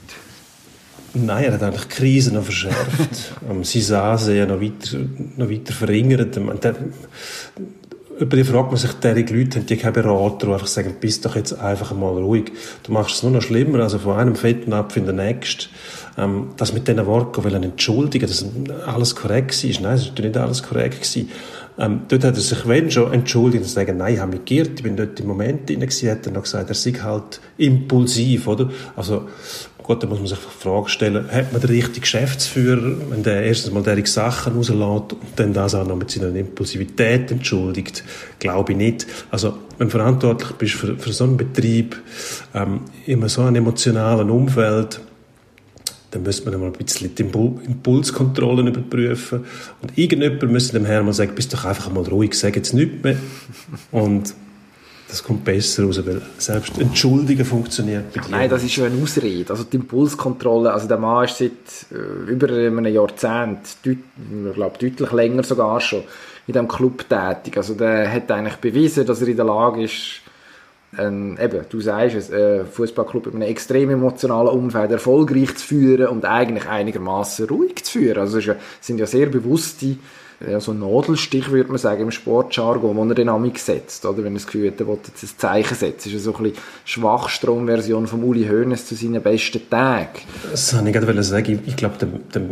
Nein, 1.25 1.45
er 1.45 1.53
hat 1.55 1.63
eigentlich 1.63 1.85
die 1.85 1.95
Krise 1.95 2.35
noch 2.35 2.45
verschärft. 2.45 3.33
sie 3.63 3.81
sah 3.81 4.19
sie 4.19 4.37
ja 4.37 4.47
noch 4.47 4.61
weiter, 4.61 4.99
noch 5.37 5.51
weiter 5.51 5.73
verringert. 5.73 6.37
Ähm, 6.37 6.53
der, 6.63 6.75
über 8.19 8.37
die 8.37 8.45
fragt 8.45 8.71
man 8.71 8.77
sich, 8.77 8.93
derige 8.93 9.37
Leute 9.37 9.59
haben 9.59 9.67
die 9.67 9.77
keinen 9.77 9.93
Berater, 9.93 10.47
die 10.47 10.53
einfach 10.53 10.67
sagen, 10.67 10.97
bist 11.01 11.25
doch 11.25 11.37
jetzt 11.37 11.53
einfach 11.59 11.95
mal 11.95 12.17
ruhig. 12.17 12.53
Du 12.83 12.93
machst 12.93 13.17
es 13.17 13.23
nur 13.23 13.33
noch 13.33 13.43
schlimmer, 13.43 13.81
also 13.81 13.99
von 13.99 14.17
einem 14.17 14.37
fetten 14.37 14.73
Apfel 14.73 15.01
in 15.01 15.07
den 15.07 15.17
nächsten. 15.17 15.71
Ähm, 16.19 16.49
das 16.57 16.73
mit 16.73 16.89
diesen 16.89 17.05
Worten 17.07 17.45
will 17.45 17.55
er 17.55 17.63
entschuldigen, 17.63 18.27
dass 18.27 18.45
alles 18.87 19.15
korrekt 19.15 19.63
war. 19.63 19.83
Nein, 19.83 19.95
es 19.95 20.07
natürlich 20.07 20.35
nicht 20.35 20.43
alles 20.43 20.63
korrekt 20.63 21.03
gewesen. 21.03 21.31
Ähm, 21.79 22.03
dort 22.09 22.25
hat 22.25 22.35
er 22.37 22.41
sich, 22.41 22.67
wenn 22.67 22.91
schon, 22.91 23.13
entschuldigt 23.13 23.63
und 23.63 23.69
sagen, 23.69 23.99
nein, 23.99 24.15
ich 24.15 24.21
habe 24.21 24.33
mich 24.33 24.47
geirrt, 24.47 24.71
ich 24.77 24.83
bin 24.83 24.97
dort 24.97 25.21
im 25.21 25.27
Moment 25.27 25.69
drin 25.69 25.81
gewesen, 25.81 26.11
hat 26.11 26.25
er 26.27 26.33
noch 26.33 26.45
gesagt, 26.45 26.71
er 26.71 26.75
sei 26.75 26.93
halt 26.93 27.41
impulsiv, 27.59 28.47
oder? 28.47 28.71
Also, 28.97 29.29
gut, 29.87 30.03
da 30.03 30.07
muss 30.07 30.19
man 30.19 30.27
sich 30.27 30.39
die 30.39 30.63
Frage 30.63 30.89
stellen, 30.89 31.31
hat 31.31 31.53
man 31.53 31.61
den 31.61 31.71
richtigen 31.71 32.01
Geschäftsführer, 32.01 32.97
wenn 33.11 33.23
der 33.23 33.45
erstens 33.45 33.73
mal 33.73 33.83
derige 33.83 34.09
Sachen 34.09 34.55
rauslässt 34.55 35.13
und 35.13 35.17
dann 35.37 35.53
das 35.53 35.75
auch 35.75 35.87
noch 35.87 35.97
mit 35.97 36.11
seiner 36.11 36.35
Impulsivität 36.35 37.31
entschuldigt? 37.31 38.03
Glaube 38.39 38.73
ich 38.73 38.79
nicht. 38.79 39.07
Also, 39.31 39.55
wenn 39.79 39.87
du 39.87 39.93
verantwortlich 39.93 40.51
bist 40.53 40.75
für, 40.75 40.97
für 40.99 41.13
so 41.13 41.25
einen 41.25 41.37
Betrieb, 41.37 41.97
ähm, 42.55 42.81
in 43.07 43.27
so 43.29 43.43
einem 43.43 43.57
emotionalen 43.57 44.29
Umfeld, 44.31 45.01
dann 46.11 46.23
müsste 46.23 46.51
man 46.51 46.61
mal 46.61 46.67
ein 46.67 46.73
bisschen 46.73 47.15
die 47.15 47.23
Impul 47.23 47.61
Impulskontrollen 47.65 48.67
überprüfen. 48.67 49.45
Und 49.83 49.97
irgendjemand 49.97 50.51
müsste 50.51 50.79
dem 50.79 50.87
Herrn 50.87 51.05
mal 51.05 51.13
sagen, 51.13 51.33
bist 51.35 51.53
doch 51.53 51.65
einfach 51.65 51.93
mal 51.93 52.05
ruhig, 52.05 52.35
sag 52.35 52.57
jetzt 52.57 52.75
nichts 52.75 53.05
mehr. 53.05 53.17
Und 53.93 54.35
das 55.09 55.23
kommt 55.23 55.45
besser 55.45 55.85
raus, 55.85 56.01
weil 56.05 56.21
selbst 56.39 56.79
Entschuldigen 56.79 57.45
funktioniert 57.45 58.13
bei 58.13 58.21
dir. 58.21 58.31
Nein, 58.31 58.51
das 58.51 58.65
ist 58.65 58.73
schon 58.73 58.87
eine 58.87 59.03
Ausrede. 59.03 59.51
Also 59.51 59.65
die 59.65 59.77
Impulskontrolle, 59.77 60.73
also 60.73 60.89
der 60.89 60.99
Mann 60.99 61.25
ist 61.25 61.39
seit 61.39 61.53
äh, 61.93 62.31
über 62.31 62.49
einem 62.49 62.87
Jahrzehnt, 62.87 63.61
deut 63.85 63.99
ich 63.99 64.55
glaube 64.55 64.79
deutlich 64.79 65.13
länger 65.13 65.45
sogar 65.45 65.81
schon, 65.81 66.03
in 66.47 66.53
diesem 66.53 66.69
Club 66.69 67.09
tätig. 67.09 67.57
Also 67.57 67.75
der 67.75 68.13
hat 68.13 68.31
eigentlich 68.31 68.57
bewiesen, 68.57 69.07
dass 69.07 69.23
er 69.23 69.29
in 69.29 69.37
der 69.37 69.45
Lage 69.45 69.85
ist, 69.85 70.23
ein, 70.97 71.39
eben, 71.39 71.65
du 71.69 71.81
sagst 71.81 72.17
es, 72.17 72.33
einen 72.33 72.67
Fußballclub 72.67 73.27
in 73.29 73.35
einem 73.35 73.43
extrem 73.43 73.91
emotionalen 73.91 74.49
Umfeld 74.49 74.91
erfolgreich 74.91 75.55
zu 75.57 75.67
führen 75.67 76.09
und 76.09 76.25
eigentlich 76.25 76.67
einigermaßen 76.67 77.49
ruhig 77.49 77.85
zu 77.85 77.99
führen. 77.99 78.19
Also 78.19 78.39
ja, 78.39 78.55
es 78.55 78.87
sind 78.87 78.99
ja 78.99 79.07
sehr 79.07 79.27
bewusste 79.27 79.97
ja, 80.41 80.61
so 80.61 80.73
Nadelstich, 80.73 81.51
würde 81.51 81.71
man 81.71 81.79
sagen, 81.79 82.03
im 82.03 82.11
Sportjargon, 82.11 82.97
wo 82.97 83.05
er 83.05 83.15
den 83.15 83.29
Amik 83.29 83.59
setzt, 83.59 84.05
oder? 84.05 84.19
Wenn 84.19 84.35
er 84.35 84.39
das 84.39 84.47
Gefühl 84.47 84.71
hat, 84.71 84.81
er 84.81 84.87
will 84.87 84.99
jetzt 85.07 85.23
ein 85.23 85.39
Zeichen 85.39 85.75
setzen. 85.75 86.11
Das 86.11 86.13
ist 86.13 86.25
so 86.25 86.35
ein 86.35 86.43
bisschen 86.43 86.63
Schwachstromversion 86.85 88.07
von 88.07 88.23
Uli 88.23 88.47
Hoeneß 88.47 88.87
zu 88.87 88.95
seinen 88.95 89.23
besten 89.23 89.69
Tagen. 89.71 90.21
Das 90.51 90.75
wollte 90.75 90.89
ich 90.89 90.95
gerade 90.95 91.23
sagen. 91.23 91.61
Ich, 91.63 91.69
ich 91.69 91.77
glaube, 91.77 91.97
dem, 91.99 92.29
dem 92.35 92.51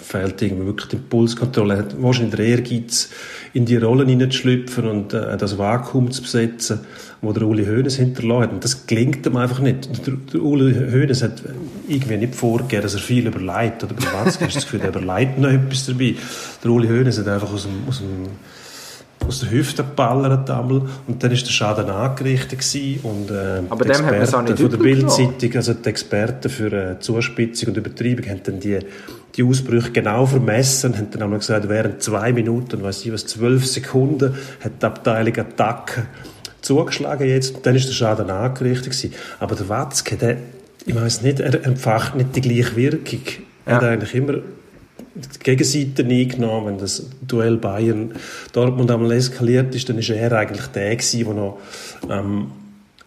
fehlt 0.00 0.40
irgendwie 0.42 0.66
wirklich 0.66 0.88
die 0.88 0.96
Impulskontrolle. 0.96 1.78
Hat 1.78 2.02
wahrscheinlich 2.02 2.34
der 2.34 2.46
Ehrgeiz, 2.46 3.10
in 3.52 3.64
die 3.64 3.76
Rollen 3.76 4.08
hineinzuschlüpfen 4.08 4.86
und 4.86 5.14
äh, 5.14 5.36
das 5.36 5.56
Vakuum 5.56 6.10
zu 6.10 6.22
besetzen, 6.22 6.80
wo 7.22 7.32
der 7.32 7.44
Uli 7.44 7.64
Hoeneß 7.64 7.96
hinterlassen 7.96 8.42
hat. 8.42 8.52
Und 8.52 8.64
das 8.64 8.86
gelingt 8.86 9.26
ihm 9.26 9.36
einfach 9.36 9.60
nicht. 9.60 10.06
Der, 10.06 10.14
der 10.32 10.42
Uli 10.42 10.74
Hoeneß 10.74 11.22
hat 11.22 11.42
irgendwie 11.88 12.18
nicht 12.18 12.34
vorgegeben, 12.34 12.82
dass 12.82 12.94
er 12.94 13.00
viel 13.00 13.26
überlegt. 13.26 13.82
Oder 13.82 13.94
bei 13.94 14.04
Watzke 14.12 14.44
hast 14.44 14.54
du 14.54 14.58
das 14.58 14.64
Gefühl, 14.64 14.80
er 14.80 14.88
überlegt 14.88 15.38
noch 15.38 15.48
etwas 15.48 15.86
dabei. 15.86 16.14
Der 16.62 16.70
Uli 16.70 16.88
Hoeneß 16.88 17.18
hat 17.18 17.28
einfach 17.28 17.52
aus 17.52 17.62
dem, 17.62 17.88
aus 17.88 17.98
dem 17.98 18.28
aus 19.26 19.40
der 19.40 19.50
Hüfte 19.50 19.82
geballert 19.82 20.48
einmal 20.50 20.82
und 21.06 21.22
dann 21.22 21.32
ist 21.32 21.46
der 21.46 21.50
Schaden 21.50 21.90
angerichtet 21.90 22.60
gewesen 22.60 23.00
und 23.02 23.30
äh, 23.30 23.62
Aber 23.68 23.84
die 23.84 23.92
dem 23.92 24.06
hat 24.06 24.12
man 24.12 24.22
es 24.22 24.34
auch 24.34 24.42
Experten 24.42 24.52
nicht 24.52 24.60
von 24.60 24.70
der. 24.70 24.78
Bildzeitung, 24.78 25.56
also 25.56 25.74
die 25.74 25.88
Experten 25.88 26.48
für 26.48 26.72
äh, 26.72 27.00
Zuspitzung 27.00 27.70
und 27.70 27.76
Übertreibung 27.76 28.26
haben 28.28 28.40
dann 28.44 28.60
die, 28.60 28.78
die 29.36 29.44
Ausbrüche 29.44 29.90
genau 29.90 30.26
vermessen 30.26 30.92
und 30.92 30.98
haben 30.98 31.10
dann 31.10 31.22
auch 31.22 31.28
noch 31.28 31.38
gesagt, 31.38 31.68
während 31.68 32.02
zwei 32.02 32.32
Minuten, 32.32 32.82
weiß 32.82 33.04
ich 33.04 33.12
was, 33.12 33.26
zwölf 33.26 33.66
Sekunden 33.66 34.34
hat 34.62 34.82
die 34.82 34.86
Abteilung 34.86 35.36
Attacke 35.36 36.06
zugeschlagen 36.62 37.28
jetzt 37.28 37.58
dann 37.62 37.76
ist 37.76 37.88
der 37.88 37.94
Schaden 37.94 38.30
angerichtet 38.30 38.90
gewesen. 38.92 39.14
Aber 39.38 39.54
der 39.54 39.68
Watzke, 39.68 40.16
der, 40.16 40.38
ich 40.84 40.94
weiß 40.94 41.22
nicht, 41.22 41.40
er 41.40 41.64
entfacht 41.64 42.16
nicht 42.16 42.34
die 42.34 42.40
gleiche 42.40 42.76
Wirkung. 42.76 43.20
Er 43.64 43.76
hat 43.76 43.84
eigentlich 43.84 44.14
immer 44.14 44.34
die 44.34 45.38
Gegenseite 45.42 46.04
eingenommen. 46.04 46.66
Wenn 46.66 46.78
das 46.78 47.06
Duell 47.26 47.56
Bayern 47.56 48.12
Dortmund 48.52 48.90
einmal 48.90 49.12
eskaliert 49.12 49.74
ist, 49.74 49.88
dann 49.88 49.98
ist 49.98 50.10
er 50.10 50.32
eigentlich 50.32 50.66
der 50.68 50.96
gewesen, 50.96 51.24
der 51.24 51.34
noch 51.34 51.58
ähm, 52.10 52.50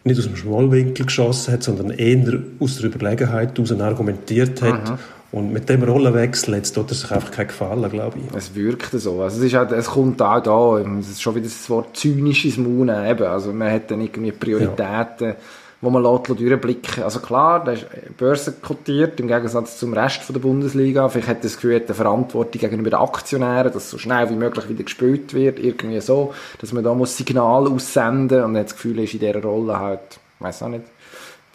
nicht 0.04 0.18
aus 0.18 0.26
dem 0.26 0.36
Schmollwinkel 0.36 1.06
geschossen 1.06 1.54
hat, 1.54 1.64
sondern 1.64 1.92
eher 1.92 2.40
aus 2.60 2.78
der 2.78 2.86
Überlegenheit 2.86 3.58
heraus 3.58 3.72
argumentiert 3.72 4.62
hat. 4.62 4.90
Mhm. 4.90 4.98
Und 5.32 5.54
mit 5.54 5.70
dem 5.70 5.84
Rollenwechsel 5.84 6.56
jetzt 6.56 6.74
tut 6.74 6.90
er 6.90 6.96
sich 6.96 7.12
einfach 7.12 7.30
keinen 7.30 7.48
Gefallen, 7.50 7.90
glaube 7.92 8.18
ich. 8.18 8.36
Es 8.36 8.56
wirkt 8.56 8.92
so. 8.94 9.22
Also 9.22 9.38
es, 9.38 9.44
ist 9.46 9.54
halt, 9.54 9.72
es 9.72 9.88
kommt 9.88 10.22
auch 10.22 10.40
da, 10.42 10.80
es 11.00 11.10
ist 11.10 11.22
schon 11.22 11.36
wieder 11.36 11.46
das 11.46 11.70
Wort 11.70 11.96
zynisch 11.96 12.46
ins 12.46 12.58
Mund 12.58 12.90
eben. 12.90 13.28
Also 13.28 13.54
man 13.54 13.72
hat 13.72 13.92
dann 13.92 14.02
irgendwie 14.02 14.32
Prioritäten, 14.32 15.28
ja. 15.28 15.36
wo 15.82 15.92
man 15.92 16.02
lässt, 16.02 16.30
durchblicken 16.30 17.04
Also 17.04 17.20
klar, 17.20 17.64
der 17.64 17.76
ist 17.76 17.86
börsenkotiert, 18.18 19.20
im 19.20 19.28
Gegensatz 19.28 19.78
zum 19.78 19.94
Rest 19.94 20.24
von 20.24 20.34
der 20.34 20.42
Bundesliga. 20.42 21.08
Vielleicht 21.10 21.28
hat 21.28 21.44
das 21.44 21.56
Gefühl, 21.56 21.76
eine 21.76 21.94
Verantwortung 21.94 22.60
gegenüber 22.60 22.90
den 22.90 23.00
Aktionären, 23.00 23.72
dass 23.72 23.92
so 23.92 24.00
schnell 24.00 24.32
wie 24.32 24.36
möglich 24.36 24.68
wieder 24.68 24.84
gespielt 24.84 25.36
wird, 25.36 25.60
irgendwie 25.60 26.02
so, 26.02 26.34
dass 26.60 26.74
man 26.74 26.84
da 26.84 26.96
muss 26.96 27.16
Signal 27.16 27.68
aussenden 27.68 28.46
und 28.46 28.58
hat 28.58 28.66
das 28.66 28.74
Gefühl, 28.74 28.98
ist 28.98 29.14
in 29.14 29.20
dieser 29.20 29.44
Rolle 29.44 29.78
halt, 29.78 30.00
ich 30.40 30.44
weiß 30.44 30.64
auch 30.64 30.70
nicht, 30.70 30.86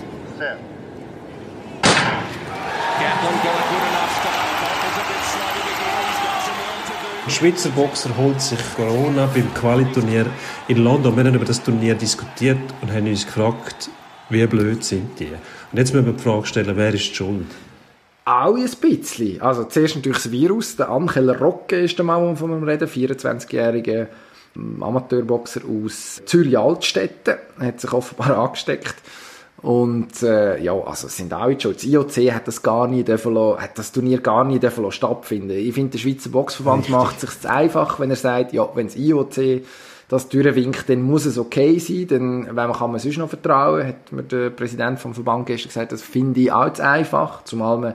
Ein 7.26 7.30
Schweizer 7.30 7.70
Boxer 7.70 8.16
holt 8.16 8.41
sich 8.41 8.61
Corona 8.76 9.28
beim 9.34 9.53
Qualiturnier 9.55 10.26
in 10.68 10.76
London. 10.76 11.16
Wir 11.16 11.24
haben 11.24 11.34
über 11.34 11.45
das 11.45 11.61
Turnier 11.61 11.97
diskutiert 11.97 12.61
und 12.82 12.93
haben 12.93 13.09
uns 13.09 13.26
gefragt, 13.26 13.91
wie 14.28 14.47
blöd 14.47 14.84
sind 14.84 15.18
die? 15.18 15.26
Und 15.26 15.78
jetzt 15.78 15.93
müssen 15.93 16.07
wir 16.07 16.12
die 16.12 16.22
Frage 16.22 16.47
stellen, 16.47 16.76
wer 16.76 16.95
ist 16.95 17.09
die 17.09 17.14
schuld? 17.16 17.47
Auch 18.24 18.55
ein 18.55 18.70
bisschen. 18.80 19.43
Also 19.43 19.64
zuerst 19.64 19.97
natürlich 19.97 20.22
das 20.22 20.30
Virus. 20.30 20.76
Der 20.76 20.88
Amkeller 20.88 21.36
Rocke 21.36 21.80
ist 21.80 21.99
der 21.99 22.05
Mann, 22.05 22.36
von 22.36 22.49
dem 22.53 22.64
wir 22.64 22.74
reden, 22.74 22.86
24-jähriger 22.86 24.07
Amateurboxer 24.57 25.63
aus 25.65 26.23
Zürich-Altstetten, 26.25 27.37
hat 27.59 27.81
sich 27.81 27.93
offenbar 27.93 28.39
angesteckt. 28.45 28.97
Und 29.63 30.23
äh, 30.23 30.63
ja, 30.63 30.73
also 30.73 31.09
sind 31.09 31.35
auch 31.35 31.51
jetzt 31.51 31.63
schon. 31.63 31.75
Das 31.75 31.85
IOC 31.85 32.33
hat 32.33 32.49
das 32.49 32.63
gar 32.63 32.87
nie 32.87 33.05
dürfen 33.05 33.37
hat 33.37 33.79
das 33.79 33.93
Turnier 33.93 34.21
gar 34.21 34.45
nie 34.45 34.59
dürfen 34.59 34.91
stattfinden. 34.91 35.51
Ich 35.51 35.75
finde, 35.75 35.91
der 35.93 35.99
Schweizer 35.99 36.31
Boxverband 36.31 36.85
Richtig. 36.85 36.95
macht 36.95 37.21
sich 37.21 37.49
einfach, 37.49 38.01
wenn 38.01 38.11
er 38.11 38.17
sagt, 38.17 38.55
ja, 38.55 38.69
wenn 38.75 38.87
das 38.87 38.97
IOC 38.97 39.63
das 40.09 40.29
durchwinkt, 40.29 40.89
dann 40.89 41.03
muss 41.03 41.25
es 41.25 41.39
okay 41.39 41.79
sein, 41.79 42.07
dann 42.09 42.47
wenn 42.47 42.55
man 42.55 42.73
kann 42.73 42.91
man 42.91 42.99
sonst 42.99 43.19
noch 43.19 43.29
vertrauen, 43.29 43.87
hat 43.87 44.11
mir 44.11 44.25
der 44.25 44.51
Präsident 44.51 44.99
vom 44.99 45.15
Verband 45.15 45.47
gestern 45.47 45.69
gesagt, 45.69 45.93
das 45.93 46.03
finde 46.03 46.41
ich 46.41 46.53
auch 46.53 46.73
zu 46.73 46.85
einfach, 46.85 47.45
zumal 47.45 47.79
man 47.79 47.95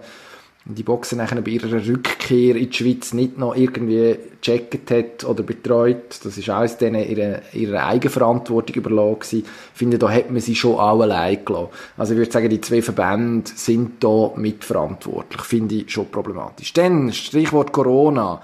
die 0.67 0.81
Boxer 0.81 1.15
nachher 1.15 1.39
bei 1.41 1.51
ihrer 1.51 1.85
Rückkehr 1.85 2.55
in 2.55 2.71
die 2.71 2.75
Schweiz 2.75 3.13
nicht 3.13 3.37
noch 3.37 3.55
irgendwie 3.55 4.17
gecheckt 4.41 4.89
hat 4.89 5.23
oder 5.23 5.43
betreut. 5.43 6.19
Das 6.23 6.39
ist 6.39 6.49
alles 6.49 6.77
denen 6.77 7.07
ihre, 7.07 7.43
ihre 7.53 7.83
Eigenverantwortung 7.83 8.75
überlassen 8.75 9.19
gewesen. 9.19 9.45
Ich 9.45 9.77
finde, 9.77 9.99
da 9.99 10.09
hat 10.09 10.31
man 10.31 10.41
sie 10.41 10.55
schon 10.55 10.79
auch 10.79 10.99
allein 11.01 11.45
gelassen. 11.45 11.69
Also 11.97 12.13
ich 12.13 12.17
würde 12.17 12.31
sagen, 12.31 12.49
die 12.49 12.61
zwei 12.61 12.81
Verbände 12.81 13.51
sind 13.53 14.03
da 14.03 14.31
mitverantwortlich. 14.35 15.41
Finde 15.41 15.75
ich 15.75 15.91
schon 15.91 16.09
problematisch. 16.09 16.73
Dann, 16.73 17.13
Stichwort 17.13 17.71
Corona. 17.71 18.41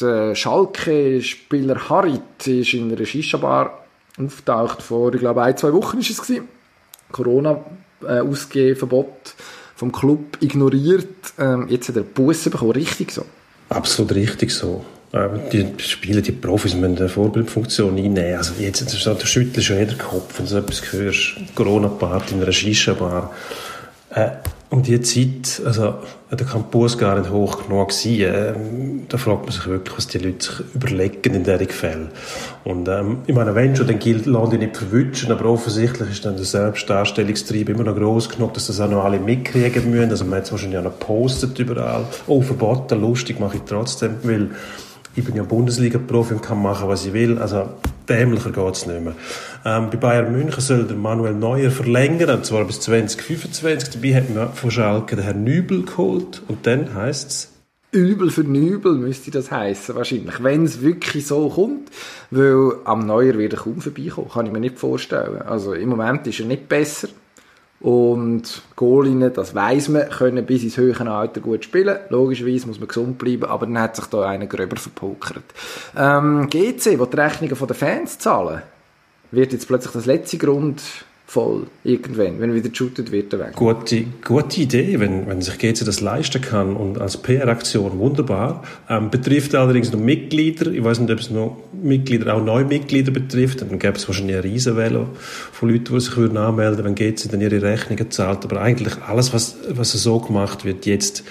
Der 0.00 0.36
Schalke-Spieler 0.36 1.88
Harit 1.88 2.46
ist 2.46 2.74
in 2.74 2.92
einer 2.92 3.04
Shisha-Bar 3.04 3.86
auftaucht 4.18 4.82
vor, 4.82 5.12
ich 5.14 5.20
glaube, 5.20 5.42
ein, 5.42 5.56
zwei 5.56 5.72
Wochen 5.72 5.98
ist 5.98 6.10
es 6.10 6.22
gewesen. 6.22 6.46
Corona-Ausgehverbot. 7.10 9.06
Äh, 9.06 9.32
vom 9.76 9.92
Club 9.92 10.38
ignoriert. 10.40 11.06
Ähm, 11.38 11.66
jetzt 11.68 11.88
hat 11.88 11.96
er 11.96 12.02
Busse 12.02 12.50
bekommen. 12.50 12.72
Richtig 12.72 13.12
so? 13.12 13.24
Absolut 13.68 14.14
richtig 14.14 14.50
so. 14.50 14.84
Ähm, 15.12 15.40
die 15.52 15.66
Spieler, 15.78 16.22
die 16.22 16.32
Profis 16.32 16.74
müssen 16.74 16.96
eine 16.96 17.08
Vorbildfunktion 17.08 17.96
einnehmen. 17.96 18.38
Also 18.38 18.54
jetzt, 18.58 18.82
da 18.82 19.26
schüttelst 19.26 19.56
du 19.56 19.62
schon 19.62 19.78
jeder 19.78 19.94
Kopf, 19.94 20.38
wenn 20.38 20.46
du 20.46 20.50
so 20.50 20.58
etwas 20.58 20.92
hörst. 20.92 21.36
Corona-Party 21.54 22.34
in 22.34 22.42
einer 22.42 22.52
Shisha-Bar. 22.52 23.32
Äh, 24.10 24.30
um 24.70 24.82
die 24.82 25.00
Zeit, 25.00 25.62
also 25.64 25.94
der 26.30 26.46
Campus 26.46 26.98
gar 26.98 27.18
nicht 27.18 27.30
hoch 27.30 27.66
genug 27.66 27.92
sein. 27.92 28.20
Ähm, 28.20 29.02
da 29.08 29.16
fragt 29.16 29.44
man 29.44 29.52
sich 29.52 29.66
wirklich, 29.66 29.96
was 29.96 30.08
die 30.08 30.18
Leute 30.18 30.44
sich 30.44 30.74
überlegen 30.74 31.34
in 31.34 31.44
diesen 31.44 31.68
Fällen. 31.68 32.08
Und 32.64 32.88
ähm, 32.88 33.18
ich 33.26 33.34
meine, 33.34 33.54
wenn 33.54 33.76
schon, 33.76 33.86
dann 33.86 34.00
gilt, 34.00 34.26
dich 34.26 34.58
nicht 34.58 34.76
verwutschen, 34.76 35.30
aber 35.30 35.44
offensichtlich 35.46 36.10
ist 36.10 36.24
dann 36.24 36.36
der 36.36 36.44
Selbstdarstellungstrieb 36.44 37.68
immer 37.68 37.84
noch 37.84 37.96
groß 37.96 38.28
genug, 38.28 38.54
dass 38.54 38.66
das 38.66 38.80
auch 38.80 38.90
noch 38.90 39.04
alle 39.04 39.20
mitkriegen 39.20 39.90
müssen. 39.90 40.10
Also 40.10 40.24
man 40.24 40.38
hat 40.38 40.46
es 40.46 40.52
wahrscheinlich 40.52 40.78
auch 40.78 40.84
noch 40.84 40.98
postet 40.98 41.56
überall. 41.58 42.04
Oh, 42.26 42.42
verboten, 42.42 43.00
lustig, 43.00 43.38
mache 43.38 43.58
ich 43.58 43.62
trotzdem, 43.62 44.16
weil 44.24 44.50
ich 45.16 45.24
bin 45.24 45.34
ja 45.34 45.42
Bundesliga-Profi 45.42 46.34
und 46.34 46.42
kann 46.42 46.62
machen, 46.62 46.88
was 46.88 47.06
ich 47.06 47.12
will. 47.14 47.38
Also 47.38 47.70
dämlicher 48.08 48.50
geht 48.50 48.74
es 48.74 48.86
nicht 48.86 49.02
mehr. 49.02 49.14
Ähm, 49.64 49.88
bei 49.90 49.96
Bayern 49.96 50.30
München 50.30 50.60
soll 50.60 50.84
der 50.84 50.96
Manuel 50.96 51.34
Neuer 51.34 51.70
verlängern, 51.70 52.30
und 52.30 52.44
zwar 52.44 52.64
bis 52.64 52.80
2025. 52.80 53.90
Dabei 53.90 54.14
hat 54.14 54.34
man 54.34 54.52
von 54.52 54.70
Schalke 54.70 55.16
den 55.16 55.24
Herrn 55.24 55.42
Nübel 55.42 55.84
geholt. 55.84 56.42
Und 56.48 56.66
dann 56.66 56.94
heisst 56.94 57.30
es... 57.30 57.52
Übel 57.92 58.30
für 58.30 58.42
Nübel 58.42 58.96
müsste 58.96 59.30
das 59.30 59.50
heißen 59.50 59.94
wahrscheinlich, 59.94 60.42
wenn 60.42 60.64
es 60.64 60.82
wirklich 60.82 61.26
so 61.26 61.48
kommt, 61.48 61.88
weil 62.30 62.72
am 62.84 63.06
Neuer 63.06 63.38
wird 63.38 63.54
er 63.54 63.60
kaum 63.60 63.80
vorbeikommen, 63.80 64.28
kann 64.28 64.44
ich 64.44 64.52
mir 64.52 64.60
nicht 64.60 64.78
vorstellen. 64.78 65.40
Also 65.40 65.72
im 65.72 65.88
Moment 65.88 66.26
ist 66.26 66.40
er 66.40 66.46
nicht 66.46 66.68
besser, 66.68 67.08
und 67.80 68.62
Goalinnen, 68.74 69.32
das 69.32 69.54
weiß 69.54 69.90
man, 69.90 70.08
können 70.08 70.46
bis 70.46 70.62
ins 70.62 70.76
höhere 70.76 71.10
Alter 71.10 71.40
gut 71.40 71.64
spielen. 71.64 71.98
Logischerweise 72.08 72.66
muss 72.66 72.78
man 72.78 72.88
gesund 72.88 73.18
bleiben, 73.18 73.44
aber 73.44 73.66
dann 73.66 73.78
hat 73.78 73.96
sich 73.96 74.06
da 74.06 74.22
einer 74.22 74.46
gröber 74.46 74.76
verpokert. 74.76 75.44
Ähm, 75.96 76.48
GC, 76.48 76.98
wo 76.98 77.04
die 77.04 77.16
Rechnungen 77.16 77.56
der 77.66 77.76
Fans 77.76 78.18
zahlen, 78.18 78.62
wird 79.30 79.52
jetzt 79.52 79.68
plötzlich 79.68 79.92
das 79.92 80.06
letzte 80.06 80.38
Grund 80.38 80.82
voll. 81.26 81.66
Irgendwann, 81.82 82.40
wenn 82.40 82.54
wieder 82.54 82.68
geshootet 82.68 83.10
wird, 83.10 83.32
weg. 83.32 83.54
Gute, 83.56 84.04
gute 84.24 84.60
Idee, 84.60 85.00
wenn, 85.00 85.26
wenn 85.26 85.42
sich 85.42 85.58
GC 85.58 85.84
das 85.84 86.00
leisten 86.00 86.40
kann 86.40 86.76
und 86.76 87.00
als 87.00 87.16
PR-Aktion 87.16 87.98
wunderbar. 87.98 88.62
Ähm, 88.88 89.10
betrifft 89.10 89.54
allerdings 89.54 89.90
nur 89.90 90.00
Mitglieder. 90.00 90.70
Ich 90.70 90.84
weiß 90.84 91.00
nicht, 91.00 91.10
ob 91.10 91.18
es 91.18 91.30
noch 91.30 91.56
Mitglieder, 91.72 92.34
auch 92.34 92.42
neue 92.42 92.64
Mitglieder 92.64 93.10
betrifft. 93.10 93.60
Dann 93.60 93.78
gäbe 93.78 93.96
es 93.96 94.06
wahrscheinlich 94.06 94.36
eine 94.36 94.44
Riesenwelle 94.44 95.06
von 95.52 95.68
Leuten, 95.68 95.94
die 95.94 96.00
sich 96.00 96.16
würden 96.16 96.38
anmelden 96.38 96.84
wenn 96.84 96.94
GC 96.94 97.28
dann 97.30 97.40
ihre 97.40 97.60
Rechnungen 97.60 98.10
zahlt. 98.10 98.44
Aber 98.44 98.60
eigentlich 98.60 98.94
alles, 99.06 99.34
was, 99.34 99.56
was 99.68 99.92
so 99.92 100.20
gemacht 100.20 100.64
wird 100.64 100.86
jetzt, 100.86 101.24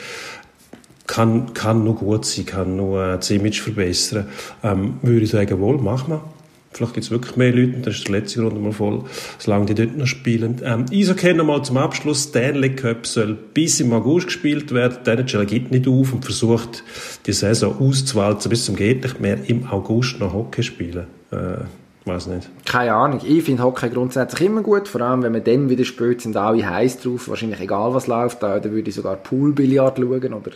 kann, 1.07 1.53
kann 1.53 1.83
nur 1.83 1.95
gut 1.95 2.25
sein, 2.25 2.45
kann 2.45 2.75
nur 2.75 3.01
äh, 3.01 3.15
das 3.15 3.29
Image 3.29 3.61
verbessern. 3.61 4.27
Ähm, 4.63 4.95
würde 5.01 5.21
ich 5.21 5.29
sagen, 5.29 5.59
wohl, 5.59 5.77
machen 5.77 6.13
wir. 6.13 6.34
Vielleicht 6.75 6.93
gibt 6.93 7.05
es 7.05 7.11
wirklich 7.11 7.37
mehr 7.37 7.53
Leute, 7.53 7.79
dann 7.79 7.93
ist 7.93 8.05
der 8.05 8.19
letzte 8.19 8.41
Runde 8.41 8.59
mal 8.59 8.73
voll, 8.73 9.03
solange 9.37 9.67
die 9.67 9.75
dort 9.75 9.95
noch 9.95 10.07
spielen. 10.07 10.61
Ähm, 10.63 10.85
Eishockey 10.91 11.33
nochmal 11.33 11.63
zum 11.63 11.77
Abschluss. 11.77 12.23
Stanley 12.23 12.75
Cup 12.75 13.07
soll 13.07 13.37
bis 13.53 13.79
im 13.79 13.93
August 13.93 14.27
gespielt 14.27 14.73
werden. 14.73 14.97
Die 15.05 15.09
NHL 15.09 15.45
geht 15.45 15.71
nicht 15.71 15.87
auf 15.87 16.11
und 16.11 16.25
versucht, 16.25 16.83
die 17.25 17.31
Saison 17.33 17.79
auszuwalzen 17.79 18.49
bis 18.49 18.65
zum 18.65 18.75
geht 18.75 19.03
nicht 19.03 19.21
mehr 19.21 19.37
im 19.47 19.67
August 19.67 20.19
noch 20.19 20.33
Hockey 20.33 20.63
spielen. 20.63 21.07
Äh, 21.31 21.63
weiß 22.03 22.27
nicht. 22.27 22.49
Keine 22.65 22.93
Ahnung. 22.93 23.21
Ich 23.25 23.43
finde 23.43 23.63
Hockey 23.63 23.89
grundsätzlich 23.89 24.49
immer 24.49 24.61
gut, 24.61 24.89
vor 24.89 24.99
allem 24.99 25.23
wenn 25.23 25.31
man 25.31 25.43
dann 25.45 25.69
wieder 25.69 25.85
spielt, 25.85 26.21
sind 26.21 26.35
alle 26.35 26.69
heiß 26.69 26.99
drauf. 26.99 27.29
Wahrscheinlich 27.29 27.61
egal, 27.61 27.93
was 27.93 28.07
läuft. 28.07 28.43
Da, 28.43 28.59
da 28.59 28.69
würde 28.69 28.89
ich 28.89 28.95
sogar 28.95 29.15
Poolbillard 29.15 29.97
schauen 29.97 30.33
oder 30.33 30.51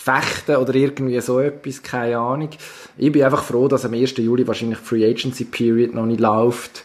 Fechten 0.00 0.56
oder 0.56 0.74
irgendwie 0.76 1.20
so 1.20 1.40
etwas, 1.40 1.82
keine 1.82 2.18
Ahnung. 2.18 2.50
Ich 2.96 3.10
bin 3.10 3.24
einfach 3.24 3.42
froh, 3.42 3.66
dass 3.66 3.84
am 3.84 3.94
1. 3.94 4.16
Juli 4.18 4.46
wahrscheinlich 4.46 4.78
die 4.78 4.84
Free 4.84 5.04
Agency 5.04 5.44
Period 5.44 5.92
noch 5.92 6.06
nicht 6.06 6.20
läuft. 6.20 6.84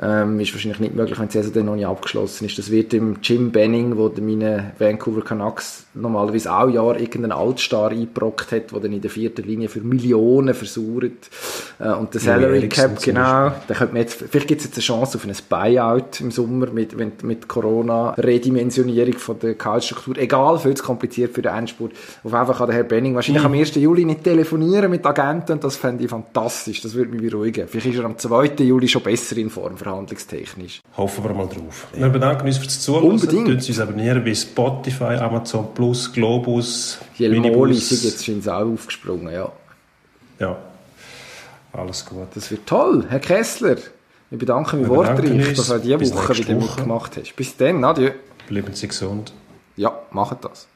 Ähm, 0.00 0.40
ist 0.40 0.54
wahrscheinlich 0.54 0.80
nicht 0.80 0.94
möglich, 0.94 1.18
wenn 1.18 1.28
die 1.28 1.34
Saison 1.34 1.52
dann 1.52 1.66
noch 1.66 1.76
nicht 1.76 1.86
abgeschlossen 1.86 2.46
ist. 2.46 2.56
Das 2.56 2.70
wird 2.70 2.94
im 2.94 3.18
Jim 3.22 3.52
Benning, 3.52 3.98
wo 3.98 4.10
meine 4.20 4.72
Vancouver 4.78 5.20
Canucks 5.22 5.84
normalerweise 5.92 6.50
auch 6.50 6.68
Jahr 6.70 6.98
irgendeinen 6.98 7.32
Altstar 7.32 7.90
eingebrockt 7.90 8.52
hat, 8.52 8.72
der 8.72 8.80
dann 8.80 8.92
in 8.94 9.02
der 9.02 9.10
vierten 9.10 9.42
Linie 9.42 9.68
für 9.68 9.80
Millionen 9.80 10.54
versucht. 10.54 11.30
Äh, 11.78 11.90
und 11.90 12.14
der 12.14 12.22
Salary 12.22 12.68
Cap, 12.70 13.02
genau, 13.02 13.52
da 13.68 13.74
könnte 13.74 13.92
man 13.92 14.02
jetzt, 14.02 14.24
vielleicht 14.30 14.48
gibt 14.48 14.62
es 14.62 14.68
jetzt 14.68 14.76
eine 14.76 14.82
Chance 14.82 15.18
auf 15.18 15.26
ein 15.26 15.34
Buyout 15.46 16.20
im 16.20 16.30
Sommer 16.30 16.70
mit, 16.70 16.96
mit, 16.96 17.22
mit 17.22 17.46
Corona-Redimensionierung 17.48 19.18
von 19.18 19.38
der 19.40 19.54
Gehaltsstruktur. 19.54 20.16
Egal, 20.16 20.58
viel 20.58 20.74
zu 20.74 20.84
kompliziert 20.84 21.34
für 21.34 21.42
den 21.42 21.54
Endspurt. 21.54 21.92
Auf 22.24 22.32
einfach 22.32 22.56
kann 22.56 22.68
der 22.68 22.76
Herr 22.76 22.84
Benning 22.84 23.14
wahrscheinlich 23.14 23.42
mhm. 23.42 23.52
am 23.52 23.58
1. 23.58 23.74
Juli 23.74 24.06
nicht 24.06 24.24
telefonieren 24.24 24.90
mit 24.90 25.04
Agenten 25.04 25.52
und 25.52 25.64
das 25.64 25.76
fände 25.76 26.02
ich 26.02 26.08
fantastisch. 26.08 26.80
Das 26.80 26.94
würde 26.94 27.10
mich 27.10 27.30
beruhigen. 27.30 27.68
Vielleicht 27.68 27.88
ist 27.88 27.98
er 27.98 28.06
am 28.06 28.16
2. 28.16 28.54
Juli 28.60 28.88
schon 28.88 29.02
besser 29.02 29.36
in 29.36 29.50
Form 29.50 29.76
verhandlungstechnisch. 29.82 30.80
Hoffen 30.96 31.24
wir 31.24 31.32
mal 31.32 31.46
drauf. 31.46 31.88
Wir 31.92 32.08
bedanken 32.08 32.46
uns 32.46 32.58
fürs 32.58 32.80
Zuhören. 32.80 33.04
Unbedingt. 33.04 33.48
Wir 33.48 33.54
uns 33.54 33.80
abonnieren 33.80 34.24
bei 34.24 34.34
Spotify, 34.34 35.14
Amazon 35.16 35.74
Plus, 35.74 36.12
Globus, 36.12 36.98
Jelmoli 37.16 37.74
sind 37.74 38.04
jetzt 38.04 38.24
schon 38.24 38.48
auch 38.48 38.72
aufgesprungen, 38.72 39.32
ja. 39.32 39.50
Ja, 40.38 40.56
alles 41.72 42.04
gut. 42.04 42.28
Das 42.34 42.50
wird 42.50 42.66
toll. 42.66 43.04
Herr 43.08 43.20
Kessler, 43.20 43.76
ich 44.30 44.38
bedanke 44.38 44.76
mich 44.76 44.88
wortreich, 44.88 45.54
dass 45.54 45.68
du 45.68 45.78
diese 45.78 46.14
Woche 46.14 46.36
wieder 46.36 46.56
Woche. 46.56 46.66
mitgemacht 46.66 47.16
hast. 47.16 47.36
Bis 47.36 47.56
dann, 47.56 47.84
adieu. 47.84 48.10
Bleiben 48.48 48.74
Sie 48.74 48.88
gesund. 48.88 49.32
Ja, 49.76 49.92
machen 50.10 50.38
das. 50.42 50.68